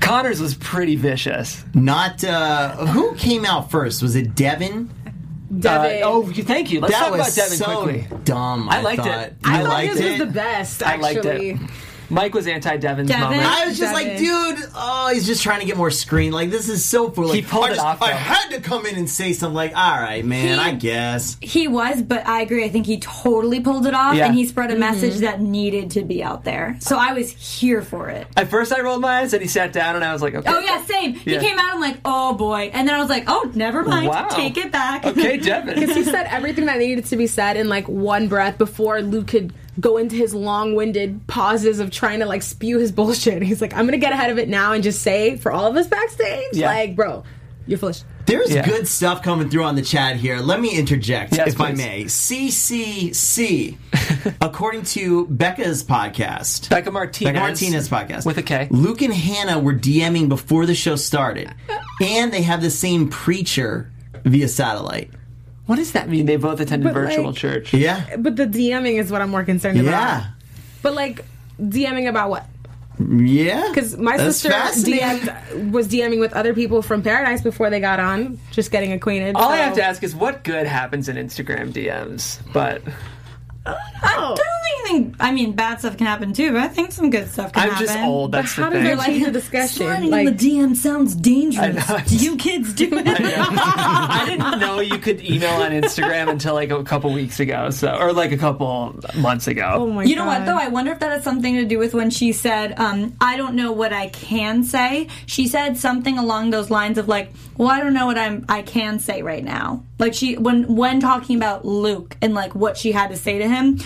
Connor's 0.00 0.40
was 0.40 0.54
pretty 0.54 0.96
vicious. 0.96 1.64
Not 1.74 2.22
uh, 2.24 2.86
who 2.86 3.14
came 3.16 3.44
out 3.44 3.70
first? 3.70 4.02
Was 4.02 4.14
it 4.16 4.34
Devin? 4.34 4.90
Devin. 5.58 6.02
Uh, 6.02 6.06
oh, 6.06 6.32
thank 6.32 6.70
you. 6.70 6.80
Let's 6.80 6.94
that 6.94 7.00
talk 7.08 7.12
was 7.18 7.20
about 7.20 7.34
Devin 7.34 7.58
so 7.58 7.82
quickly. 7.82 8.18
dumb. 8.24 8.68
I 8.68 8.78
I, 8.78 8.80
liked 8.82 9.02
thought. 9.02 9.08
it. 9.26 9.34
I, 9.44 9.54
I 9.58 9.62
thought 9.62 9.68
liked 9.68 9.92
his 9.92 10.00
it. 10.00 10.10
was 10.10 10.18
the 10.20 10.26
best. 10.26 10.82
I 10.82 10.96
liked 10.96 11.26
Actually, 11.26 11.50
it. 11.50 11.60
Mike 12.12 12.34
was 12.34 12.46
anti 12.46 12.76
Devin's 12.76 13.08
Devin? 13.08 13.24
moment. 13.24 13.42
I 13.44 13.66
was 13.66 13.78
just 13.78 13.92
like, 13.94 14.06
Devin. 14.18 14.22
dude, 14.56 14.70
oh, 14.74 15.10
he's 15.12 15.26
just 15.26 15.42
trying 15.42 15.60
to 15.60 15.66
get 15.66 15.76
more 15.76 15.90
screen. 15.90 16.32
Like, 16.32 16.50
this 16.50 16.68
is 16.68 16.84
so 16.84 17.10
foolish. 17.10 17.34
He 17.36 17.42
pulled 17.42 17.64
I 17.64 17.68
it 17.68 17.74
just- 17.74 17.84
off, 17.86 18.02
I 18.02 18.12
had 18.12 18.50
to 18.50 18.60
come 18.60 18.86
in 18.86 18.96
and 18.96 19.08
say 19.08 19.32
something 19.32 19.54
like, 19.54 19.76
all 19.76 19.98
right, 20.00 20.24
man, 20.24 20.58
He- 20.58 20.64
I 20.64 20.72
guess. 20.74 21.36
He 21.40 21.68
was, 21.68 22.02
but 22.02 22.26
I 22.26 22.42
agree. 22.42 22.64
I 22.64 22.68
think 22.68 22.86
he 22.86 22.98
totally 22.98 23.60
pulled 23.60 23.86
it 23.86 23.94
off, 23.94 24.14
Yeah. 24.14 24.26
and 24.26 24.34
he 24.34 24.46
spread 24.46 24.70
Mm-hmm. 24.70 24.76
a 24.76 24.80
message 24.92 25.16
that 25.20 25.40
needed 25.40 25.90
to 25.92 26.02
be 26.02 26.22
out 26.22 26.44
there. 26.44 26.76
So 26.80 26.96
I 26.98 27.12
was 27.14 27.30
here 27.32 27.82
for 27.82 28.08
it. 28.10 28.26
At 28.36 28.48
first, 28.48 28.72
I 28.72 28.80
rolled 28.80 29.00
my 29.00 29.20
eyes, 29.20 29.32
and 29.32 29.42
he 29.42 29.48
sat 29.48 29.72
down, 29.72 29.96
and 29.96 30.04
I 30.04 30.12
was 30.12 30.22
like, 30.22 30.34
okay. 30.34 30.50
Oh 30.52 30.58
yeah, 30.60 30.84
same. 30.84 31.14
Yeah. 31.24 31.40
He 31.40 31.46
came 31.48 31.58
out. 31.58 31.74
I'm 31.74 31.80
like, 31.80 31.96
oh 32.04 32.34
boy, 32.34 32.70
and 32.72 32.86
then 32.86 32.94
I 32.94 32.98
was 33.00 33.08
like, 33.08 33.24
oh, 33.26 33.50
never 33.54 33.82
mind. 33.82 34.08
Wow. 34.08 34.28
Take 34.28 34.56
it 34.58 34.70
back. 34.70 35.04
Okay, 35.06 35.36
Devin. 35.38 35.74
because 35.80 35.96
he 35.96 36.04
said 36.04 36.26
everything 36.28 36.66
that 36.66 36.78
needed 36.78 37.06
to 37.06 37.16
be 37.16 37.26
said 37.26 37.56
in 37.56 37.68
like 37.68 37.88
one 37.88 38.28
breath 38.28 38.58
before 38.58 39.00
Luke 39.00 39.28
could 39.28 39.52
go 39.80 39.96
into 39.96 40.16
his 40.16 40.34
long-winded 40.34 41.26
pauses 41.26 41.78
of 41.80 41.90
trying 41.90 42.20
to 42.20 42.26
like 42.26 42.42
spew 42.42 42.78
his 42.78 42.92
bullshit. 42.92 43.42
He's 43.42 43.60
like, 43.60 43.74
I'm 43.74 43.86
gonna 43.86 43.98
get 43.98 44.12
ahead 44.12 44.30
of 44.30 44.38
it 44.38 44.48
now 44.48 44.72
and 44.72 44.82
just 44.82 45.02
say 45.02 45.36
for 45.36 45.50
all 45.52 45.66
of 45.66 45.76
us 45.76 45.86
backstage, 45.86 46.44
Yeah. 46.52 46.66
like, 46.66 46.94
bro, 46.96 47.24
you're 47.66 47.78
foolish. 47.78 48.02
There's 48.26 48.52
Yeah. 48.54 48.64
good 48.64 48.86
stuff 48.86 49.22
coming 49.22 49.48
through 49.50 49.64
on 49.64 49.74
the 49.74 49.82
chat 49.82 50.14
here. 50.16 50.38
Let 50.38 50.60
me 50.60 50.70
interject, 50.70 51.36
Yes, 51.36 51.48
if 51.54 51.60
I 51.60 51.70
please. 51.72 51.76
may. 51.78 52.04
CCC, 52.04 53.76
according 54.40 54.82
to 54.84 55.26
Becca's 55.26 55.82
podcast. 55.82 56.68
Becca 56.70 56.90
Martinez. 56.92 57.32
Becca 57.32 57.40
Martinez 57.44 57.88
podcast. 57.88 58.24
With 58.26 58.38
a 58.38 58.42
K. 58.42 58.68
Luke 58.70 59.02
and 59.02 59.12
Hannah 59.12 59.58
were 59.58 59.74
DMing 59.74 60.28
before 60.28 60.66
the 60.66 60.74
show 60.74 60.96
started. 60.96 61.52
And 62.00 62.32
they 62.32 62.42
have 62.42 62.62
the 62.62 62.70
same 62.70 63.08
preacher 63.08 63.90
via 64.24 64.48
satellite. 64.48 65.10
What 65.66 65.76
does 65.76 65.92
that 65.92 66.08
mean? 66.08 66.26
They 66.26 66.36
both 66.36 66.60
attended 66.60 66.84
But, 66.92 66.94
virtual 66.94 67.26
like- 67.26 67.36
church. 67.36 67.72
Yeah. 67.72 68.16
But 68.18 68.36
the 68.36 68.46
DMing 68.46 68.98
is 69.00 69.10
what 69.12 69.22
I'm 69.22 69.30
more 69.30 69.44
concerned 69.44 69.78
Yeah. 69.78 69.84
about. 69.84 69.92
Yeah. 70.22 70.24
But 70.82 70.94
like 70.94 71.24
DMing 71.60 72.08
about 72.08 72.30
what? 72.30 72.46
Yeah. 72.98 73.68
Because 73.68 73.96
my 73.96 74.16
That's 74.16 74.36
sister. 74.38 74.50
DM'd, 74.90 75.72
was 75.72 75.88
DMing 75.88 76.20
with 76.20 76.32
other 76.34 76.52
people 76.52 76.82
from 76.82 77.02
Paradise 77.02 77.40
before 77.40 77.70
they 77.70 77.80
got 77.80 78.00
on, 78.00 78.38
just 78.50 78.70
getting 78.70 78.92
acquainted. 78.92 79.34
All 79.36 79.50
I 79.50 79.56
have 79.58 79.74
to 79.76 79.82
ask 79.84 80.02
is 80.02 80.14
what 80.14 80.44
good 80.44 80.66
happens 80.66 81.08
in 81.08 81.16
Instagram 81.16 81.72
DMs? 81.72 82.38
But 82.52 82.82
I 83.64 84.14
don't 84.16 84.36
think 84.36 84.48
anything. 84.90 85.16
I 85.20 85.32
mean, 85.32 85.52
bad 85.52 85.78
stuff 85.78 85.96
can 85.96 86.06
happen 86.06 86.32
too, 86.32 86.52
but 86.52 86.60
I 86.62 86.68
think 86.68 86.92
some 86.92 87.10
good 87.10 87.30
stuff 87.30 87.52
can 87.52 87.62
happen. 87.62 87.76
I'm 87.78 87.86
just 87.86 87.98
old. 88.00 88.32
But 88.32 88.42
That's 88.42 88.54
how 88.54 88.70
the 88.70 88.76
does 88.80 88.82
thing. 88.84 88.92
it 88.92 88.98
like 88.98 89.24
the 89.24 89.30
discussion? 89.30 89.86
Sliding 89.86 90.10
Like, 90.10 90.26
in 90.28 90.36
the 90.36 90.50
DM 90.50 90.76
sounds 90.76 91.14
dangerous. 91.14 91.88
I 91.90 91.96
know. 91.98 92.04
Do 92.04 92.16
you 92.16 92.36
kids 92.36 92.72
do 92.74 92.88
it? 92.90 93.06
I 93.06 94.24
didn't 94.26 94.58
know 94.60 94.80
you 94.80 94.98
could 94.98 95.24
email 95.24 95.62
on 95.62 95.70
Instagram 95.72 96.28
until 96.30 96.54
like 96.54 96.70
a 96.70 96.82
couple 96.82 97.12
weeks 97.12 97.40
ago, 97.40 97.70
so 97.70 97.94
or 97.96 98.12
like 98.12 98.32
a 98.32 98.36
couple 98.36 98.98
months 99.16 99.46
ago. 99.46 99.70
oh 99.74 99.86
my 99.86 100.04
You 100.04 100.16
know 100.16 100.26
what 100.26 100.44
though? 100.46 100.56
I 100.58 100.68
wonder 100.68 100.92
if 100.92 100.98
that 101.00 101.10
has 101.12 101.22
something 101.24 101.54
to 101.56 101.64
do 101.64 101.78
with 101.78 101.94
when 101.94 102.10
she 102.10 102.32
said, 102.32 102.78
um, 102.78 103.14
"I 103.20 103.36
don't 103.36 103.54
know 103.54 103.72
what 103.72 103.92
I 103.92 104.08
can 104.08 104.64
say." 104.64 105.08
She 105.26 105.46
said 105.48 105.76
something 105.76 106.18
along 106.18 106.50
those 106.50 106.70
lines 106.70 106.98
of 106.98 107.08
like, 107.08 107.30
"Well, 107.56 107.68
I 107.68 107.80
don't 107.80 107.94
know 107.94 108.06
what 108.06 108.18
I'm 108.18 108.44
I 108.48 108.62
can 108.62 108.98
say 108.98 109.22
right 109.22 109.44
now." 109.44 109.84
Like 110.02 110.14
she 110.14 110.36
when 110.36 110.74
when 110.74 110.98
talking 110.98 111.36
about 111.36 111.64
Luke 111.64 112.16
and 112.20 112.34
like 112.34 112.56
what 112.56 112.76
she 112.76 112.90
had 112.90 113.10
to 113.10 113.16
say 113.16 113.38
to 113.38 113.48
him. 113.48 113.78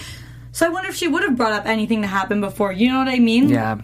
So 0.51 0.65
I 0.65 0.71
wonder 0.71 0.89
if 0.89 0.97
she 0.97 1.09
would 1.09 1.23
have 1.23 1.37
brought 1.37 1.53
up 1.53 1.67
anything 1.67 2.01
that 2.01 2.07
happened 2.07 2.41
before. 2.41 2.73
You 2.73 2.91
know 2.91 3.01
what 3.01 3.09
I 3.09 3.19
mean? 3.19 3.51
Yeah. 3.51 3.83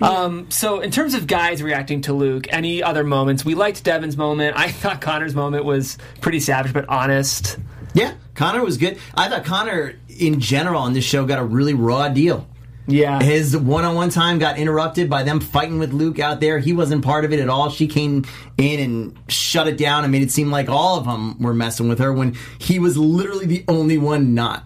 Um, 0.00 0.50
so 0.50 0.80
in 0.80 0.90
terms 0.90 1.12
of 1.12 1.26
guys 1.26 1.62
reacting 1.62 2.00
to 2.02 2.14
Luke, 2.14 2.46
any 2.48 2.82
other 2.82 3.04
moments? 3.04 3.44
We 3.44 3.54
liked 3.54 3.84
Devin's 3.84 4.16
moment. 4.16 4.56
I 4.56 4.68
thought 4.72 5.02
Connor's 5.02 5.34
moment 5.34 5.66
was 5.66 5.98
pretty 6.22 6.40
savage 6.40 6.72
but 6.72 6.88
honest. 6.88 7.58
Yeah. 7.92 8.14
Connor 8.34 8.64
was 8.64 8.78
good. 8.78 8.98
I 9.14 9.28
thought 9.28 9.44
Connor, 9.44 9.94
in 10.08 10.40
general, 10.40 10.80
on 10.80 10.94
this 10.94 11.04
show, 11.04 11.26
got 11.26 11.38
a 11.38 11.44
really 11.44 11.74
raw 11.74 12.08
deal. 12.08 12.48
Yeah. 12.88 13.22
His 13.22 13.54
one-on-one 13.56 14.08
time 14.10 14.38
got 14.38 14.58
interrupted 14.58 15.10
by 15.10 15.22
them 15.22 15.40
fighting 15.40 15.78
with 15.78 15.92
Luke 15.92 16.18
out 16.18 16.40
there. 16.40 16.58
He 16.58 16.72
wasn't 16.72 17.04
part 17.04 17.24
of 17.26 17.32
it 17.34 17.38
at 17.38 17.48
all. 17.50 17.68
She 17.68 17.86
came 17.86 18.24
in 18.56 18.80
and 18.80 19.18
shut 19.30 19.68
it 19.68 19.76
down 19.76 20.04
and 20.04 20.10
made 20.10 20.22
it 20.22 20.30
seem 20.30 20.50
like 20.50 20.68
all 20.70 20.98
of 20.98 21.04
them 21.04 21.38
were 21.38 21.52
messing 21.52 21.88
with 21.88 21.98
her 21.98 22.12
when 22.12 22.34
he 22.58 22.78
was 22.78 22.96
literally 22.96 23.44
the 23.46 23.64
only 23.68 23.98
one 23.98 24.34
not. 24.34 24.64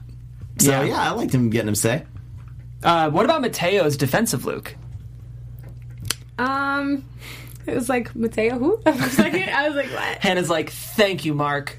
So 0.59 0.71
Yeah. 0.71 0.85
yeah, 0.85 1.11
I 1.11 1.11
liked 1.15 1.35
him 1.35 1.51
getting 1.51 1.69
him 1.69 1.75
say. 1.75 2.05
Uh, 2.85 3.11
what 3.11 3.25
about 3.25 3.43
Matteo's 3.43 3.97
defense 3.97 4.33
of 4.33 4.45
Luke? 4.45 4.77
Um, 6.39 7.05
It 7.67 7.75
was 7.75 7.89
like 7.89 8.15
Matteo 8.15 8.59
who? 8.59 8.81
I 8.87 8.91
was 8.93 9.19
like, 9.19 9.35
I 9.35 9.69
was 9.69 9.77
like 9.77 9.91
what? 9.91 10.19
Hannah's 10.19 10.51
like, 10.51 10.71
"Thank 10.71 11.25
you, 11.25 11.35
Mark." 11.35 11.79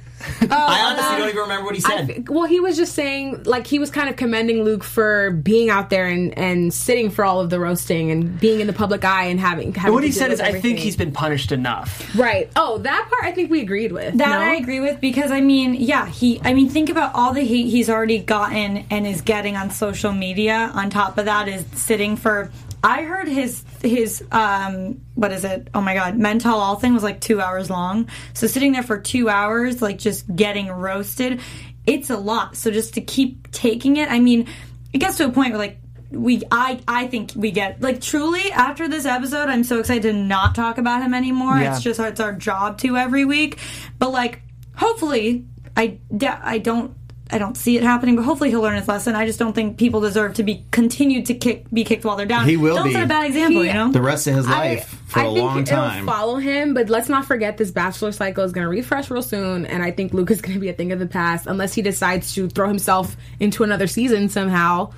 I 0.50 0.82
honestly 0.92 1.18
don't 1.18 1.30
even 1.30 1.42
remember 1.42 1.66
what 1.66 1.76
he 1.76 1.82
said. 1.82 2.10
f- 2.10 2.30
well, 2.30 2.46
he 2.46 2.60
was 2.60 2.78
just 2.78 2.94
saying, 2.94 3.44
like, 3.44 3.68
he 3.68 3.80
was 3.80 3.90
kind 3.90 4.10
of 4.10 4.16
commending 4.16 4.64
Luke 4.64 4.84
for 4.84 5.32
being 5.32 5.70
out 5.70 5.90
there 5.90 6.08
and, 6.08 6.38
and 6.38 6.74
sitting 6.74 7.10
for 7.10 7.26
all 7.26 7.40
of 7.42 7.50
the 7.50 7.60
roasting 7.60 8.12
and 8.12 8.40
being 8.40 8.60
in 8.60 8.68
the 8.68 8.74
public 8.74 9.04
eye 9.04 9.26
and 9.26 9.40
having. 9.40 9.74
having 9.74 9.94
What 9.94 10.02
to 10.02 10.08
he 10.08 10.12
deal 10.12 10.20
said 10.20 10.30
with 10.30 10.40
is, 10.40 10.46
"I 10.46 10.60
think 10.60 10.80
he's 10.80 10.96
been 10.96 11.12
punished 11.12 11.52
enough." 11.52 12.16
right." 12.16 12.50
Oh, 12.56 12.78
that 12.80 13.08
part 13.10 13.24
I 13.24 13.32
think 13.32 13.50
we 13.52 13.62
agreed 13.62 13.92
with. 13.92 14.18
That 14.18 14.40
no? 14.40 14.46
I 14.46 14.56
agree 14.56 14.80
with 14.80 15.00
because 15.02 15.32
I 15.32 15.42
mean, 15.42 15.74
yeah, 15.76 16.08
he. 16.08 16.42
I 16.44 16.54
mean, 16.54 16.70
think 16.70 16.90
about 16.90 17.14
all 17.16 17.34
the 17.34 17.44
hate 17.46 17.68
he's 17.68 17.90
already 17.90 18.20
gotten 18.20 18.86
and 18.90 19.06
is 19.08 19.22
getting 19.22 19.56
on 19.56 19.70
social 19.72 20.12
media. 20.12 20.72
On 20.74 20.90
top 20.90 21.18
of 21.18 21.26
that, 21.26 21.48
is 21.48 21.66
sitting 21.74 22.16
for. 22.16 22.52
I 22.86 23.04
heard 23.04 23.30
his 23.30 23.64
his 23.82 24.24
um 24.32 25.00
what 25.16 25.32
is 25.32 25.44
it? 25.46 25.70
Oh 25.74 25.82
my 25.82 25.94
god, 25.94 26.18
Men 26.18 26.40
Tell 26.40 26.60
All 26.60 26.76
thing 26.76 26.94
was 26.94 27.04
like 27.04 27.22
two 27.22 27.40
hours 27.40 27.70
long. 27.70 28.10
So 28.34 28.48
sitting 28.48 28.72
there 28.72 28.84
for 28.84 29.00
two 29.00 29.30
hours, 29.30 29.82
like 29.82 29.98
just 29.98 30.34
getting 30.36 30.70
roasted, 30.70 31.42
it's 31.86 32.10
a 32.10 32.18
lot. 32.18 32.56
So 32.56 32.72
just 32.72 32.96
to 32.96 33.02
keep 33.02 33.52
taking 33.52 33.98
it, 33.98 34.10
I 34.10 34.20
mean, 34.20 34.48
it 34.92 35.00
gets 35.00 35.18
to 35.18 35.26
a 35.26 35.32
point 35.32 35.52
where 35.52 35.60
like 35.60 35.80
we 36.12 36.44
I 36.52 36.80
I 36.88 37.08
think 37.08 37.32
we 37.36 37.52
get 37.52 37.82
like 37.82 38.00
truly 38.00 38.52
after 38.52 38.88
this 38.88 39.06
episode 39.06 39.50
I'm 39.50 39.64
so 39.64 39.80
excited 39.80 40.04
to 40.04 40.14
not 40.14 40.56
talk 40.56 40.78
about 40.78 41.02
him 41.02 41.14
anymore. 41.14 41.58
Yeah. 41.58 41.74
It's 41.74 41.84
just 41.84 42.00
it's 42.00 42.20
our 42.20 42.34
job 42.34 42.78
to 42.80 42.98
every 42.98 43.26
week. 43.26 43.60
But 44.00 44.12
like 44.12 44.42
hopefully 44.76 45.46
I 45.76 46.00
I 46.22 46.60
don't 46.60 46.96
I 47.34 47.38
don't 47.40 47.58
see 47.58 47.76
it 47.78 47.84
happening, 47.84 48.16
but 48.16 48.22
hopefully 48.24 48.50
he'll 48.52 48.62
learn 48.62 48.78
his 48.78 48.88
lesson. 48.88 49.16
I 49.16 49.26
just 49.26 49.40
don't 49.40 49.54
think 49.54 49.78
people 49.78 50.00
deserve 50.02 50.36
to 50.36 50.44
be 50.44 50.66
continued 50.72 51.26
to 51.26 51.34
kick 51.34 51.66
be 51.74 51.84
kicked 51.84 52.06
while 52.06 52.16
they're 52.16 52.26
down. 52.28 52.48
He 52.48 52.58
will 52.58 52.76
don't 52.76 52.86
be. 52.88 52.94
set 52.94 53.04
a 53.04 53.08
bad 53.08 53.26
example, 53.26 53.62
He- 53.64 53.68
you 53.70 53.74
know. 53.74 53.92
the 53.92 54.02
rest 54.02 54.28
of 54.28 54.36
his 54.36 54.46
I- 54.48 54.50
life 54.76 55.02
for 55.08 55.20
I 55.20 55.24
a 55.24 55.26
think 55.34 55.40
long 55.40 55.60
it'll 55.62 55.76
time. 55.76 56.06
follow 56.06 56.36
him, 56.38 56.74
but 56.74 56.90
let's 56.90 57.10
not 57.10 57.26
forget 57.26 57.58
this 57.58 57.72
bachelor 57.72 58.12
cycle 58.12 58.44
is 58.44 58.52
going 58.52 58.64
to 58.66 58.70
refresh 58.70 59.10
real 59.10 59.22
soon, 59.24 59.66
and 59.66 59.82
I 59.84 59.92
think 59.92 60.14
Luke 60.14 60.30
is 60.32 60.42
going 60.42 60.54
to 60.54 60.60
be 60.60 60.70
a 60.70 60.74
thing 60.74 60.92
of 60.92 61.00
the 61.00 61.08
past 61.08 61.48
unless 61.48 61.74
he 61.74 61.82
decides 61.82 62.34
to 62.36 62.48
throw 62.50 62.68
himself 62.68 63.18
into 63.40 63.64
another 63.64 63.88
season 63.88 64.30
somehow. 64.30 64.92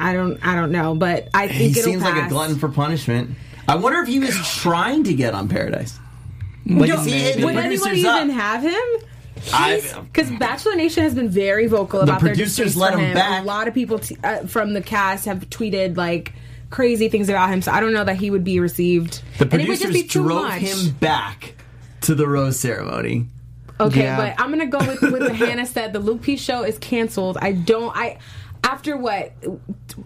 I 0.00 0.12
don't, 0.12 0.38
I 0.46 0.54
don't 0.54 0.70
know, 0.70 0.94
but 0.94 1.28
I 1.34 1.48
think 1.48 1.60
He 1.60 1.80
it'll 1.80 1.82
seems 1.82 2.02
like 2.02 2.22
a 2.22 2.28
glutton 2.28 2.56
for 2.58 2.68
punishment. 2.68 3.30
I 3.66 3.76
wonder 3.76 3.98
if 4.00 4.08
he 4.08 4.18
was 4.18 4.36
trying 4.58 5.04
to 5.04 5.14
get 5.14 5.34
on 5.34 5.48
Paradise. 5.48 5.98
Like, 6.66 6.90
if 6.90 7.04
he 7.04 7.12
Would 7.42 7.54
anyone 7.54 7.54
producers 7.56 8.04
up. 8.04 8.16
even 8.24 8.30
have 8.30 8.62
him? 8.62 9.08
I- 9.52 9.82
Because 10.12 10.30
Bachelor 10.32 10.76
Nation 10.76 11.02
has 11.02 11.14
been 11.14 11.28
very 11.28 11.66
vocal 11.66 12.00
about 12.00 12.20
their 12.20 12.30
The 12.30 12.36
producers 12.36 12.74
distaste 12.74 12.76
let 12.76 12.92
for 12.94 12.98
him 13.00 13.14
back. 13.14 13.42
A 13.42 13.46
lot 13.46 13.68
of 13.68 13.74
people 13.74 13.98
t- 13.98 14.16
uh, 14.24 14.46
from 14.46 14.74
the 14.74 14.80
cast 14.82 15.24
have 15.26 15.48
tweeted 15.50 15.96
like 15.96 16.32
crazy 16.70 17.08
things 17.08 17.28
about 17.28 17.48
him, 17.50 17.62
so 17.62 17.72
I 17.72 17.80
don't 17.80 17.92
know 17.94 18.04
that 18.04 18.16
he 18.16 18.30
would 18.30 18.44
be 18.44 18.60
received. 18.60 19.22
the 19.38 19.44
and 19.44 19.54
it 19.54 19.68
would 19.68 19.78
producers 19.78 19.80
just 19.80 19.92
be 19.92 20.08
too 20.08 20.22
drove 20.24 20.42
much. 20.42 20.60
him 20.60 20.90
back 21.00 21.54
to 22.02 22.14
the 22.14 22.26
rose 22.28 22.58
ceremony. 22.58 23.26
Okay, 23.80 24.02
Yeah. 24.02 24.16
but 24.16 24.34
I'm 24.42 24.50
gonna 24.50 24.66
go 24.66 24.78
with 24.78 25.00
with 25.02 25.22
what 25.22 25.36
Hannah 25.36 25.64
said. 25.66 25.92
The 25.92 26.00
Luke 26.00 26.22
P 26.22 26.36
show 26.36 26.64
is 26.64 26.76
canceled. 26.78 27.38
I 27.40 27.52
don't. 27.52 27.96
I 27.96 28.18
after 28.68 28.96
what? 28.96 29.32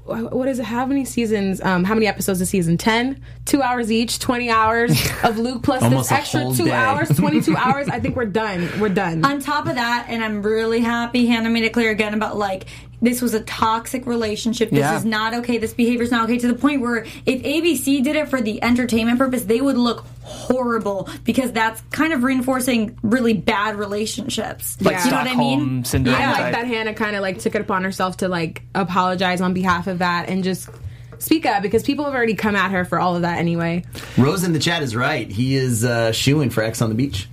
What 0.06 0.48
is 0.48 0.58
it? 0.58 0.64
How 0.64 0.86
many 0.86 1.04
seasons? 1.04 1.60
Um, 1.60 1.84
how 1.84 1.94
many 1.94 2.06
episodes 2.06 2.40
a 2.40 2.46
season? 2.46 2.78
Ten. 2.78 3.20
Two 3.44 3.60
hours 3.60 3.90
each. 3.90 4.18
Twenty 4.18 4.50
hours 4.50 4.92
of 5.24 5.38
Luke 5.38 5.62
plus 5.62 5.82
this 5.90 6.12
extra 6.12 6.44
two 6.54 6.66
day. 6.66 6.70
hours. 6.70 7.08
Twenty 7.16 7.40
two 7.40 7.56
hours. 7.66 7.88
I 7.88 7.98
think 8.00 8.14
we're 8.16 8.24
done. 8.26 8.68
We're 8.80 8.88
done. 8.88 9.24
on 9.24 9.40
top 9.40 9.66
of 9.66 9.74
that, 9.74 10.06
and 10.08 10.22
I'm 10.22 10.42
really 10.42 10.80
happy 10.80 11.26
Hannah 11.26 11.50
made 11.50 11.64
it 11.64 11.72
clear 11.72 11.90
again 11.90 12.14
about 12.14 12.36
like 12.36 12.66
this 13.02 13.20
was 13.20 13.34
a 13.34 13.40
toxic 13.40 14.06
relationship. 14.06 14.70
This 14.70 14.78
Yeah. 14.78 14.96
is 14.96 15.04
not 15.04 15.34
okay. 15.34 15.58
This 15.58 15.74
behavior 15.74 16.04
is 16.04 16.10
not 16.10 16.24
okay. 16.24 16.38
To 16.38 16.46
the 16.46 16.54
point 16.54 16.80
where 16.80 17.04
if 17.26 17.42
ABC 17.42 18.00
did 18.02 18.16
it 18.16 18.28
for 18.28 18.40
the 18.40 18.62
entertainment 18.62 19.18
purpose, 19.18 19.42
they 19.42 19.60
would 19.60 19.76
look 19.76 20.06
horrible 20.22 21.08
because 21.24 21.52
that's 21.52 21.82
kind 21.90 22.12
of 22.12 22.22
reinforcing 22.22 22.96
really 23.02 23.34
bad 23.34 23.76
relationships. 23.76 24.78
Like 24.80 25.04
you 25.04 25.10
know 25.10 25.16
what 25.18 25.26
I 25.26 25.34
mean? 25.36 25.84
syndrome 25.84 26.14
I 26.16 26.18
type. 26.20 26.38
like 26.38 26.52
that 26.54 26.66
Hannah 26.66 26.94
kind 26.94 27.16
of 27.16 27.22
like 27.22 27.40
took 27.40 27.54
it 27.56 27.60
upon 27.60 27.82
herself 27.84 28.18
to 28.18 28.28
like 28.28 28.62
apologize 28.74 29.40
on 29.40 29.52
behalf 29.52 29.88
of 29.88 29.98
that 29.98 30.28
and 30.28 30.44
just 30.44 30.70
speak 31.18 31.44
up 31.44 31.62
because 31.62 31.82
people 31.82 32.04
have 32.04 32.14
already 32.14 32.34
come 32.34 32.56
at 32.56 32.70
her 32.70 32.84
for 32.84 32.98
all 33.00 33.16
of 33.16 33.22
that 33.22 33.38
anyway. 33.38 33.84
Rose 34.16 34.44
in 34.44 34.52
the 34.52 34.58
chat 34.58 34.82
is 34.82 34.94
right. 34.96 35.30
He 35.30 35.56
is 35.56 35.84
uh, 35.84 36.12
shooing 36.12 36.50
for 36.50 36.62
Ex 36.62 36.80
on 36.80 36.88
the 36.88 36.94
beach. 36.94 37.28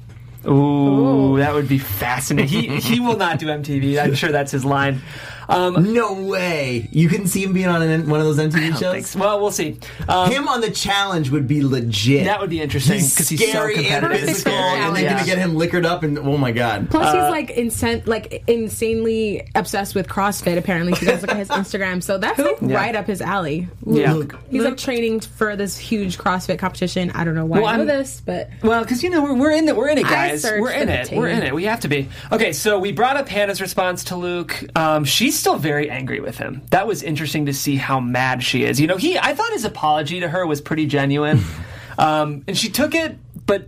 Ooh, 0.47 1.37
that 1.37 1.53
would 1.53 1.67
be 1.67 1.77
fascinating. 1.79 2.71
He 2.79 2.95
he 2.95 2.99
will 2.99 3.17
not 3.17 3.39
do 3.39 3.47
MTV. 3.47 4.01
I'm 4.01 4.15
sure 4.15 4.31
that's 4.31 4.51
his 4.51 4.63
line. 4.65 5.01
Um, 5.49 5.93
No 5.93 6.13
way. 6.13 6.87
You 6.91 7.09
couldn't 7.09 7.27
see 7.27 7.43
him 7.43 7.53
being 7.53 7.67
on 7.67 7.81
an, 7.81 8.07
one 8.09 8.19
of 8.19 8.25
those 8.25 8.37
MTV 8.37 8.71
shows. 8.73 8.79
thanks. 8.79 9.15
Well, 9.15 9.39
we'll 9.41 9.51
see. 9.51 9.79
Um, 10.07 10.29
Him 10.31 10.47
on 10.47 10.61
the 10.61 10.69
challenge 10.71 11.29
would 11.31 11.47
be 11.47 11.63
legit. 11.63 12.25
That 12.25 12.39
would 12.39 12.49
be 12.49 12.61
interesting, 12.61 12.95
He's 12.99 13.15
'cause 13.15 13.27
he's 13.29 13.39
so 13.39 13.45
scary 13.47 13.87
and 13.87 14.05
physical, 14.07 14.51
and 14.53 14.95
they're 14.95 15.03
challenge. 15.03 15.09
gonna 15.09 15.25
get 15.25 15.37
him 15.39 15.55
liquored 15.55 15.85
up. 15.85 16.03
And 16.03 16.17
oh 16.19 16.37
my 16.37 16.51
god, 16.51 16.89
Plus, 16.91 17.13
he's 17.13 17.31
like 17.31 17.55
incen- 17.55 18.07
like 18.07 18.43
insanely 18.47 19.47
obsessed 19.55 19.95
with 19.95 20.07
CrossFit. 20.07 20.57
Apparently, 20.57 20.93
if 20.93 21.01
you 21.01 21.07
guys 21.07 21.21
look 21.21 21.31
at 21.31 21.37
his 21.37 21.47
Instagram, 21.49 22.01
so 22.03 22.17
that's 22.17 22.37
like 22.39 22.57
Yeah. 22.61 22.75
right 22.75 22.95
up 22.95 23.07
his 23.07 23.21
alley. 23.21 23.67
Yeah. 23.85 24.13
Luke. 24.13 24.37
he's 24.49 24.63
like 24.63 24.77
training 24.77 25.21
for 25.21 25.55
this 25.55 25.77
huge 25.77 26.17
CrossFit 26.17 26.59
competition. 26.59 27.11
I 27.15 27.23
don't 27.23 27.35
know 27.35 27.45
why 27.45 27.59
Well, 27.59 27.67
I 27.67 27.73
know 27.73 27.79
I'm- 27.79 27.87
this, 27.87 28.21
but 28.25 28.49
Well, 28.63 28.81
because 28.83 29.03
you 29.03 29.09
know 29.09 29.23
we're, 29.23 29.33
we're 29.33 29.51
in 29.51 29.67
it. 29.67 29.75
We're 29.75 29.89
in 29.89 29.97
it, 29.97 30.03
guys. 30.03 30.43
We're 30.43 30.71
in 30.71 30.89
it. 30.89 31.09
the 31.09 31.17
We're 31.17 31.27
in 31.29 31.43
it. 31.43 31.53
We 31.53 31.63
have 31.65 31.79
to 31.81 31.87
be. 31.87 32.07
Okay, 32.31 32.53
so 32.53 32.79
we 32.79 32.91
brought 32.91 33.17
up 33.17 33.27
Hannah's 33.27 33.61
response 33.61 34.05
to 34.05 34.15
Luke. 34.15 34.63
Um, 34.75 35.05
she's 35.05 35.38
still 35.39 35.55
very 35.57 35.89
angry 35.89 36.19
with 36.19 36.37
him. 36.37 36.61
That 36.71 36.87
was 36.87 37.03
interesting 37.03 37.45
to 37.47 37.53
see 37.53 37.75
how 37.75 37.99
mad 37.99 38.43
she 38.43 38.63
is. 38.63 38.79
You 38.79 38.87
know, 38.87 38.97
he. 38.97 39.17
I 39.17 39.33
thought 39.33 39.51
his 39.53 39.65
apology 39.65 40.19
to 40.21 40.27
her 40.29 40.45
was 40.45 40.61
pretty 40.61 40.85
genuine, 40.85 41.41
um, 41.97 42.43
and 42.47 42.57
she 42.57 42.69
took 42.69 42.95
it, 42.95 43.17
but 43.45 43.67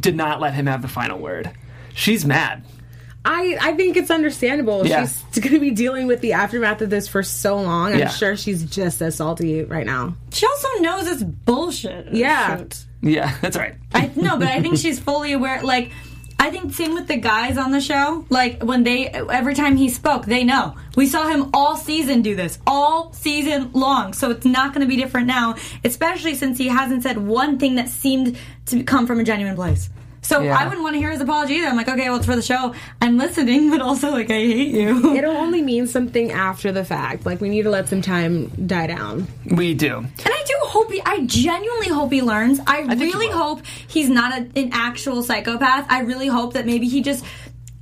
did 0.00 0.16
not 0.16 0.40
let 0.40 0.54
him 0.54 0.66
have 0.66 0.82
the 0.82 0.88
final 0.88 1.18
word. 1.18 1.50
She's 1.94 2.24
mad. 2.24 2.64
I 3.22 3.58
I 3.60 3.74
think 3.74 3.96
it's 3.98 4.10
understandable. 4.10 4.86
Yeah. 4.86 5.02
She's 5.06 5.42
going 5.42 5.52
to 5.54 5.60
be 5.60 5.72
dealing 5.72 6.06
with 6.06 6.20
the 6.22 6.32
aftermath 6.32 6.80
of 6.80 6.88
this 6.88 7.06
for 7.06 7.22
so 7.22 7.56
long. 7.60 7.92
I'm 7.92 7.98
Yeah. 7.98 8.08
sure 8.08 8.34
she's 8.36 8.64
just 8.64 9.02
as 9.02 9.16
salty 9.16 9.62
right 9.64 9.84
now. 9.84 10.14
She 10.32 10.46
also 10.46 10.68
knows 10.78 11.06
it's 11.06 11.22
bullshit. 11.22 12.14
Yeah. 12.14 12.56
Shoot. 12.58 12.84
Yeah, 13.02 13.34
that's 13.42 13.56
right. 13.58 13.74
I 13.94 14.10
no, 14.16 14.38
but 14.38 14.48
I 14.48 14.60
think 14.62 14.78
she's 14.78 14.98
fully 14.98 15.32
aware. 15.32 15.62
Like, 15.62 15.90
I 16.40 16.50
think 16.50 16.72
same 16.72 16.94
with 16.94 17.06
the 17.06 17.18
guys 17.18 17.58
on 17.58 17.70
the 17.70 17.82
show. 17.82 18.24
Like 18.30 18.62
when 18.62 18.82
they 18.82 19.08
every 19.08 19.54
time 19.54 19.76
he 19.76 19.90
spoke, 19.90 20.24
they 20.24 20.42
know 20.42 20.74
we 20.96 21.06
saw 21.06 21.28
him 21.28 21.50
all 21.52 21.76
season 21.76 22.22
do 22.22 22.34
this, 22.34 22.58
all 22.66 23.12
season 23.12 23.70
long. 23.74 24.14
So 24.14 24.30
it's 24.30 24.46
not 24.46 24.72
going 24.72 24.80
to 24.80 24.88
be 24.88 24.96
different 24.96 25.26
now, 25.26 25.56
especially 25.84 26.34
since 26.34 26.56
he 26.56 26.68
hasn't 26.68 27.02
said 27.02 27.18
one 27.18 27.58
thing 27.58 27.74
that 27.74 27.90
seemed 27.90 28.38
to 28.66 28.82
come 28.84 29.06
from 29.06 29.20
a 29.20 29.24
genuine 29.24 29.54
place. 29.54 29.90
So 30.22 30.40
Yeah. 30.42 30.56
I 30.56 30.64
wouldn't 30.64 30.82
want 30.82 30.94
to 30.94 30.98
hear 30.98 31.10
his 31.10 31.20
apology 31.20 31.54
either. 31.54 31.68
I'm 31.68 31.76
like, 31.76 31.88
okay, 31.88 32.08
well, 32.08 32.16
it's 32.16 32.26
for 32.26 32.36
the 32.36 32.42
show. 32.42 32.74
I'm 33.00 33.16
listening, 33.16 33.70
but 33.74 33.80
also 33.80 34.10
like, 34.10 34.30
I 34.30 34.34
hate 34.34 34.68
you. 34.74 35.14
It'll 35.16 35.36
only 35.36 35.62
mean 35.62 35.86
something 35.86 36.30
after 36.30 36.72
the 36.72 36.84
fact. 36.84 37.26
Like 37.26 37.40
we 37.40 37.48
need 37.48 37.62
to 37.62 37.70
let 37.70 37.88
some 37.88 38.02
time 38.02 38.48
die 38.66 38.86
down. 38.86 39.26
We 39.50 39.74
do. 39.74 39.96
And 39.96 40.10
I 40.26 40.42
do 40.46 40.54
hope 40.62 40.92
he, 40.92 41.02
I 41.04 41.24
genuinely 41.26 41.88
hope 41.88 42.12
he 42.12 42.22
learns. 42.22 42.60
I, 42.66 42.86
think 42.86 43.00
he 43.00 43.06
really 43.06 43.28
will. 43.28 43.38
hope 43.56 43.66
he's 43.88 44.08
not 44.08 44.32
a, 44.32 44.48
an 44.58 44.70
actual 44.72 45.22
psychopath. 45.22 45.86
I 45.88 46.00
really 46.00 46.28
hope 46.28 46.52
that 46.54 46.66
maybe 46.66 46.88
he 46.88 47.02
just 47.02 47.24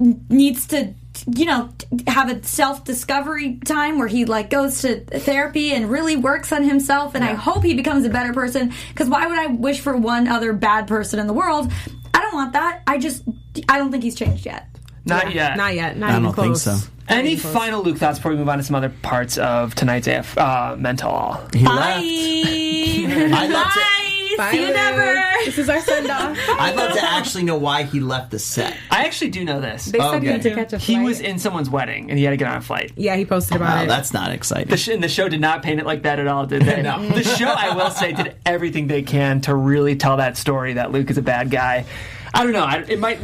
needs 0.01 0.69
to, 0.69 0.95
you 1.35 1.45
know, 1.45 1.71
have 2.07 2.31
a 2.31 2.43
self 2.45 2.85
discovery 2.85 3.57
time 3.65 3.99
where 3.99 4.07
he 4.07 4.25
like 4.25 4.49
goes 4.51 4.83
to 4.83 5.01
therapy 5.01 5.73
and 5.73 5.91
really 5.91 6.15
works 6.17 6.53
on 6.53 6.63
himself. 6.63 7.15
And 7.17 7.25
I 7.25 7.35
hope 7.35 7.65
he 7.65 7.75
becomes 7.75 8.05
a 8.07 8.11
better 8.11 8.33
person. 8.33 8.73
Because 8.91 9.09
why 9.09 9.27
would 9.27 9.39
I 9.39 9.47
wish 9.49 9.81
for 9.81 9.97
one 9.97 10.29
other 10.29 10.53
bad 10.53 10.87
person 10.87 11.19
in 11.19 11.27
the 11.27 11.33
world? 11.33 11.73
I 12.19 12.21
don't 12.21 12.35
want 12.35 12.53
that. 12.55 12.83
I 12.85 12.99
just, 12.99 13.23
I 13.69 13.79
don't 13.79 13.93
think 13.93 14.03
he's 14.03 14.17
changed 14.17 14.45
yet. 14.45 14.67
Not 15.09 15.35
yet. 15.35 15.57
Not 15.57 15.75
yet. 15.75 15.97
Not 15.97 16.11
I 16.11 16.13
even 16.13 16.23
don't 16.25 16.35
think 16.35 16.47
close. 16.63 16.63
so. 16.63 16.77
Any 17.09 17.37
final 17.37 17.83
Luke 17.83 17.97
thoughts 17.97 18.19
before 18.19 18.33
we 18.33 18.37
move 18.39 18.49
on 18.51 18.59
to 18.59 18.65
some 18.65 18.77
other 18.77 18.91
parts 19.03 19.39
of 19.39 19.75
tonight's 19.75 20.07
AF 20.07 20.37
uh, 20.37 20.77
Men 20.79 20.97
Tell 20.97 21.11
All? 21.11 21.41
he 21.55 21.65
Bye. 21.65 21.73
left. 21.75 23.35
I'd 23.35 23.51
love 23.51 23.73
to- 23.73 23.79
Bye. 23.81 24.05
Bye, 24.37 24.51
See 24.53 24.61
you 24.61 24.67
Luke. 24.67 24.77
never. 24.77 25.15
This 25.47 25.59
is 25.59 25.69
our 25.69 25.81
send 25.81 26.09
off. 26.09 26.39
I'd 26.61 26.77
love 26.77 26.93
to 26.93 27.03
actually 27.03 27.43
know 27.43 27.57
why 27.57 27.83
he 27.83 27.99
left 27.99 28.31
the 28.31 28.39
set. 28.39 28.77
I 28.89 29.05
actually 29.05 29.31
do 29.31 29.45
know 29.45 29.61
this. 29.61 29.87
They 29.87 29.99
said 29.99 30.23
he 30.23 30.29
had 30.29 30.43
to 30.43 30.51
catch 30.55 30.67
a 30.75 30.79
flight. 30.79 30.83
He 30.83 31.01
was 31.01 31.19
in 31.21 31.41
someone's 31.41 31.69
wedding 31.69 32.09
and 32.09 32.17
he 32.17 32.25
had 32.25 32.31
to 32.31 32.37
get 32.37 32.47
on 32.47 32.59
a 32.59 32.61
flight. 32.61 32.93
Yeah, 32.95 33.17
he 33.17 33.25
posted 33.25 33.57
about 33.57 33.79
Wow, 33.79 33.83
it. 33.83 33.87
that's 33.89 34.13
not 34.13 34.31
exciting. 34.31 34.69
The 34.69 34.77
sh- 34.77 34.89
and 34.89 35.03
the 35.03 35.09
show 35.09 35.29
did 35.29 35.41
not 35.41 35.65
paint 35.65 35.81
it 35.81 35.87
like 35.87 36.03
that 36.05 36.21
at 36.21 36.29
all, 36.29 36.47
did 36.47 36.63
they? 36.63 36.83
No. 36.83 37.05
The 37.09 37.25
show, 37.25 37.49
I 37.49 37.75
will 37.75 37.91
say, 37.91 38.13
did 38.13 38.37
everything 38.47 38.87
they 38.87 39.03
can 39.03 39.41
to 39.41 39.57
really 39.57 39.97
tell 39.97 40.19
that 40.19 40.37
story 40.37 40.75
that 40.75 40.93
Luke 40.93 41.11
is 41.11 41.19
a 41.19 41.23
bad 41.23 41.51
guy. 41.51 41.85
I 42.33 42.45
don't 42.45 42.53
know. 42.53 42.63
I, 42.65 42.85
it 42.87 43.01
might. 43.01 43.19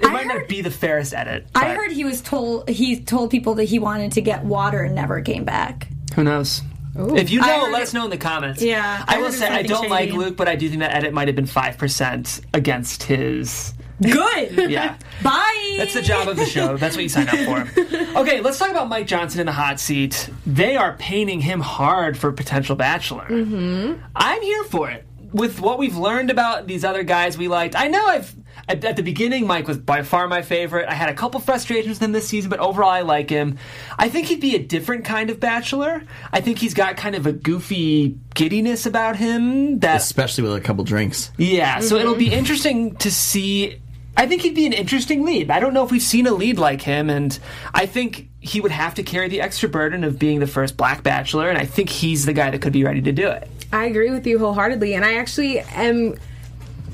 It 0.00 0.06
I 0.06 0.12
might 0.12 0.26
not 0.26 0.48
be 0.48 0.60
the 0.62 0.70
fairest 0.70 1.12
edit. 1.14 1.46
I 1.54 1.74
heard 1.74 1.92
he 1.92 2.04
was 2.04 2.20
told 2.20 2.68
he 2.68 2.98
told 3.00 3.30
people 3.30 3.54
that 3.54 3.64
he 3.64 3.78
wanted 3.78 4.12
to 4.12 4.20
get 4.22 4.44
water 4.44 4.82
and 4.82 4.94
never 4.94 5.20
came 5.20 5.44
back. 5.44 5.88
Who 6.14 6.24
knows? 6.24 6.62
If 6.96 7.30
you 7.30 7.40
know, 7.40 7.68
let 7.70 7.80
it- 7.80 7.82
us 7.84 7.94
know 7.94 8.04
in 8.04 8.10
the 8.10 8.16
comments. 8.18 8.60
Yeah, 8.62 9.04
I, 9.06 9.16
I 9.16 9.18
will 9.22 9.30
say 9.30 9.46
I 9.48 9.62
don't 9.62 9.76
something 9.76 9.90
like. 9.90 10.10
Luke, 10.12 10.36
but 10.36 10.48
I 10.48 10.56
do 10.56 10.68
think 10.68 10.80
that 10.80 10.92
edit 10.94 11.12
might 11.12 11.28
have 11.28 11.36
been 11.36 11.46
five 11.46 11.78
percent 11.78 12.40
against 12.52 13.04
his. 13.04 13.74
Good. 14.02 14.70
Yeah. 14.70 14.96
Bye. 15.22 15.74
That's 15.76 15.92
the 15.94 16.00
job 16.02 16.26
of 16.26 16.36
the 16.38 16.46
show. 16.46 16.76
That's 16.78 16.96
what 16.96 17.02
you 17.02 17.08
sign 17.10 17.28
up 17.28 17.36
for. 17.74 17.80
Okay, 18.20 18.40
let's 18.40 18.58
talk 18.58 18.70
about 18.70 18.88
Mike 18.88 19.06
Johnson 19.06 19.38
in 19.40 19.46
the 19.46 19.52
hot 19.52 19.78
seat. 19.78 20.28
They 20.46 20.76
are 20.76 20.94
painting 20.98 21.40
him 21.40 21.60
hard 21.60 22.18
for 22.18 22.32
potential 22.32 22.74
bachelor. 22.74 23.26
Mm-hmm. 23.28 24.02
I'm 24.16 24.42
here 24.42 24.64
for 24.64 24.90
it. 24.90 25.06
with 25.32 25.60
what 25.60 25.78
we've 25.78 25.96
learned 25.96 26.28
about 26.30 26.66
these 26.66 26.84
other 26.84 27.04
guys 27.04 27.38
we 27.38 27.46
liked, 27.46 27.76
I 27.76 27.86
know 27.86 28.04
I've 28.04 28.34
at, 28.70 28.84
at 28.84 28.96
the 28.96 29.02
beginning 29.02 29.46
Mike 29.46 29.66
was 29.66 29.78
by 29.78 30.02
far 30.02 30.28
my 30.28 30.42
favorite. 30.42 30.88
I 30.88 30.94
had 30.94 31.08
a 31.08 31.14
couple 31.14 31.40
frustrations 31.40 31.96
with 31.96 32.02
him 32.02 32.12
this 32.12 32.28
season, 32.28 32.50
but 32.50 32.60
overall 32.60 32.90
I 32.90 33.00
like 33.00 33.28
him. 33.28 33.58
I 33.98 34.08
think 34.08 34.28
he'd 34.28 34.40
be 34.40 34.54
a 34.54 34.58
different 34.58 35.04
kind 35.04 35.28
of 35.28 35.40
bachelor. 35.40 36.02
I 36.32 36.40
think 36.40 36.58
he's 36.58 36.74
got 36.74 36.96
kind 36.96 37.14
of 37.16 37.26
a 37.26 37.32
goofy 37.32 38.16
giddiness 38.34 38.86
about 38.86 39.16
him 39.16 39.80
that 39.80 39.96
especially 39.96 40.44
with 40.44 40.54
a 40.54 40.60
couple 40.60 40.84
drinks. 40.84 41.32
yeah, 41.36 41.80
so 41.80 41.96
it'll 41.96 42.14
be 42.14 42.26
mm-hmm. 42.26 42.34
interesting 42.34 42.96
to 42.96 43.10
see. 43.10 43.80
I 44.16 44.26
think 44.26 44.42
he'd 44.42 44.54
be 44.54 44.66
an 44.66 44.72
interesting 44.72 45.24
lead. 45.24 45.50
I 45.50 45.60
don't 45.60 45.72
know 45.72 45.84
if 45.84 45.90
we've 45.90 46.02
seen 46.02 46.26
a 46.26 46.32
lead 46.32 46.58
like 46.58 46.82
him, 46.82 47.08
and 47.10 47.38
I 47.72 47.86
think 47.86 48.28
he 48.40 48.60
would 48.60 48.72
have 48.72 48.94
to 48.96 49.02
carry 49.02 49.28
the 49.28 49.40
extra 49.40 49.68
burden 49.68 50.04
of 50.04 50.18
being 50.18 50.40
the 50.40 50.46
first 50.46 50.76
black 50.76 51.02
bachelor, 51.02 51.48
and 51.48 51.56
I 51.56 51.64
think 51.64 51.88
he's 51.88 52.26
the 52.26 52.32
guy 52.32 52.50
that 52.50 52.60
could 52.60 52.72
be 52.72 52.84
ready 52.84 53.02
to 53.02 53.12
do 53.12 53.28
it. 53.28 53.48
I 53.72 53.86
agree 53.86 54.10
with 54.10 54.26
you 54.26 54.38
wholeheartedly, 54.38 54.94
and 54.94 55.04
I 55.04 55.14
actually 55.14 55.60
am. 55.60 56.16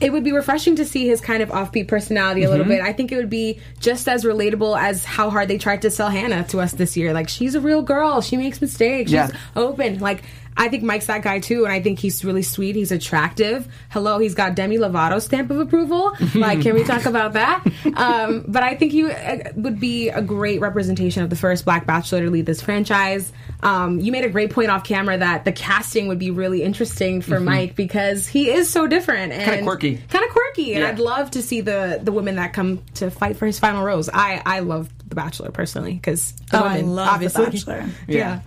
It 0.01 0.12
would 0.12 0.24
be 0.24 0.32
refreshing 0.32 0.76
to 0.76 0.84
see 0.84 1.07
his 1.07 1.20
kind 1.20 1.42
of 1.42 1.49
offbeat 1.51 1.88
personality 1.88 2.42
a 2.42 2.51
little 2.51 2.64
Mm-hmm. 2.64 2.72
bit. 2.74 2.80
I 2.82 2.92
think 2.92 3.12
it 3.12 3.16
would 3.16 3.30
be 3.30 3.61
just 3.80 4.09
as 4.09 4.24
relatable 4.24 4.78
as 4.78 5.05
how 5.05 5.30
hard 5.30 5.49
they 5.49 5.59
tried 5.59 5.82
to 5.82 5.90
sell 5.90 6.11
Hannah 6.11 6.44
to 6.49 6.61
us 6.61 6.72
this 6.72 6.97
year. 6.97 7.12
Like 7.14 7.28
she's 7.28 7.55
a 7.55 7.61
real 7.61 7.82
girl. 7.82 8.20
She 8.20 8.36
makes 8.36 8.61
mistakes. 8.61 9.11
She's 9.11 9.14
Yeah. 9.14 9.30
open. 9.57 9.99
Like 10.01 10.22
I 10.57 10.69
think 10.69 10.83
Mike's 10.83 11.07
that 11.07 11.23
guy 11.23 11.39
too, 11.41 11.65
and 11.65 11.73
I 11.73 11.81
think 11.83 11.99
he's 11.99 12.25
really 12.25 12.43
sweet. 12.43 12.77
He's 12.77 12.91
attractive. 12.93 13.69
Hello, 13.91 14.19
he's 14.19 14.35
got 14.35 14.55
Demi 14.55 14.79
Lovato 14.79 15.21
stamp 15.21 15.51
of 15.51 15.59
approval. 15.61 16.17
like, 16.35 16.63
can 16.63 16.75
we 16.75 16.83
talk 16.85 17.05
about 17.07 17.35
that? 17.35 17.65
Um, 17.95 18.45
but 18.49 18.63
I 18.63 18.75
think 18.75 18.93
he 18.93 19.05
uh, 19.11 19.39
would 19.57 19.79
be 19.81 20.09
a 20.09 20.23
great 20.23 20.61
representation 20.61 21.23
of 21.23 21.31
the 21.31 21.37
first 21.37 21.65
Black 21.65 21.87
Bachelor 21.87 22.21
to 22.25 22.31
lead 22.31 22.47
this 22.47 22.61
franchise. 22.63 23.33
Um, 23.63 24.01
you 24.01 24.13
made 24.13 24.25
a 24.25 24.29
great 24.31 24.51
point 24.51 24.71
off 24.71 24.85
camera 24.85 25.19
that 25.19 25.45
the 25.45 25.53
casting 25.53 26.09
would 26.09 26.19
be 26.19 26.31
really 26.31 26.63
interesting 26.63 27.21
for 27.23 27.41
Mike 27.41 27.75
because 27.75 28.27
he 28.27 28.51
is 28.51 28.69
so 28.71 28.87
different 28.87 29.33
and 29.33 29.45
Kinda 29.45 29.63
quirky. 29.63 29.97
kind 30.11 30.25
of 30.25 30.31
quirky. 30.31 30.73
And 30.75 30.83
Yeah. 30.83 30.89
I'd 30.89 30.99
love 30.99 31.31
to 31.33 31.43
see 31.43 31.61
the 31.63 32.01
the 32.03 32.13
women 32.13 32.37
that 32.37 32.53
come 32.53 32.83
to 32.95 33.11
fight 33.11 33.37
for 33.37 33.47
his 33.47 33.59
final 33.59 33.83
rose. 33.85 34.09
I 34.13 34.43
I 34.45 34.61
love 34.61 34.89
The 35.09 35.15
Bachelor 35.15 35.51
personally 35.51 35.95
because 35.95 36.35
Oh, 36.53 36.63
I 36.63 36.81
love 36.81 37.21
The 37.21 37.29
Bachelor. 37.31 37.85
Yeah. 38.07 38.41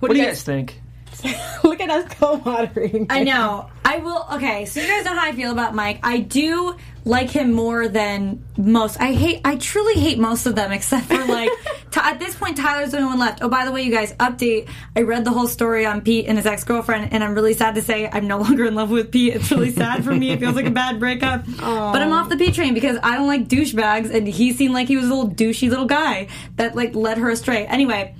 What, 0.00 0.12
do 0.12 0.18
you 0.18 0.24
guys 0.26 0.42
think? 0.42 0.80
Look 1.64 1.80
at 1.80 1.90
us 1.90 2.12
co-moderating. 2.14 3.06
I 3.10 3.24
know. 3.24 3.68
I 3.84 3.98
will. 3.98 4.26
Okay, 4.34 4.64
so 4.66 4.80
you 4.80 4.88
guys 4.88 5.04
know 5.04 5.14
how 5.14 5.26
I 5.26 5.32
feel 5.32 5.52
about 5.52 5.74
Mike. 5.74 6.00
I 6.02 6.18
do 6.18 6.76
like 7.04 7.30
him 7.30 7.52
more 7.52 7.86
than 7.86 8.44
most. 8.56 9.00
I 9.00 9.12
hate. 9.12 9.40
I 9.44 9.56
truly 9.56 9.94
hate 9.94 10.18
most 10.18 10.46
of 10.46 10.56
them, 10.56 10.72
except 10.72 11.06
for 11.06 11.24
like 11.24 11.50
Ty 11.92 12.10
at 12.10 12.18
this 12.18 12.34
point, 12.34 12.56
Tyler's 12.56 12.90
the 12.90 12.98
only 12.98 13.10
one 13.10 13.18
left. 13.18 13.38
Oh, 13.42 13.48
by 13.48 13.64
the 13.64 13.72
way, 13.72 13.82
you 13.82 13.92
guys, 13.92 14.12
update. 14.14 14.68
I 14.96 15.02
read 15.02 15.24
the 15.24 15.30
whole 15.30 15.46
story 15.46 15.86
on 15.86 16.00
Pete 16.00 16.26
and 16.26 16.36
his 16.36 16.46
ex 16.46 16.64
girlfriend, 16.64 17.12
and 17.12 17.22
I'm 17.22 17.34
really 17.34 17.54
sad 17.54 17.76
to 17.76 17.82
say 17.82 18.08
I'm 18.12 18.26
no 18.26 18.38
longer 18.42 18.66
in 18.66 18.74
love 18.74 18.90
with 18.90 19.12
Pete. 19.12 19.36
It's 19.36 19.50
really 19.50 19.70
sad 19.70 20.04
for 20.04 20.12
me. 20.12 20.30
It 20.30 20.40
feels 20.40 20.56
like 20.56 20.66
a 20.66 20.70
bad 20.70 20.98
breakup. 20.98 21.46
But 21.46 22.02
I'm 22.02 22.12
off 22.12 22.28
the 22.28 22.36
Pete 22.36 22.54
train 22.54 22.74
because 22.74 22.98
I 23.02 23.14
don't 23.14 23.28
like 23.28 23.48
douchebags, 23.48 24.12
and 24.12 24.26
he 24.26 24.52
seemed 24.52 24.74
like 24.74 24.88
he 24.88 24.96
was 24.96 25.06
a 25.06 25.14
little 25.14 25.30
douchey 25.30 25.70
little 25.70 25.86
guy 25.86 26.28
that 26.56 26.74
like 26.74 26.94
led 26.94 27.18
her 27.18 27.30
astray. 27.30 27.66
Anyway. 27.66 28.14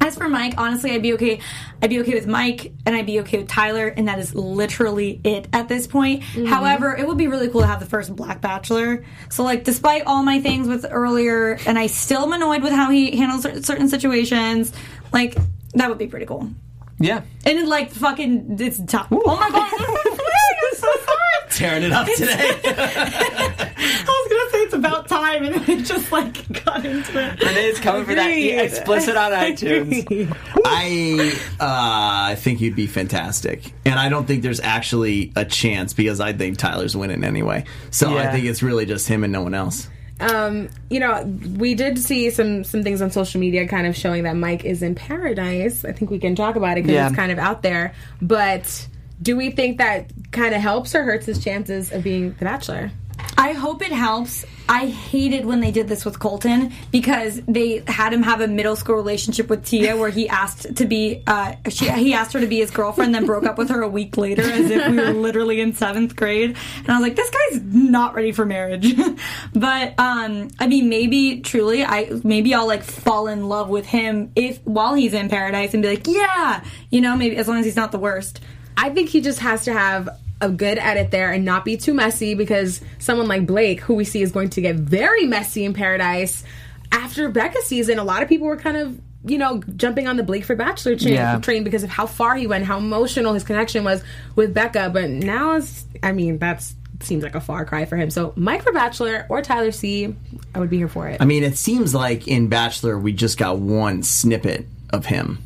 As 0.00 0.16
for 0.16 0.28
Mike, 0.28 0.54
honestly, 0.58 0.92
I'd 0.92 1.02
be 1.02 1.14
okay. 1.14 1.40
I'd 1.82 1.90
be 1.90 2.00
okay 2.00 2.14
with 2.14 2.26
Mike, 2.26 2.72
and 2.84 2.94
I'd 2.94 3.06
be 3.06 3.20
okay 3.20 3.38
with 3.38 3.48
Tyler, 3.48 3.88
and 3.88 4.08
that 4.08 4.18
is 4.18 4.34
literally 4.34 5.20
it 5.24 5.48
at 5.52 5.68
this 5.68 5.86
point. 5.86 6.22
Mm-hmm. 6.22 6.46
However, 6.46 6.94
it 6.94 7.06
would 7.06 7.18
be 7.18 7.28
really 7.28 7.48
cool 7.48 7.62
to 7.62 7.66
have 7.66 7.80
the 7.80 7.86
first 7.86 8.14
Black 8.14 8.40
Bachelor. 8.40 9.04
So, 9.30 9.42
like, 9.42 9.64
despite 9.64 10.04
all 10.06 10.22
my 10.22 10.40
things 10.40 10.68
with 10.68 10.86
earlier, 10.90 11.58
and 11.66 11.78
I 11.78 11.86
still 11.86 12.22
am 12.22 12.32
annoyed 12.32 12.62
with 12.62 12.72
how 12.72 12.90
he 12.90 13.16
handles 13.16 13.42
certain 13.64 13.88
situations, 13.88 14.72
like 15.12 15.36
that 15.74 15.88
would 15.88 15.98
be 15.98 16.06
pretty 16.06 16.26
cool. 16.26 16.50
Yeah. 16.98 17.22
And 17.44 17.58
it, 17.58 17.66
like, 17.66 17.90
fucking, 17.90 18.56
it's 18.60 18.80
tough. 18.86 19.08
Oh 19.10 19.36
my 19.36 19.50
god, 19.50 19.70
this 19.70 19.80
is. 20.06 20.20
I'm 20.66 20.78
so 20.78 21.04
sorry. 21.04 21.25
Tearing 21.50 21.84
it 21.84 21.92
up 21.92 22.06
today. 22.16 22.34
I 22.64 24.04
was 24.04 24.28
gonna 24.30 24.50
say 24.50 24.58
it's 24.62 24.74
about 24.74 25.08
time, 25.08 25.44
and 25.44 25.54
then 25.54 25.78
it 25.80 25.84
just 25.84 26.12
like 26.12 26.64
got 26.64 26.84
into 26.84 27.12
it. 27.18 27.42
Renee's 27.42 27.78
coming 27.80 28.04
for 28.04 28.14
that 28.14 28.30
e- 28.30 28.50
explicit 28.58 29.16
on 29.16 29.32
iTunes. 29.32 30.36
I 30.64 31.32
uh, 31.60 32.30
I 32.32 32.34
think 32.36 32.60
you'd 32.60 32.76
be 32.76 32.86
fantastic, 32.86 33.72
and 33.84 33.98
I 33.98 34.08
don't 34.08 34.26
think 34.26 34.42
there's 34.42 34.60
actually 34.60 35.32
a 35.36 35.44
chance 35.44 35.94
because 35.94 36.20
I 36.20 36.32
think 36.32 36.58
Tyler's 36.58 36.96
winning 36.96 37.24
anyway. 37.24 37.64
So 37.90 38.16
I 38.18 38.30
think 38.32 38.44
it's 38.46 38.62
really 38.62 38.86
just 38.86 39.08
him 39.08 39.24
and 39.24 39.32
no 39.32 39.42
one 39.42 39.54
else. 39.54 39.88
um, 40.20 40.68
you 40.90 40.98
know, 41.00 41.22
we 41.56 41.74
did 41.74 41.98
see 41.98 42.30
some 42.30 42.64
some 42.64 42.82
things 42.82 43.00
on 43.02 43.10
social 43.10 43.40
media 43.40 43.66
kind 43.68 43.86
of 43.86 43.96
showing 43.96 44.24
that 44.24 44.34
Mike 44.36 44.64
is 44.64 44.82
in 44.82 44.94
paradise. 44.94 45.84
I 45.84 45.92
think 45.92 46.10
we 46.10 46.18
can 46.18 46.34
talk 46.34 46.56
about 46.56 46.78
it 46.78 46.82
because 46.82 46.94
Yeah. 46.94 47.06
it's 47.08 47.16
kind 47.16 47.30
of 47.32 47.38
out 47.38 47.62
there. 47.62 47.94
But 48.20 48.88
do 49.20 49.36
we 49.36 49.50
think 49.50 49.78
that 49.78 50.10
kind 50.30 50.54
of 50.54 50.60
helps 50.60 50.94
or 50.94 51.02
hurts 51.02 51.26
his 51.26 51.42
chances 51.42 51.92
of 51.92 52.02
being 52.02 52.34
the 52.38 52.44
Bachelor? 52.44 52.90
I 53.38 53.52
hope 53.52 53.82
it 53.82 53.92
helps. 53.92 54.44
I 54.68 54.86
hated 54.86 55.44
when 55.44 55.60
they 55.60 55.70
did 55.70 55.88
this 55.88 56.04
with 56.04 56.18
Colton 56.18 56.72
because 56.90 57.40
they 57.46 57.84
had 57.86 58.12
him 58.12 58.22
have 58.22 58.40
a 58.40 58.48
middle 58.48 58.74
school 58.74 58.96
relationship 58.96 59.48
with 59.48 59.64
Tia, 59.64 59.96
where 59.96 60.10
he 60.10 60.28
asked 60.28 60.76
to 60.76 60.86
be, 60.86 61.22
uh, 61.26 61.54
she, 61.68 61.88
he 61.90 62.14
asked 62.14 62.32
her 62.32 62.40
to 62.40 62.46
be 62.46 62.58
his 62.58 62.70
girlfriend, 62.70 63.14
then 63.14 63.26
broke 63.26 63.44
up 63.44 63.58
with 63.58 63.68
her 63.68 63.82
a 63.82 63.88
week 63.88 64.16
later, 64.16 64.42
as 64.42 64.70
if 64.70 64.90
we 64.90 64.96
were 64.96 65.12
literally 65.12 65.60
in 65.60 65.74
seventh 65.74 66.16
grade. 66.16 66.56
And 66.78 66.88
I 66.88 66.94
was 66.94 67.02
like, 67.02 67.16
this 67.16 67.30
guy's 67.30 67.62
not 67.62 68.14
ready 68.14 68.32
for 68.32 68.44
marriage. 68.44 68.94
but 69.54 69.94
um, 69.98 70.48
I 70.58 70.66
mean, 70.66 70.88
maybe 70.88 71.40
truly, 71.40 71.84
I 71.84 72.10
maybe 72.24 72.54
I'll 72.54 72.66
like 72.66 72.82
fall 72.82 73.28
in 73.28 73.48
love 73.48 73.68
with 73.68 73.86
him 73.86 74.32
if 74.34 74.58
while 74.64 74.94
he's 74.94 75.14
in 75.14 75.28
paradise 75.28 75.74
and 75.74 75.82
be 75.82 75.90
like, 75.90 76.06
yeah, 76.06 76.64
you 76.90 77.00
know, 77.00 77.16
maybe 77.16 77.36
as 77.36 77.46
long 77.46 77.58
as 77.58 77.64
he's 77.64 77.76
not 77.76 77.92
the 77.92 77.98
worst. 77.98 78.40
I 78.76 78.90
think 78.90 79.08
he 79.08 79.20
just 79.20 79.40
has 79.40 79.64
to 79.64 79.72
have 79.72 80.08
a 80.40 80.50
good 80.50 80.78
edit 80.78 81.10
there 81.10 81.32
and 81.32 81.44
not 81.44 81.64
be 81.64 81.76
too 81.76 81.94
messy 81.94 82.34
because 82.34 82.80
someone 82.98 83.26
like 83.26 83.46
Blake, 83.46 83.80
who 83.80 83.94
we 83.94 84.04
see 84.04 84.20
is 84.22 84.32
going 84.32 84.50
to 84.50 84.60
get 84.60 84.76
very 84.76 85.24
messy 85.26 85.64
in 85.64 85.72
Paradise, 85.72 86.44
after 86.92 87.28
Becca's 87.28 87.64
season, 87.64 87.98
a 87.98 88.04
lot 88.04 88.22
of 88.22 88.28
people 88.28 88.46
were 88.46 88.56
kind 88.56 88.76
of 88.76 89.00
you 89.24 89.38
know 89.38 89.60
jumping 89.76 90.06
on 90.06 90.16
the 90.16 90.22
Blake 90.22 90.44
for 90.44 90.54
Bachelor 90.54 90.96
train, 90.96 91.14
Yeah. 91.14 91.38
train 91.40 91.64
because 91.64 91.82
of 91.82 91.90
how 91.90 92.06
far 92.06 92.36
he 92.36 92.46
went, 92.46 92.64
how 92.64 92.78
emotional 92.78 93.32
his 93.34 93.42
connection 93.44 93.82
was 93.82 94.02
with 94.36 94.54
Becca. 94.54 94.90
But 94.92 95.10
now, 95.10 95.56
it's, 95.56 95.84
I 96.02 96.12
mean, 96.12 96.38
that's 96.38 96.74
seems 97.00 97.22
like 97.22 97.34
a 97.34 97.40
far 97.40 97.64
cry 97.64 97.84
for 97.84 97.96
him. 97.96 98.08
So 98.10 98.32
Mike 98.36 98.62
for 98.62 98.72
Bachelor 98.72 99.26
or 99.28 99.42
Tyler 99.42 99.70
C, 99.72 100.14
I 100.54 100.60
would 100.60 100.70
be 100.70 100.78
here 100.78 100.88
for 100.88 101.08
it. 101.08 101.20
I 101.20 101.24
mean, 101.24 101.42
it 101.42 101.58
seems 101.58 101.94
like 101.94 102.26
in 102.26 102.48
Bachelor 102.48 102.98
we 102.98 103.12
just 103.12 103.36
got 103.36 103.58
one 103.58 104.02
snippet 104.02 104.66
of 104.90 105.06
him. 105.06 105.38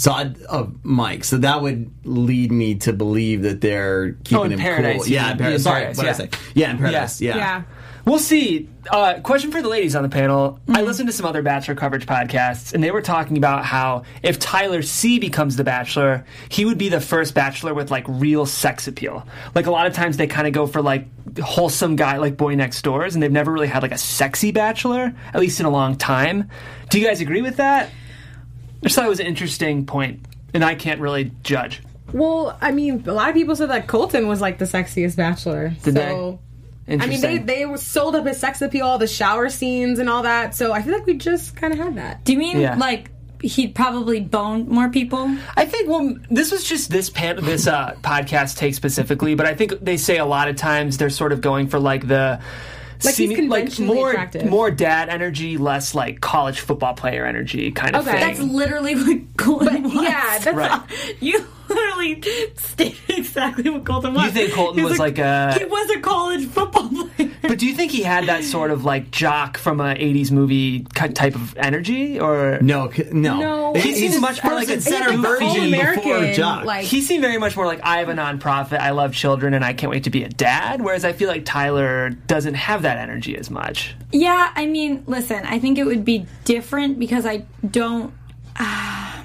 So 0.00 0.12
I, 0.12 0.32
of 0.48 0.82
Mike, 0.82 1.24
so 1.24 1.36
that 1.36 1.60
would 1.60 1.90
lead 2.04 2.50
me 2.50 2.76
to 2.76 2.94
believe 2.94 3.42
that 3.42 3.60
they're 3.60 4.12
keeping 4.24 4.38
Oh, 4.38 4.42
in 4.44 4.52
him 4.52 4.58
Paradise, 4.58 5.02
cool. 5.02 5.08
Yeah, 5.08 5.32
in 5.32 5.36
Paradise. 5.36 5.62
Sorry, 5.62 5.86
what 5.88 5.98
yeah. 5.98 6.08
I 6.08 6.12
say? 6.14 6.30
Yeah, 6.54 6.70
in 6.70 6.78
Paradise. 6.78 7.20
Yeah. 7.20 7.36
yeah. 7.36 7.62
We'll 8.06 8.18
see. 8.18 8.66
Uh, 8.90 9.20
question 9.20 9.50
for 9.52 9.60
the 9.60 9.68
ladies 9.68 9.94
on 9.94 10.02
the 10.02 10.08
panel. 10.08 10.52
Mm-hmm. 10.62 10.76
I 10.76 10.80
listened 10.80 11.10
to 11.10 11.12
some 11.12 11.26
other 11.26 11.42
Bachelor 11.42 11.74
coverage 11.74 12.06
podcasts, 12.06 12.72
and 12.72 12.82
they 12.82 12.90
were 12.90 13.02
talking 13.02 13.36
about 13.36 13.66
how 13.66 14.04
if 14.22 14.38
Tyler 14.38 14.80
C 14.80 15.18
becomes 15.18 15.56
the 15.56 15.64
Bachelor, 15.64 16.24
he 16.48 16.64
would 16.64 16.78
be 16.78 16.88
the 16.88 17.02
first 17.02 17.34
Bachelor 17.34 17.74
with 17.74 17.90
like 17.90 18.06
real 18.08 18.46
sex 18.46 18.88
appeal. 18.88 19.26
Like 19.54 19.66
a 19.66 19.70
lot 19.70 19.86
of 19.86 19.92
times 19.92 20.16
they 20.16 20.26
kind 20.26 20.46
of 20.46 20.54
go 20.54 20.66
for 20.66 20.80
like 20.80 21.04
wholesome 21.38 21.96
guy 21.96 22.16
like 22.16 22.38
Boy 22.38 22.54
Next 22.54 22.80
Doors, 22.80 23.14
and 23.14 23.22
they've 23.22 23.30
never 23.30 23.52
really 23.52 23.68
had 23.68 23.82
like 23.82 23.92
a 23.92 23.98
sexy 23.98 24.50
Bachelor, 24.50 25.14
at 25.34 25.38
least 25.40 25.60
in 25.60 25.66
a 25.66 25.70
long 25.70 25.94
time. 25.96 26.48
Do 26.88 26.98
you 26.98 27.06
guys 27.06 27.20
agree 27.20 27.42
with 27.42 27.58
that? 27.58 27.90
I 28.82 28.86
just 28.86 28.96
thought 28.96 29.04
it 29.06 29.10
was 29.10 29.20
an 29.20 29.26
interesting 29.26 29.86
point, 29.86 30.24
and 30.54 30.64
I 30.64 30.74
can't 30.74 31.00
really 31.00 31.32
judge. 31.42 31.82
Well, 32.12 32.56
I 32.60 32.72
mean, 32.72 33.04
a 33.06 33.12
lot 33.12 33.28
of 33.28 33.34
people 33.34 33.54
said 33.54 33.70
that 33.70 33.86
Colton 33.86 34.26
was 34.26 34.40
like 34.40 34.58
the 34.58 34.64
sexiest 34.64 35.16
Bachelor. 35.16 35.74
Did 35.82 35.94
so. 35.94 36.38
I 36.88 37.06
mean, 37.06 37.20
they 37.20 37.38
they 37.38 37.66
were 37.66 37.78
sold 37.78 38.16
up 38.16 38.26
his 38.26 38.38
sex 38.38 38.60
appeal, 38.62 38.84
all 38.84 38.98
the 38.98 39.06
shower 39.06 39.48
scenes 39.48 40.00
and 40.00 40.08
all 40.10 40.22
that. 40.24 40.56
So 40.56 40.72
I 40.72 40.82
feel 40.82 40.92
like 40.94 41.06
we 41.06 41.14
just 41.14 41.54
kind 41.54 41.72
of 41.72 41.78
had 41.78 41.96
that. 41.96 42.24
Do 42.24 42.32
you 42.32 42.38
mean 42.38 42.58
Yeah. 42.58 42.74
like 42.76 43.10
he'd 43.42 43.74
probably 43.76 44.18
bone 44.20 44.68
more 44.68 44.88
people? 44.88 45.36
I 45.56 45.66
think 45.66 45.88
well, 45.88 46.16
this 46.30 46.50
was 46.50 46.64
just 46.64 46.90
this 46.90 47.08
pan, 47.08 47.36
this 47.44 47.68
uh, 47.68 47.94
podcast 48.02 48.56
take 48.56 48.74
specifically, 48.74 49.36
but 49.36 49.46
I 49.46 49.54
think 49.54 49.78
they 49.80 49.96
say 49.98 50.16
a 50.18 50.24
lot 50.24 50.48
of 50.48 50.56
times 50.56 50.98
they're 50.98 51.10
sort 51.10 51.32
of 51.32 51.40
going 51.40 51.68
for 51.68 51.78
like 51.78 52.08
the. 52.08 52.40
Like 53.04 53.14
he's 53.14 53.28
seeming- 53.30 53.48
like 53.48 53.64
conventionally 53.64 53.94
more 53.94 54.10
attractive. 54.10 54.44
more 54.46 54.70
dad 54.70 55.08
energy, 55.08 55.56
less 55.56 55.94
like 55.94 56.20
college 56.20 56.60
football 56.60 56.94
player 56.94 57.24
energy 57.24 57.70
kind 57.70 57.96
of 57.96 58.06
Okay. 58.06 58.18
thing. 58.18 58.26
That's 58.28 58.40
literally 58.40 58.94
what 58.94 59.36
Colton 59.36 59.82
was. 59.84 59.94
yeah, 59.94 60.38
that's- 60.38 60.54
Right. 60.54 61.16
You 61.20 61.46
literally 61.70 62.22
stated 62.56 62.98
exactly 63.08 63.70
what 63.70 63.84
Colton 63.84 64.14
was. 64.14 64.24
You 64.24 64.30
think 64.32 64.52
Colton 64.52 64.78
He 64.78 64.84
was 64.84 64.98
like 64.98 65.18
a- 65.18 65.54
He 65.58 65.64
was 65.64 65.90
a 65.90 66.00
college 66.00 66.46
football 66.46 66.88
player. 67.16 67.30
but 67.42 67.58
do 67.58 67.66
you 67.66 67.74
think 67.74 67.92
he 67.92 68.02
had 68.02 68.26
that 68.26 68.44
sort 68.44 68.70
of 68.70 68.84
like 68.84 69.10
jock 69.10 69.56
from 69.56 69.80
a 69.80 69.94
'80s 69.94 70.30
movie 70.30 70.80
type 70.94 71.34
of 71.34 71.56
energy, 71.56 72.18
or 72.20 72.58
No, 72.60 72.90
no. 73.12 73.38
No, 73.40 73.72
He 73.74 73.90
it's 73.90 73.98
seems 73.98 74.20
much 74.20 74.42
more 74.44 74.54
like 74.54 74.68
a 74.68 74.74
it's 74.74 74.84
center 74.84 75.10
like 75.10 75.16
the 75.16 75.22
version 75.22 75.70
before 75.70 75.86
all-American, 76.04 76.34
Jock. 76.34 76.64
Like, 76.64 76.84
he 76.84 77.00
seemed 77.00 77.22
very 77.22 77.38
much 77.38 77.56
more 77.56 77.66
like 77.66 77.80
I 77.82 77.98
have 77.98 78.08
a 78.08 78.14
nonprofit, 78.14 78.78
I 78.80 78.90
love 78.90 79.14
children, 79.14 79.54
and 79.54 79.64
I 79.64 79.72
can't 79.72 79.90
wait 79.90 80.04
to 80.04 80.10
be 80.10 80.24
a 80.24 80.28
dad. 80.28 80.82
Whereas 80.82 81.04
I 81.04 81.12
feel 81.12 81.28
like 81.28 81.44
Tyler 81.44 82.10
doesn't 82.10 82.54
have 82.54 82.82
that 82.82 82.98
energy 82.98 83.36
as 83.36 83.50
much. 83.50 83.94
Yeah, 84.12 84.50
I 84.54 84.66
mean, 84.66 85.04
listen, 85.06 85.44
I 85.46 85.58
think 85.58 85.78
it 85.78 85.84
would 85.84 86.04
be 86.04 86.26
different 86.44 86.98
because 86.98 87.24
I 87.26 87.44
don't. 87.68 88.12
Uh, 88.58 89.22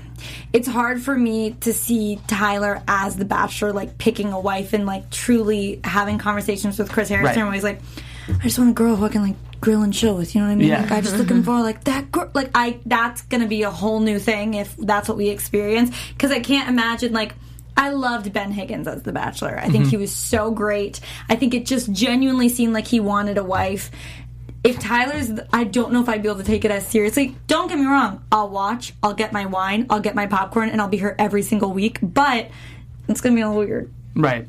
it's 0.56 0.70
hard 0.70 1.02
for 1.02 1.14
me 1.18 1.52
to 1.52 1.74
see 1.74 2.18
Tyler 2.28 2.82
as 2.88 3.18
the 3.18 3.26
bachelor, 3.26 3.74
like 3.74 3.98
picking 3.98 4.32
a 4.32 4.40
wife 4.40 4.72
and 4.72 4.86
like 4.86 5.10
truly 5.10 5.82
having 5.84 6.18
conversations 6.18 6.80
with 6.80 6.90
Chris 6.90 7.10
Harrison 7.10 7.42
Right. 7.42 7.46
where 7.46 7.54
he's 7.54 7.64
like, 7.64 7.82
I 8.30 8.44
just 8.44 8.58
want 8.58 8.72
a 8.72 8.74
girl 8.74 8.96
who 8.96 9.04
I 9.04 9.10
can 9.10 9.22
like 9.22 9.36
grill 9.60 9.82
and 9.82 9.94
chill 9.94 10.16
with. 10.16 10.34
You 10.34 10.40
know 10.40 10.48
what 10.48 10.54
I 10.54 10.56
mean? 10.56 10.70
Yeah. 10.70 10.84
Like 10.84 10.92
I 10.94 11.02
just 11.02 11.18
looking 11.18 11.44
for 11.44 11.60
like 11.60 11.84
that 11.84 12.10
girl. 12.10 12.32
Like 12.34 12.52
I, 12.56 12.80
that's 12.86 13.24
gonna 13.24 13.48
be 13.48 13.64
a 13.64 13.70
whole 13.70 14.00
new 14.00 14.18
thing 14.18 14.54
if 14.54 14.78
that's 14.78 15.10
what 15.10 15.18
we 15.18 15.28
experience. 15.28 15.94
Because 16.14 16.32
I 16.32 16.40
can't 16.40 16.70
imagine 16.70 17.12
like. 17.12 17.36
I 17.78 17.90
loved 17.90 18.32
Ben 18.32 18.54
Higgins 18.54 18.88
as 18.88 19.04
the 19.04 19.12
Bachelor. 19.12 19.60
I 19.60 19.64
think 19.64 19.84
mm-hmm. 19.84 19.90
he 19.90 19.98
was 19.98 20.16
so 20.16 20.50
great. 20.50 21.02
I 21.28 21.36
think 21.36 21.54
it 21.54 21.66
just 21.66 21.92
genuinely 21.92 22.48
seemed 22.48 22.72
like 22.74 22.88
he 22.88 23.02
wanted 23.02 23.38
a 23.38 23.44
wife. 23.44 23.92
If 24.66 24.80
Tyler's, 24.80 25.32
I 25.54 25.64
don't 25.64 25.94
know 25.94 26.02
if 26.02 26.10
I'd 26.10 26.22
be 26.24 26.28
able 26.28 26.40
to 26.40 26.44
take 26.46 26.66
it 26.66 26.72
as 26.72 26.88
seriously. 26.88 27.36
Don't 27.48 27.68
get 27.68 27.78
me 27.78 27.86
wrong. 27.86 28.24
I'll 28.32 28.50
watch. 28.50 28.94
I'll 29.04 29.14
get 29.14 29.32
my 29.32 29.46
wine. 29.46 29.86
I'll 29.90 30.00
get 30.00 30.16
my 30.16 30.26
popcorn, 30.28 30.70
and 30.70 30.82
I'll 30.82 30.88
be 30.88 30.98
here 30.98 31.16
every 31.20 31.44
single 31.44 31.72
week. 31.72 32.00
But 32.02 32.50
it's 33.08 33.22
gonna 33.22 33.36
be 33.36 33.42
a 33.42 33.48
little 33.48 33.64
weird. 33.64 33.94
Right. 34.16 34.48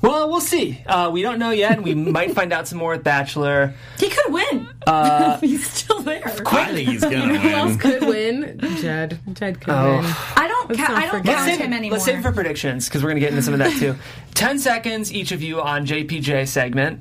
Well, 0.00 0.28
we'll 0.30 0.40
see. 0.40 0.82
Uh, 0.86 1.10
we 1.10 1.22
don't 1.22 1.38
know 1.38 1.50
yet. 1.50 1.82
We 1.82 1.94
might 2.18 2.32
find 2.34 2.52
out 2.52 2.68
some 2.68 2.78
more 2.78 2.92
with 2.92 3.02
Bachelor. 3.02 3.74
He 3.98 4.08
could 4.10 4.32
win. 4.32 4.68
Uh, 4.86 5.38
He's 5.40 5.68
still 5.68 6.00
there. 6.02 6.22
I 6.24 6.30
think 6.72 6.88
he's 6.88 7.00
gonna 7.02 7.26
win. 7.32 7.40
Who 7.40 7.48
else 7.48 7.70
win. 7.70 7.78
could 7.78 8.02
win? 8.02 8.58
Jed. 8.80 9.18
Jed 9.32 9.60
could 9.60 9.74
Oh. 9.74 9.96
win. 9.96 10.04
I 10.36 10.46
don't. 10.46 10.76
Ca- 10.76 10.94
I 10.94 11.06
don't 11.10 11.24
count 11.24 11.44
Save 11.50 11.58
him 11.58 11.72
it- 11.72 11.76
anymore. 11.76 11.94
Let's 11.96 12.04
save 12.04 12.18
it 12.18 12.22
for 12.22 12.32
predictions 12.32 12.88
because 12.88 13.02
we're 13.02 13.08
going 13.10 13.20
to 13.20 13.26
get 13.26 13.30
into 13.30 13.42
some 13.42 13.54
of 13.54 13.58
that 13.60 13.72
too. 13.78 13.96
10 14.34 14.58
seconds 14.60 15.12
each 15.12 15.32
of 15.32 15.42
you 15.42 15.60
on 15.60 15.84
JPJ 15.86 16.46
segment. 16.46 17.00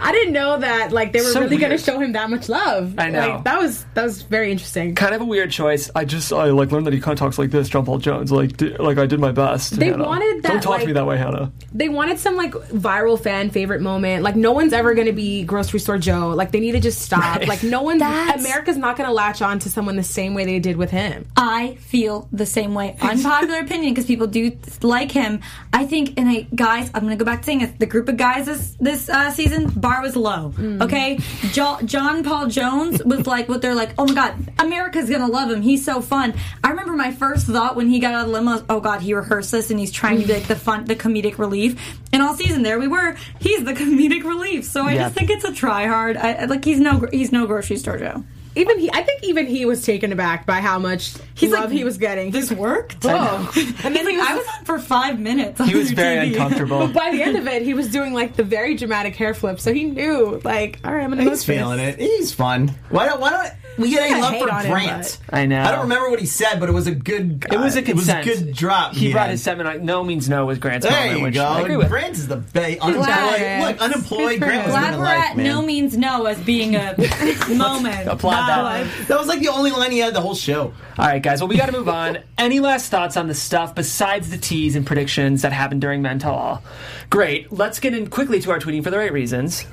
I 0.00 0.12
didn't 0.12 0.32
know 0.32 0.58
that 0.58 0.92
like 0.92 1.12
they 1.12 1.20
were 1.20 1.26
So 1.26 1.40
really 1.40 1.56
going 1.56 1.70
to 1.72 1.78
show 1.78 1.98
him 1.98 2.12
that 2.12 2.30
much 2.30 2.48
love. 2.48 2.94
I 2.98 3.10
know. 3.10 3.28
Like, 3.34 3.44
that 3.44 3.60
was 3.60 3.84
that 3.94 4.04
was 4.04 4.22
very 4.22 4.50
interesting. 4.50 4.94
Kind 4.94 5.14
of 5.14 5.20
a 5.20 5.24
weird 5.24 5.50
choice. 5.50 5.90
I 5.94 6.04
just 6.04 6.32
I 6.32 6.46
like 6.46 6.70
learned 6.72 6.86
that 6.86 6.94
he 6.94 7.00
kind 7.00 7.12
of 7.12 7.18
talks 7.18 7.38
like 7.38 7.50
this, 7.50 7.68
John 7.68 7.84
Paul 7.84 7.98
Jones. 7.98 8.30
Like 8.32 8.56
di- 8.56 8.76
like 8.76 8.98
I 8.98 9.06
did 9.06 9.20
my 9.20 9.32
best. 9.32 9.78
They 9.78 9.86
Hannah. 9.86 10.04
wanted 10.04 10.42
that, 10.42 10.48
Don't 10.52 10.62
talk 10.62 10.70
like- 10.72 10.80
to 10.82 10.86
me 10.88 10.92
that 10.94 11.06
way, 11.06 11.16
Hannah. 11.18 11.52
They 11.72 11.88
wanted 11.88 12.18
some 12.18 12.36
like 12.36 12.52
viral 12.52 13.20
fan 13.20 13.50
favorite 13.50 13.80
moment. 13.80 14.22
Like 14.22 14.36
no 14.36 14.52
one's 14.52 14.72
ever 14.72 14.94
going 14.94 15.06
to 15.06 15.12
be 15.12 15.44
grocery 15.44 15.80
store 15.80 15.98
Joe. 15.98 16.30
Like 16.30 16.52
they 16.52 16.60
need 16.60 16.72
to 16.72 16.80
just 16.80 17.00
stop. 17.02 17.20
Right. 17.38 17.48
Like 17.48 17.62
no 17.62 17.82
one 17.82 17.98
That's- 17.98 18.40
America's 18.40 18.76
not 18.76 18.96
going 18.96 19.08
to 19.08 19.12
latch 19.14 19.42
on 19.42 19.58
to 19.60 19.70
someone 19.70 19.96
the 19.96 20.02
same 20.02 20.34
way 20.34 20.44
they 20.44 20.58
did 20.58 20.76
with 20.76 20.90
him. 20.90 21.26
I 21.36 21.76
feel 21.80 22.28
the 22.32 22.46
same 22.46 22.74
way. 22.74 22.96
Unpopular 23.00 23.60
opinion 23.60 23.92
because 23.94 24.06
people 24.06 24.26
do 24.26 24.56
like 24.82 25.10
him. 25.12 25.40
I 25.72 25.86
think, 25.86 26.14
and 26.18 26.28
I 26.28 26.46
guys, 26.54 26.90
I'm 26.94 27.02
gonna 27.02 27.16
go 27.16 27.24
back 27.24 27.40
to 27.40 27.44
saying 27.46 27.60
it. 27.62 27.78
The 27.78 27.86
group 27.86 28.08
of 28.08 28.16
guys 28.16 28.46
this 28.46 28.76
this 28.80 29.08
uh, 29.08 29.30
season 29.30 29.57
bar 29.66 30.02
was 30.02 30.16
low. 30.16 30.52
Mm. 30.56 30.82
Okay, 30.82 31.18
jo- 31.52 31.78
John 31.84 32.22
Paul 32.24 32.46
Jones 32.48 33.02
was 33.04 33.26
like 33.26 33.48
what 33.48 33.60
they're 33.62 33.74
like. 33.74 33.90
Oh 33.98 34.06
my 34.06 34.14
god, 34.14 34.34
America's 34.58 35.08
gonna 35.10 35.26
love 35.28 35.50
him. 35.50 35.62
He's 35.62 35.84
so 35.84 36.00
fun. 36.00 36.34
I 36.64 36.70
remember 36.70 36.92
my 36.94 37.12
first 37.12 37.46
thought 37.46 37.76
when 37.76 37.88
he 37.88 37.98
got 38.00 38.14
out 38.14 38.20
of 38.22 38.26
the 38.28 38.32
limo. 38.32 38.64
Oh 38.68 38.80
god, 38.80 39.00
he 39.02 39.14
rehearsed 39.14 39.52
this 39.52 39.70
and 39.70 39.78
he's 39.80 39.92
trying 39.92 40.20
to 40.20 40.26
be 40.26 40.32
like 40.34 40.46
the 40.48 40.56
fun, 40.56 40.84
the 40.84 40.96
comedic 40.96 41.38
relief. 41.38 41.98
And 42.12 42.22
all 42.22 42.34
season 42.34 42.62
there 42.62 42.78
we 42.78 42.88
were. 42.88 43.16
He's 43.40 43.64
the 43.64 43.72
comedic 43.74 44.24
relief. 44.24 44.64
So 44.64 44.84
I 44.86 44.92
Yeah. 44.94 45.02
just 45.04 45.14
think 45.14 45.30
it's 45.30 45.44
a 45.44 45.52
try 45.52 45.86
hard. 45.86 46.16
I, 46.16 46.32
I- 46.32 46.44
like 46.46 46.64
he's 46.64 46.80
no 46.80 47.06
he's 47.12 47.32
no 47.32 47.46
grocery 47.46 47.76
store 47.76 47.98
Joe. 47.98 48.24
Even 48.58 48.78
he, 48.78 48.90
I 48.92 49.02
think 49.02 49.22
even 49.22 49.46
he 49.46 49.64
was 49.64 49.84
taken 49.84 50.12
aback 50.12 50.44
by 50.46 50.60
how 50.60 50.78
much 50.78 51.14
He's 51.34 51.50
love 51.52 51.64
like, 51.64 51.72
he 51.72 51.84
was 51.84 51.96
getting. 51.98 52.30
This 52.32 52.50
worked. 52.50 53.04
Whoa. 53.04 53.48
And 53.84 53.94
then 53.94 54.04
like, 54.04 54.16
I 54.18 54.36
was 54.36 54.46
on 54.58 54.64
for 54.64 54.78
five 54.78 55.20
minutes. 55.20 55.64
He 55.64 55.74
was 55.74 55.92
very 55.92 56.28
uncomfortable. 56.28 56.88
by 56.88 57.10
the 57.12 57.22
end 57.22 57.36
of 57.36 57.46
it, 57.46 57.62
he 57.62 57.74
was 57.74 57.88
doing 57.90 58.12
like 58.12 58.34
the 58.36 58.42
very 58.42 58.74
dramatic 58.74 59.14
hair 59.16 59.34
flip, 59.34 59.60
so 59.60 59.72
he 59.72 59.84
knew, 59.84 60.40
like, 60.44 60.80
all 60.84 60.92
right, 60.92 61.04
I'm 61.04 61.10
gonna 61.10 61.22
He's 61.22 61.30
host 61.30 61.46
this. 61.46 61.56
feeling 61.56 61.78
it. 61.78 61.98
He's 61.98 62.34
fun. 62.34 62.74
Why 62.90 63.06
don't 63.06 63.20
Why 63.20 63.30
don't 63.30 63.52
we 63.78 63.90
get 63.90 64.10
a 64.10 64.14
I 64.14 64.20
love 64.20 64.38
for 64.38 64.50
on 64.52 64.64
him, 64.64 64.70
Grant? 64.72 65.18
I 65.30 65.46
know. 65.46 65.62
I 65.62 65.70
don't 65.70 65.82
remember 65.82 66.10
what 66.10 66.20
he 66.20 66.26
said, 66.26 66.60
but 66.60 66.68
it 66.68 66.72
was 66.72 66.86
a 66.86 66.94
good. 66.94 67.44
It 67.50 67.58
was 67.58 67.76
a 67.76 67.80
uh, 67.80 67.84
consent. 67.84 68.26
It 68.26 68.30
was 68.30 68.40
a 68.40 68.44
good 68.44 68.54
drop. 68.54 68.94
He 68.94 69.12
brought 69.12 69.22
had. 69.26 69.30
his 69.32 69.42
seven. 69.42 69.84
No 69.84 70.04
means 70.04 70.28
no 70.28 70.46
was 70.46 70.58
Grant's 70.58 70.86
There 70.86 70.96
moment, 70.98 71.18
you 71.18 71.24
which 71.24 71.34
go. 71.34 71.44
I 71.44 71.60
agree 71.60 71.76
with. 71.76 71.88
Grant 71.88 72.14
is 72.14 72.28
the 72.28 72.36
best. 72.36 72.80
Unemployed. 72.80 73.60
Look, 73.60 73.80
unemployed. 73.80 74.40
Grant 74.40 74.66
was 74.66 74.74
him. 74.74 74.80
Glad 74.80 74.84
living 74.84 74.98
we're 75.00 75.04
life, 75.06 75.30
at 75.30 75.36
man. 75.36 75.46
no 75.46 75.62
means 75.62 75.96
no 75.96 76.26
as 76.26 76.38
being 76.40 76.74
a 76.76 76.94
moment. 77.48 78.08
applaud 78.08 78.48
that. 78.48 78.62
Wow. 78.62 78.90
That 79.08 79.18
was 79.18 79.28
like 79.28 79.40
the 79.40 79.48
only 79.48 79.70
line 79.70 79.90
he 79.92 79.98
had 79.98 80.14
the 80.14 80.20
whole 80.20 80.34
show. 80.34 80.72
All 80.98 81.06
right, 81.06 81.22
guys. 81.22 81.40
Well, 81.40 81.48
we 81.48 81.56
got 81.56 81.66
to 81.66 81.72
move 81.72 81.88
on. 81.88 82.18
Any 82.38 82.60
last 82.60 82.90
thoughts 82.90 83.16
on 83.16 83.28
the 83.28 83.34
stuff 83.34 83.74
besides 83.74 84.30
the 84.30 84.38
teas 84.38 84.76
and 84.76 84.86
predictions 84.86 85.42
that 85.42 85.52
happened 85.52 85.80
during 85.80 86.02
Mental? 86.02 86.62
Great. 87.10 87.52
Let's 87.52 87.80
get 87.80 87.94
in 87.94 88.08
quickly 88.10 88.40
to 88.40 88.50
our 88.50 88.58
tweeting 88.58 88.82
for 88.82 88.90
the 88.90 88.98
right 88.98 89.12
reasons. 89.12 89.64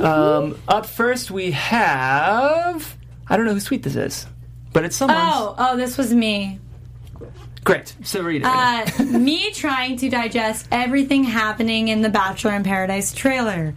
Um, 0.00 0.58
up 0.68 0.86
first, 0.86 1.30
we 1.30 1.50
have. 1.52 2.96
I 3.28 3.36
don't 3.36 3.46
know 3.46 3.54
whose 3.54 3.64
tweet 3.64 3.82
this 3.82 3.96
is, 3.96 4.26
but 4.72 4.84
it's 4.84 4.96
someone's. 4.96 5.20
Oh, 5.22 5.54
oh, 5.58 5.76
this 5.76 5.96
was 5.96 6.12
me. 6.12 6.58
Great. 7.64 7.94
So 8.02 8.22
read 8.22 8.42
it. 8.42 8.46
Uh, 8.46 9.04
me 9.04 9.52
trying 9.52 9.96
to 9.98 10.08
digest 10.08 10.66
everything 10.72 11.22
happening 11.22 11.88
in 11.88 12.02
the 12.02 12.08
Bachelor 12.08 12.54
in 12.54 12.64
Paradise 12.64 13.12
trailer. 13.12 13.74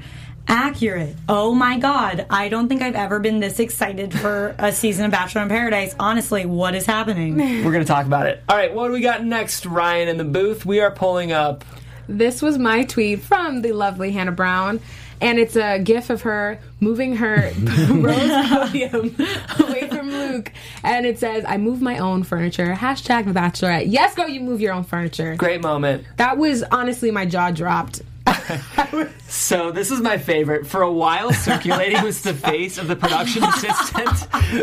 Accurate. 0.47 1.15
Oh 1.29 1.53
my 1.53 1.77
god. 1.79 2.25
I 2.29 2.49
don't 2.49 2.67
think 2.67 2.81
I've 2.81 2.95
ever 2.95 3.19
been 3.19 3.39
this 3.39 3.59
excited 3.59 4.13
for 4.13 4.55
a 4.57 4.71
season 4.71 5.05
of 5.05 5.11
Bachelor 5.11 5.43
in 5.43 5.49
Paradise. 5.49 5.95
Honestly, 5.99 6.45
what 6.45 6.75
is 6.75 6.85
happening? 6.85 7.37
We're 7.63 7.71
going 7.71 7.83
to 7.83 7.85
talk 7.85 8.05
about 8.05 8.27
it. 8.27 8.43
All 8.49 8.55
right, 8.55 8.73
what 8.73 8.87
do 8.87 8.93
we 8.93 9.01
got 9.01 9.23
next, 9.23 9.65
Ryan, 9.65 10.07
in 10.07 10.17
the 10.17 10.23
booth? 10.23 10.65
We 10.65 10.79
are 10.81 10.91
pulling 10.91 11.31
up. 11.31 11.63
This 12.07 12.41
was 12.41 12.57
my 12.59 12.83
tweet 12.83 13.21
from 13.21 13.61
the 13.61 13.71
lovely 13.71 14.11
Hannah 14.11 14.31
Brown. 14.31 14.79
And 15.21 15.39
it's 15.39 15.55
a 15.55 15.79
gif 15.79 16.09
of 16.09 16.21
her 16.23 16.59
moving 16.79 17.15
her 17.17 17.51
rose 17.89 18.47
podium 18.47 19.15
away 19.59 19.89
from 19.89 20.11
Luke. 20.11 20.51
And 20.83 21.05
it 21.05 21.19
says, 21.19 21.45
I 21.47 21.57
move 21.57 21.81
my 21.81 21.97
own 21.97 22.23
furniture. 22.23 22.73
Hashtag 22.73 23.25
the 23.25 23.31
bachelorette. 23.31 23.85
Yes, 23.87 24.15
go, 24.15 24.25
you 24.25 24.41
move 24.41 24.61
your 24.61 24.73
own 24.73 24.83
furniture. 24.83 25.35
Great 25.35 25.61
moment. 25.61 26.05
That 26.17 26.37
was 26.37 26.63
honestly 26.63 27.11
my 27.11 27.25
jaw 27.25 27.51
dropped. 27.51 28.01
So 29.27 29.71
this 29.71 29.91
is 29.91 30.01
my 30.01 30.17
favorite. 30.17 30.65
For 30.65 30.81
a 30.81 30.91
while, 30.91 31.33
circulating 31.33 32.01
was 32.03 32.21
the 32.21 32.33
face 32.33 32.77
of 32.77 32.87
the 32.87 32.95
production 32.95 33.43
assistant 33.43 34.09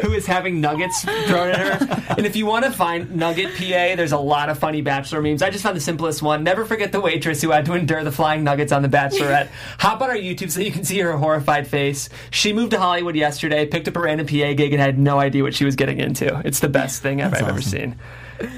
who 0.03 0.13
is 0.13 0.25
having 0.25 0.61
nuggets 0.61 1.03
thrown 1.03 1.51
at 1.51 1.59
her. 1.81 2.15
And 2.17 2.27
if 2.27 2.37
you 2.37 2.47
want 2.47 2.65
to 2.65 2.71
find 2.73 3.15
Nugget 3.15 3.55
PA, 3.55 3.97
there's 3.97 4.13
a 4.13 4.19
lot 4.19 4.49
of 4.49 4.59
funny 4.59 4.81
Bachelor 4.81 5.21
memes. 5.21 5.43
I 5.43 5.51
just 5.51 5.63
found 5.63 5.77
the 5.77 5.81
simplest 5.81 6.23
one. 6.23 6.43
Never 6.43 6.65
forget 6.65 6.91
the 6.91 7.01
waitress 7.01 7.43
who 7.43 7.51
had 7.51 7.67
to 7.67 7.75
endure 7.75 8.03
the 8.03 8.13
flying 8.13 8.45
nuggets 8.45 8.73
on 8.73 8.83
the 8.83 8.89
Bachelorette. 8.89 9.49
Hop 9.79 10.01
on 10.01 10.11
our 10.11 10.17
YouTube 10.17 10.51
so 10.51 10.61
you 10.61 10.73
can 10.73 10.85
see 10.85 10.99
her 11.01 11.17
horrified 11.17 11.69
face. 11.69 12.09
She 12.31 12.53
moved 12.53 12.71
to 12.71 12.79
Hollywood 12.81 13.15
yesterday, 13.15 13.67
picked 13.67 13.89
up 13.89 13.97
a 13.97 14.01
random 14.01 14.27
PA 14.27 14.55
gig, 14.55 14.73
and 14.73 14.81
had 14.81 14.99
no 14.99 15.19
idea 15.19 15.43
what 15.43 15.55
she 15.55 15.65
was 15.65 15.77
getting 15.77 15.99
into. 15.99 16.41
It's 16.45 16.61
the 16.61 16.69
best 16.69 17.03
thing 17.03 17.21
I've, 17.21 17.35
I've 17.35 17.49
ever 17.49 17.63
seen. 17.63 17.99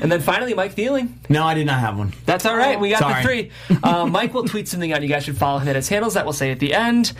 And 0.00 0.10
then 0.10 0.20
finally, 0.20 0.54
Mike 0.54 0.72
Feeling. 0.72 1.18
No, 1.28 1.44
I 1.44 1.54
did 1.54 1.66
not 1.66 1.80
have 1.80 1.96
one. 1.98 2.12
That's 2.26 2.46
all 2.46 2.56
right. 2.56 2.78
We 2.78 2.90
got 2.90 3.00
Sorry. 3.00 3.22
the 3.22 3.28
three. 3.68 3.78
Uh, 3.82 4.06
Mike 4.06 4.34
will 4.34 4.44
tweet 4.44 4.68
something 4.68 4.92
out. 4.92 5.02
You 5.02 5.08
guys 5.08 5.24
should 5.24 5.36
follow 5.36 5.58
him 5.58 5.68
at 5.68 5.76
his 5.76 5.88
handles. 5.88 6.14
That 6.14 6.24
we'll 6.24 6.32
say 6.32 6.50
at 6.50 6.58
the 6.58 6.74
end. 6.74 7.12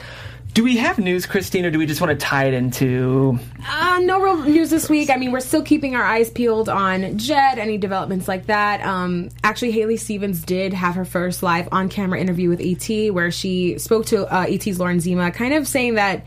Do 0.55 0.62
we 0.62 0.77
have 0.77 1.01
news, 1.01 1.27
Christine, 1.27 1.65
or 1.65 1.73
do 1.73 1.81
we 1.81 1.87
just 1.87 2.01
want 2.01 2.12
to 2.12 2.27
tie 2.27 2.45
it 2.45 2.55
into? 2.55 3.41
Uh, 3.69 3.99
no 4.05 4.21
real 4.21 4.37
news 4.37 4.71
this 4.71 4.89
week. 4.89 5.11
I 5.11 5.17
mean, 5.17 5.33
we're 5.33 5.41
still 5.41 5.62
keeping 5.62 5.97
our 5.97 6.05
eyes 6.05 6.31
peeled 6.31 6.69
on 6.69 7.19
Jed, 7.19 7.59
any 7.59 7.77
developments 7.77 8.29
like 8.29 8.47
that. 8.47 8.81
Um, 8.87 9.31
actually, 9.43 9.73
Haley 9.73 9.97
Stevens 9.97 10.45
did 10.45 10.73
have 10.73 10.95
her 10.95 11.05
first 11.05 11.43
live 11.43 11.69
on 11.73 11.89
camera 11.89 12.21
interview 12.21 12.49
with 12.49 12.61
ET, 12.61 13.12
where 13.12 13.33
she 13.33 13.79
spoke 13.79 14.07
to 14.07 14.33
uh, 14.33 14.47
ET's 14.49 14.79
Lauren 14.79 15.01
Zima, 15.01 15.33
kind 15.33 15.55
of 15.55 15.67
saying 15.67 15.95
that 15.97 16.25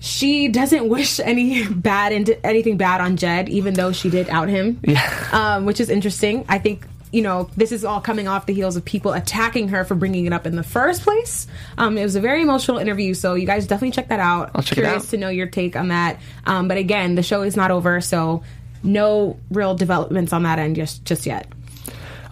she 0.00 0.48
doesn't 0.48 0.88
wish 0.88 1.20
any 1.20 1.66
bad 1.68 2.12
into 2.12 2.44
anything 2.46 2.76
bad 2.76 3.00
on 3.00 3.16
Jed, 3.16 3.48
even 3.48 3.74
though 3.74 3.92
she 3.92 4.10
did 4.10 4.28
out 4.28 4.48
him. 4.48 4.80
Yeah. 4.82 5.28
um, 5.32 5.64
which 5.64 5.80
is 5.80 5.90
interesting. 5.90 6.44
I 6.48 6.58
think 6.58 6.86
you 7.10 7.22
know 7.22 7.48
this 7.56 7.72
is 7.72 7.84
all 7.86 8.00
coming 8.00 8.28
off 8.28 8.44
the 8.46 8.52
heels 8.52 8.76
of 8.76 8.84
people 8.84 9.12
attacking 9.14 9.68
her 9.68 9.82
for 9.84 9.94
bringing 9.94 10.26
it 10.26 10.32
up 10.32 10.46
in 10.46 10.56
the 10.56 10.62
first 10.62 11.02
place. 11.02 11.46
Um, 11.78 11.96
it 11.98 12.02
was 12.02 12.16
a 12.16 12.20
very 12.20 12.42
emotional 12.42 12.78
interview, 12.78 13.14
so 13.14 13.34
you 13.34 13.46
guys 13.46 13.66
definitely 13.66 13.92
check 13.92 14.08
that 14.08 14.20
out. 14.20 14.50
I'll 14.54 14.62
check 14.62 14.78
it 14.78 14.82
Curious 14.82 15.04
out. 15.04 15.10
to 15.10 15.16
know 15.16 15.28
your 15.30 15.46
take 15.46 15.74
on 15.74 15.88
that. 15.88 16.20
Um, 16.46 16.68
but 16.68 16.76
again, 16.76 17.14
the 17.14 17.22
show 17.22 17.42
is 17.42 17.56
not 17.56 17.70
over, 17.70 18.00
so 18.00 18.42
no 18.82 19.36
real 19.50 19.74
developments 19.74 20.32
on 20.32 20.44
that 20.44 20.58
end 20.58 20.76
just 20.76 21.04
just 21.04 21.26
yet. 21.26 21.48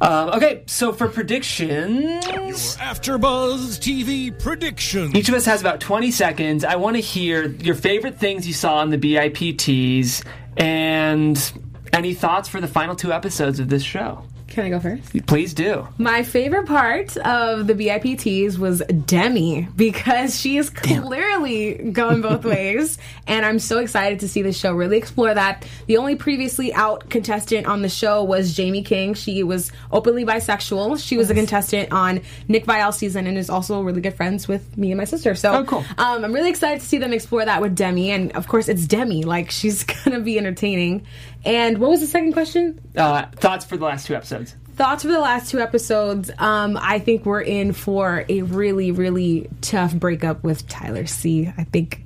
Um, 0.01 0.31
okay, 0.31 0.63
so 0.67 0.93
for 0.93 1.09
predictions, 1.09 2.27
your 2.27 2.53
AfterBuzz 2.53 3.79
TV 3.79 4.39
predictions. 4.39 5.15
each 5.15 5.29
of 5.29 5.35
us 5.35 5.47
has 5.47 5.61
about 5.63 5.81
20 5.81 6.11
seconds. 6.11 6.65
I 6.65 6.77
want 6.77 6.97
to 6.97 7.01
hear 7.01 7.47
your 7.47 7.75
favorite 7.75 8.19
things 8.19 8.47
you 8.47 8.53
saw 8.53 8.77
on 8.77 8.91
the 8.91 8.99
BIPTs 8.99 10.23
and 10.59 11.53
any 11.93 12.13
thoughts 12.15 12.49
for 12.49 12.61
the 12.61 12.69
final 12.69 12.95
two 12.95 13.13
episodes 13.13 13.59
of 13.59 13.69
this 13.71 13.83
show. 13.83 14.23
Can 14.57 14.65
I 14.65 14.71
go 14.71 14.81
first? 14.81 15.27
Please 15.27 15.53
do. 15.53 15.87
My 15.99 16.23
favorite 16.23 16.65
part 16.65 17.15
of 17.19 17.67
the 17.67 17.75
VIP 17.75 18.19
teas 18.19 18.59
was 18.59 18.79
Demi 19.05 19.69
because 19.77 20.41
she 20.41 20.57
is 20.57 20.71
clearly 20.71 21.75
going 21.93 22.23
both 22.23 22.43
ways, 22.47 22.97
and 23.27 23.45
I'm 23.45 23.59
so 23.59 23.81
excited 23.81 24.21
to 24.21 24.29
see 24.29 24.41
the 24.41 24.55
show 24.55 24.73
really 24.73 24.97
explore 24.97 25.35
that. 25.35 25.69
The 25.89 25.99
only 25.99 26.17
previously 26.17 26.73
out 26.73 27.11
contestant 27.11 27.67
on 27.67 27.83
the 27.83 27.91
show 27.91 28.25
was 28.25 28.55
Jaimi 28.57 28.83
King. 28.83 29.13
She 29.13 29.43
was 29.43 29.71
openly 29.93 30.25
bisexual. 30.25 31.07
She 31.07 31.19
was 31.19 31.29
a 31.29 31.35
contestant 31.35 31.93
on 31.93 32.23
Nick 32.49 32.65
Viall's 32.65 32.97
season 32.97 33.27
and 33.27 33.37
is 33.37 33.51
also 33.51 33.83
really 33.83 34.01
good 34.01 34.15
friends 34.15 34.49
with 34.49 34.79
me 34.79 34.91
and 34.91 34.97
my 34.97 35.05
sister. 35.05 35.35
So, 35.35 35.53
Oh, 35.53 35.65
cool. 35.65 35.85
um, 35.99 36.25
I'm 36.25 36.33
really 36.33 36.49
excited 36.49 36.81
to 36.81 36.87
see 36.87 36.97
them 36.97 37.13
explore 37.13 37.45
that 37.45 37.61
with 37.61 37.75
Demi, 37.77 38.11
and 38.11 38.33
of 38.35 38.49
course, 38.49 38.69
it's 38.71 38.87
Demi. 38.87 39.25
Like 39.25 39.51
she's 39.51 39.85
gonna 40.05 40.21
be 40.21 40.39
entertaining. 40.39 41.07
And 41.45 41.77
what 41.79 41.91
was 41.91 42.01
the 42.01 42.07
second 42.09 42.33
question? 42.33 42.81
Uh, 42.97 43.27
thoughts 43.37 43.65
for 43.65 43.77
the 43.77 43.85
last 43.85 44.07
two 44.07 44.17
episodes? 44.17 44.46
Thoughts 44.77 45.03
for 45.03 45.09
the 45.09 45.19
last 45.21 45.51
two 45.51 45.59
episodes 45.59 46.31
um, 46.39 46.79
i 46.81 46.99
think 46.99 47.25
we're 47.27 47.41
in 47.41 47.73
for 47.73 48.25
a 48.29 48.43
really 48.43 48.93
really 48.93 49.49
tough 49.63 49.95
breakup 49.95 50.43
with 50.45 50.69
tyler 50.69 51.07
c 51.07 51.51
i 51.57 51.65
think 51.65 52.03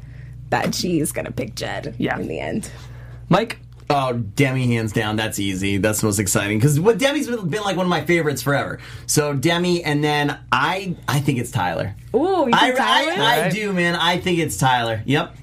that 0.50 0.74
she's 0.74 1.12
gonna 1.12 1.30
pick 1.32 1.54
jed 1.54 1.94
Yeah. 1.98 2.18
in 2.18 2.28
the 2.28 2.40
end 2.40 2.70
Mike? 3.28 3.58
Oh, 3.92 4.12
Demi, 4.12 4.68
hands 4.68 4.92
down. 4.92 5.16
That's 5.16 5.40
easy. 5.40 5.78
That's 5.78 6.00
the 6.00 6.06
most 6.06 6.20
exciting 6.20 6.58
because 6.58 6.78
what 6.78 6.98
Demi's 6.98 7.26
been, 7.28 7.48
been 7.48 7.62
like 7.62 7.76
one 7.76 7.86
of 7.86 7.90
my 7.90 8.04
favorites 8.04 8.40
forever. 8.40 8.78
So 9.06 9.34
Demi, 9.34 9.82
and 9.82 10.02
then 10.02 10.38
I, 10.52 10.94
I 11.08 11.18
think 11.18 11.38
it's 11.40 11.50
Tyler. 11.50 11.96
Ooh, 12.14 12.18
you 12.46 12.50
I, 12.52 12.70
Tyler? 12.70 13.12
I, 13.12 13.14
I 13.16 13.40
Right. 13.42 13.52
do, 13.52 13.72
man. 13.72 13.96
I 13.96 14.18
think 14.18 14.38
it's 14.38 14.56
Tyler. 14.56 15.02
Yep. 15.06 15.36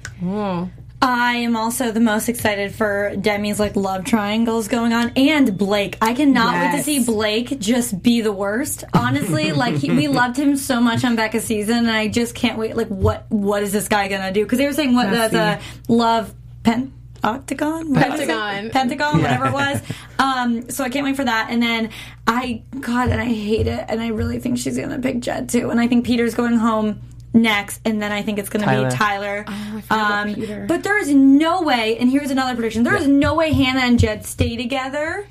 I 1.00 1.34
am 1.36 1.56
also 1.56 1.92
the 1.92 2.00
most 2.00 2.28
excited 2.28 2.74
for 2.74 3.14
Demi's 3.16 3.60
like 3.60 3.76
love 3.76 4.04
triangles 4.04 4.66
going 4.66 4.92
on 4.92 5.12
and 5.16 5.56
Blake. 5.56 5.96
I 6.02 6.12
cannot 6.12 6.54
wait 6.54 6.76
to 6.76 6.82
see 6.82 7.04
Blake 7.04 7.60
just 7.60 8.02
be 8.02 8.20
the 8.20 8.32
worst. 8.32 8.82
Honestly, 8.92 9.52
like 9.52 9.76
he, 9.76 9.90
we 9.92 10.08
loved 10.08 10.36
him 10.36 10.56
so 10.56 10.80
much 10.80 11.04
on 11.04 11.14
Becca's 11.14 11.44
season, 11.44 11.78
and 11.78 11.90
I 11.90 12.08
just 12.08 12.34
can't 12.34 12.58
wait. 12.58 12.76
Like, 12.76 12.88
what 12.88 13.26
what 13.30 13.62
is 13.62 13.72
this 13.72 13.86
guy 13.86 14.08
gonna 14.08 14.32
do? 14.32 14.42
Because 14.44 14.58
they 14.58 14.66
were 14.66 14.72
saying 14.72 14.94
what 14.94 15.12
Let's 15.12 15.32
the, 15.32 15.60
the 15.88 15.92
love 15.92 16.34
pen. 16.64 16.92
Octagon, 17.22 17.90
What? 17.94 17.98
Pentagon. 18.00 18.70
Pentagon, 18.70 19.20
whatever 19.20 19.46
it 19.46 19.52
was. 19.52 19.80
Um, 20.20 20.70
so 20.70 20.84
I 20.84 20.88
can't 20.88 21.04
wait 21.04 21.16
for 21.16 21.24
that. 21.24 21.48
And 21.50 21.60
then 21.60 21.90
I, 22.28 22.62
God, 22.78 23.08
and 23.08 23.20
I 23.20 23.24
hate 23.24 23.66
it. 23.66 23.84
And 23.88 24.00
I 24.00 24.08
really 24.08 24.38
think 24.38 24.56
she's 24.58 24.78
gonna 24.78 25.00
pick 25.00 25.18
Jed 25.20 25.48
too. 25.48 25.70
And 25.70 25.80
I 25.80 25.88
think 25.88 26.06
Peter's 26.06 26.34
going 26.34 26.56
home 26.56 27.00
next. 27.32 27.80
And 27.84 28.00
then 28.02 28.12
I 28.12 28.22
think 28.22 28.38
it's 28.38 28.48
gonna 28.48 28.66
be 28.90 28.96
Tyler. 28.96 29.44
I 29.46 29.80
forgot 29.80 29.84
about 29.86 30.50
Um, 30.60 30.66
but 30.66 30.82
there 30.82 30.98
is 30.98 31.08
no 31.08 31.62
way, 31.62 31.96
and 31.98 32.10
here's 32.10 32.30
another 32.30 32.54
prediction: 32.54 32.82
there 32.82 32.96
is 32.96 33.06
no 33.06 33.34
way 33.34 33.52
Hannah 33.52 33.80
and 33.80 33.98
Jed 33.98 34.24
stay 34.24 34.56
together 34.56 35.26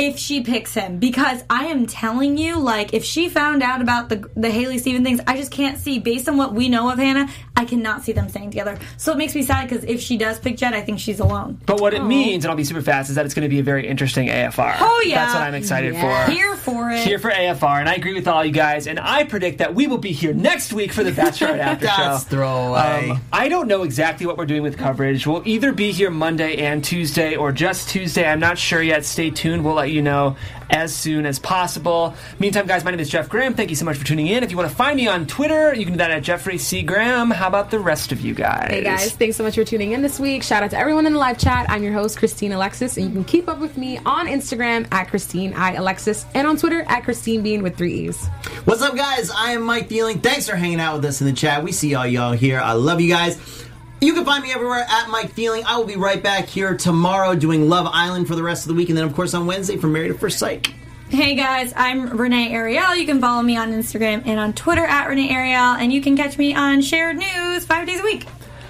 if 0.00 0.18
she 0.18 0.40
picks 0.42 0.74
him. 0.74 0.98
Because 0.98 1.44
I 1.50 1.66
am 1.66 1.86
telling 1.86 2.36
you, 2.38 2.58
like, 2.58 2.94
if 2.94 3.04
she 3.04 3.28
found 3.28 3.62
out 3.62 3.80
about 3.80 4.08
the 4.08 4.28
the 4.36 4.50
Haley 4.50 4.78
Steven 4.78 5.04
things, 5.04 5.20
I 5.26 5.36
just 5.36 5.52
can't 5.52 5.78
see. 5.78 5.98
Based 5.98 6.28
on 6.28 6.36
what 6.36 6.54
we 6.54 6.68
know 6.68 6.90
of 6.90 6.98
Hannah, 6.98 7.28
I 7.56 7.64
cannot 7.64 8.02
see 8.02 8.12
them 8.12 8.28
staying 8.28 8.50
together. 8.50 8.78
So 8.96 9.12
it 9.12 9.18
makes 9.18 9.34
me 9.34 9.42
sad 9.42 9.68
because 9.68 9.84
if 9.84 10.00
she 10.00 10.16
does 10.16 10.38
pick 10.38 10.56
Jed, 10.56 10.72
I 10.74 10.80
think 10.80 10.98
she's 10.98 11.20
alone. 11.20 11.60
But 11.66 11.80
what 11.80 11.92
it 11.94 12.04
means, 12.04 12.44
and 12.44 12.50
I'll 12.50 12.56
be 12.56 12.64
super 12.64 12.80
fast, 12.82 13.10
is 13.10 13.16
that 13.16 13.24
it's 13.26 13.34
going 13.34 13.42
to 13.44 13.48
be 13.50 13.58
a 13.58 13.62
very 13.62 13.86
interesting 13.86 14.28
AFR. 14.28 14.76
Oh, 14.80 15.02
yeah. 15.06 15.16
That's 15.16 15.34
what 15.34 15.42
I'm 15.42 15.54
excited 15.54 15.94
Yeah. 15.94 16.26
for. 16.26 16.30
Here 16.32 16.56
for 16.56 16.90
it. 16.90 17.00
Here 17.04 17.18
for 17.18 17.30
AFR, 17.30 17.80
and 17.80 17.88
I 17.88 17.94
agree 17.94 18.14
with 18.14 18.26
all 18.28 18.44
you 18.44 18.52
guys. 18.52 18.86
And 18.86 18.98
I 18.98 19.24
predict 19.24 19.58
that 19.58 19.74
we 19.74 19.86
will 19.86 19.98
be 19.98 20.12
here 20.12 20.32
next 20.32 20.72
week 20.72 20.92
for 20.92 21.04
the 21.04 21.12
Bachelorette 21.12 21.58
After 21.70 21.86
That's 21.86 22.22
Show. 22.24 22.28
throwaway. 22.30 23.10
Um, 23.10 23.20
I 23.32 23.48
don't 23.48 23.68
know 23.68 23.82
exactly 23.82 24.26
what 24.26 24.36
we're 24.38 24.46
doing 24.46 24.62
with 24.62 24.76
coverage. 24.78 25.26
We'll 25.26 25.46
either 25.46 25.72
be 25.72 25.92
here 25.92 26.10
Monday 26.10 26.56
and 26.58 26.82
Tuesday, 26.82 27.36
or 27.36 27.52
just 27.52 27.88
Tuesday. 27.90 28.26
I'm 28.26 28.40
not 28.40 28.56
sure 28.58 28.82
yet. 28.82 29.04
Stay 29.04 29.30
tuned. 29.30 29.64
We'll 29.64 29.74
let 29.74 29.89
you 29.90 30.02
know 30.02 30.36
as 30.70 30.94
soon 30.94 31.26
as 31.26 31.38
possible. 31.38 32.14
Meantime, 32.38 32.66
guys, 32.66 32.84
my 32.84 32.90
name 32.90 33.00
is 33.00 33.08
Jeff 33.08 33.28
Graham. 33.28 33.54
Thank 33.54 33.70
you 33.70 33.76
so 33.76 33.84
much 33.84 33.96
for 33.96 34.04
tuning 34.04 34.28
in. 34.28 34.42
If 34.42 34.50
you 34.50 34.56
want 34.56 34.70
to 34.70 34.76
find 34.76 34.96
me 34.96 35.08
on 35.08 35.26
Twitter, 35.26 35.74
you 35.74 35.84
can 35.84 35.94
do 35.94 35.98
that 35.98 36.10
at 36.10 36.22
Jeffrey 36.22 36.58
C. 36.58 36.82
Graham. 36.82 37.30
How 37.30 37.48
about 37.48 37.70
the 37.70 37.78
rest 37.78 38.12
of 38.12 38.20
you 38.20 38.34
guys? 38.34 38.68
Hey 38.70 38.82
guys, 38.82 39.12
thanks 39.12 39.36
so 39.36 39.42
much 39.42 39.54
for 39.54 39.64
tuning 39.64 39.92
in 39.92 40.02
this 40.02 40.20
week. 40.20 40.42
Shout 40.42 40.62
out 40.62 40.70
to 40.70 40.78
everyone 40.78 41.06
in 41.06 41.12
the 41.12 41.18
live 41.18 41.38
chat. 41.38 41.68
I'm 41.68 41.82
your 41.82 41.92
host, 41.92 42.18
Christine 42.18 42.52
Alexis, 42.52 42.96
and 42.96 43.06
you 43.06 43.12
can 43.12 43.24
keep 43.24 43.48
up 43.48 43.58
with 43.58 43.76
me 43.76 43.98
on 44.06 44.26
Instagram 44.26 44.86
at 44.92 45.08
Christine 45.08 45.52
I 45.54 45.74
Alexis 45.74 46.26
and 46.34 46.46
on 46.46 46.56
Twitter 46.56 46.82
at 46.88 47.04
Christine 47.04 47.42
Bean 47.42 47.62
with 47.62 47.76
three 47.76 48.08
E's. 48.08 48.26
What's 48.64 48.82
up, 48.82 48.96
guys? 48.96 49.30
I 49.30 49.52
am 49.52 49.62
Mike 49.62 49.88
Dealing. 49.88 50.20
Thanks 50.20 50.48
for 50.48 50.56
hanging 50.56 50.80
out 50.80 50.96
with 50.96 51.04
us 51.04 51.20
in 51.20 51.26
the 51.26 51.32
chat. 51.32 51.62
We 51.62 51.72
see 51.72 51.94
all 51.94 52.06
y'all 52.06 52.32
here. 52.32 52.60
I 52.60 52.72
love 52.72 53.00
you 53.00 53.08
guys. 53.08 53.66
You 54.02 54.14
can 54.14 54.24
find 54.24 54.42
me 54.42 54.50
everywhere 54.50 54.86
at 54.88 55.10
Mike 55.10 55.30
Feeling. 55.32 55.62
I 55.66 55.76
will 55.76 55.84
be 55.84 55.96
right 55.96 56.22
back 56.22 56.46
here 56.46 56.74
tomorrow 56.74 57.34
doing 57.34 57.68
Love 57.68 57.86
Island 57.86 58.28
for 58.28 58.34
the 58.34 58.42
rest 58.42 58.64
of 58.64 58.68
the 58.68 58.74
week, 58.74 58.88
and 58.88 58.96
then, 58.96 59.04
of 59.04 59.14
course, 59.14 59.34
on 59.34 59.46
Wednesday 59.46 59.76
for 59.76 59.88
Married 59.88 60.10
at 60.10 60.18
First 60.18 60.38
Sight. 60.38 60.72
Hey 61.10 61.34
guys, 61.34 61.74
I'm 61.76 62.16
Renee 62.16 62.52
Ariel. 62.52 62.94
You 62.94 63.04
can 63.04 63.20
follow 63.20 63.42
me 63.42 63.56
on 63.56 63.72
Instagram 63.72 64.22
and 64.26 64.38
on 64.38 64.54
Twitter 64.54 64.84
at 64.84 65.06
Renee 65.08 65.28
Ariel, 65.28 65.74
and 65.74 65.92
you 65.92 66.00
can 66.00 66.16
catch 66.16 66.38
me 66.38 66.54
on 66.54 66.80
Shared 66.80 67.18
News 67.18 67.66
five 67.66 67.86
days 67.86 68.00
a 68.00 68.04
week. 68.04 68.26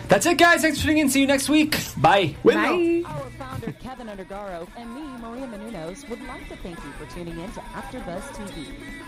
That's 0.08 0.26
it, 0.26 0.38
guys. 0.38 0.62
Thanks 0.62 0.78
for 0.78 0.84
tuning 0.86 0.98
in. 0.98 1.10
See 1.10 1.20
you 1.20 1.26
next 1.28 1.48
week. 1.48 1.78
Bye. 1.98 2.34
Bye. 2.42 3.04
Our 3.06 3.30
founder 3.38 3.72
Kevin 3.80 4.08
Undergaro 4.08 4.66
and 4.76 4.92
me, 4.94 5.02
Maria 5.20 5.46
Menounos, 5.46 6.08
would 6.08 6.20
like 6.22 6.48
to 6.48 6.56
thank 6.56 6.76
you 6.78 6.90
for 6.92 7.06
tuning 7.14 7.38
in 7.38 7.52
to 7.52 7.60
AfterBuzz 7.60 8.22
TV. 8.32 8.66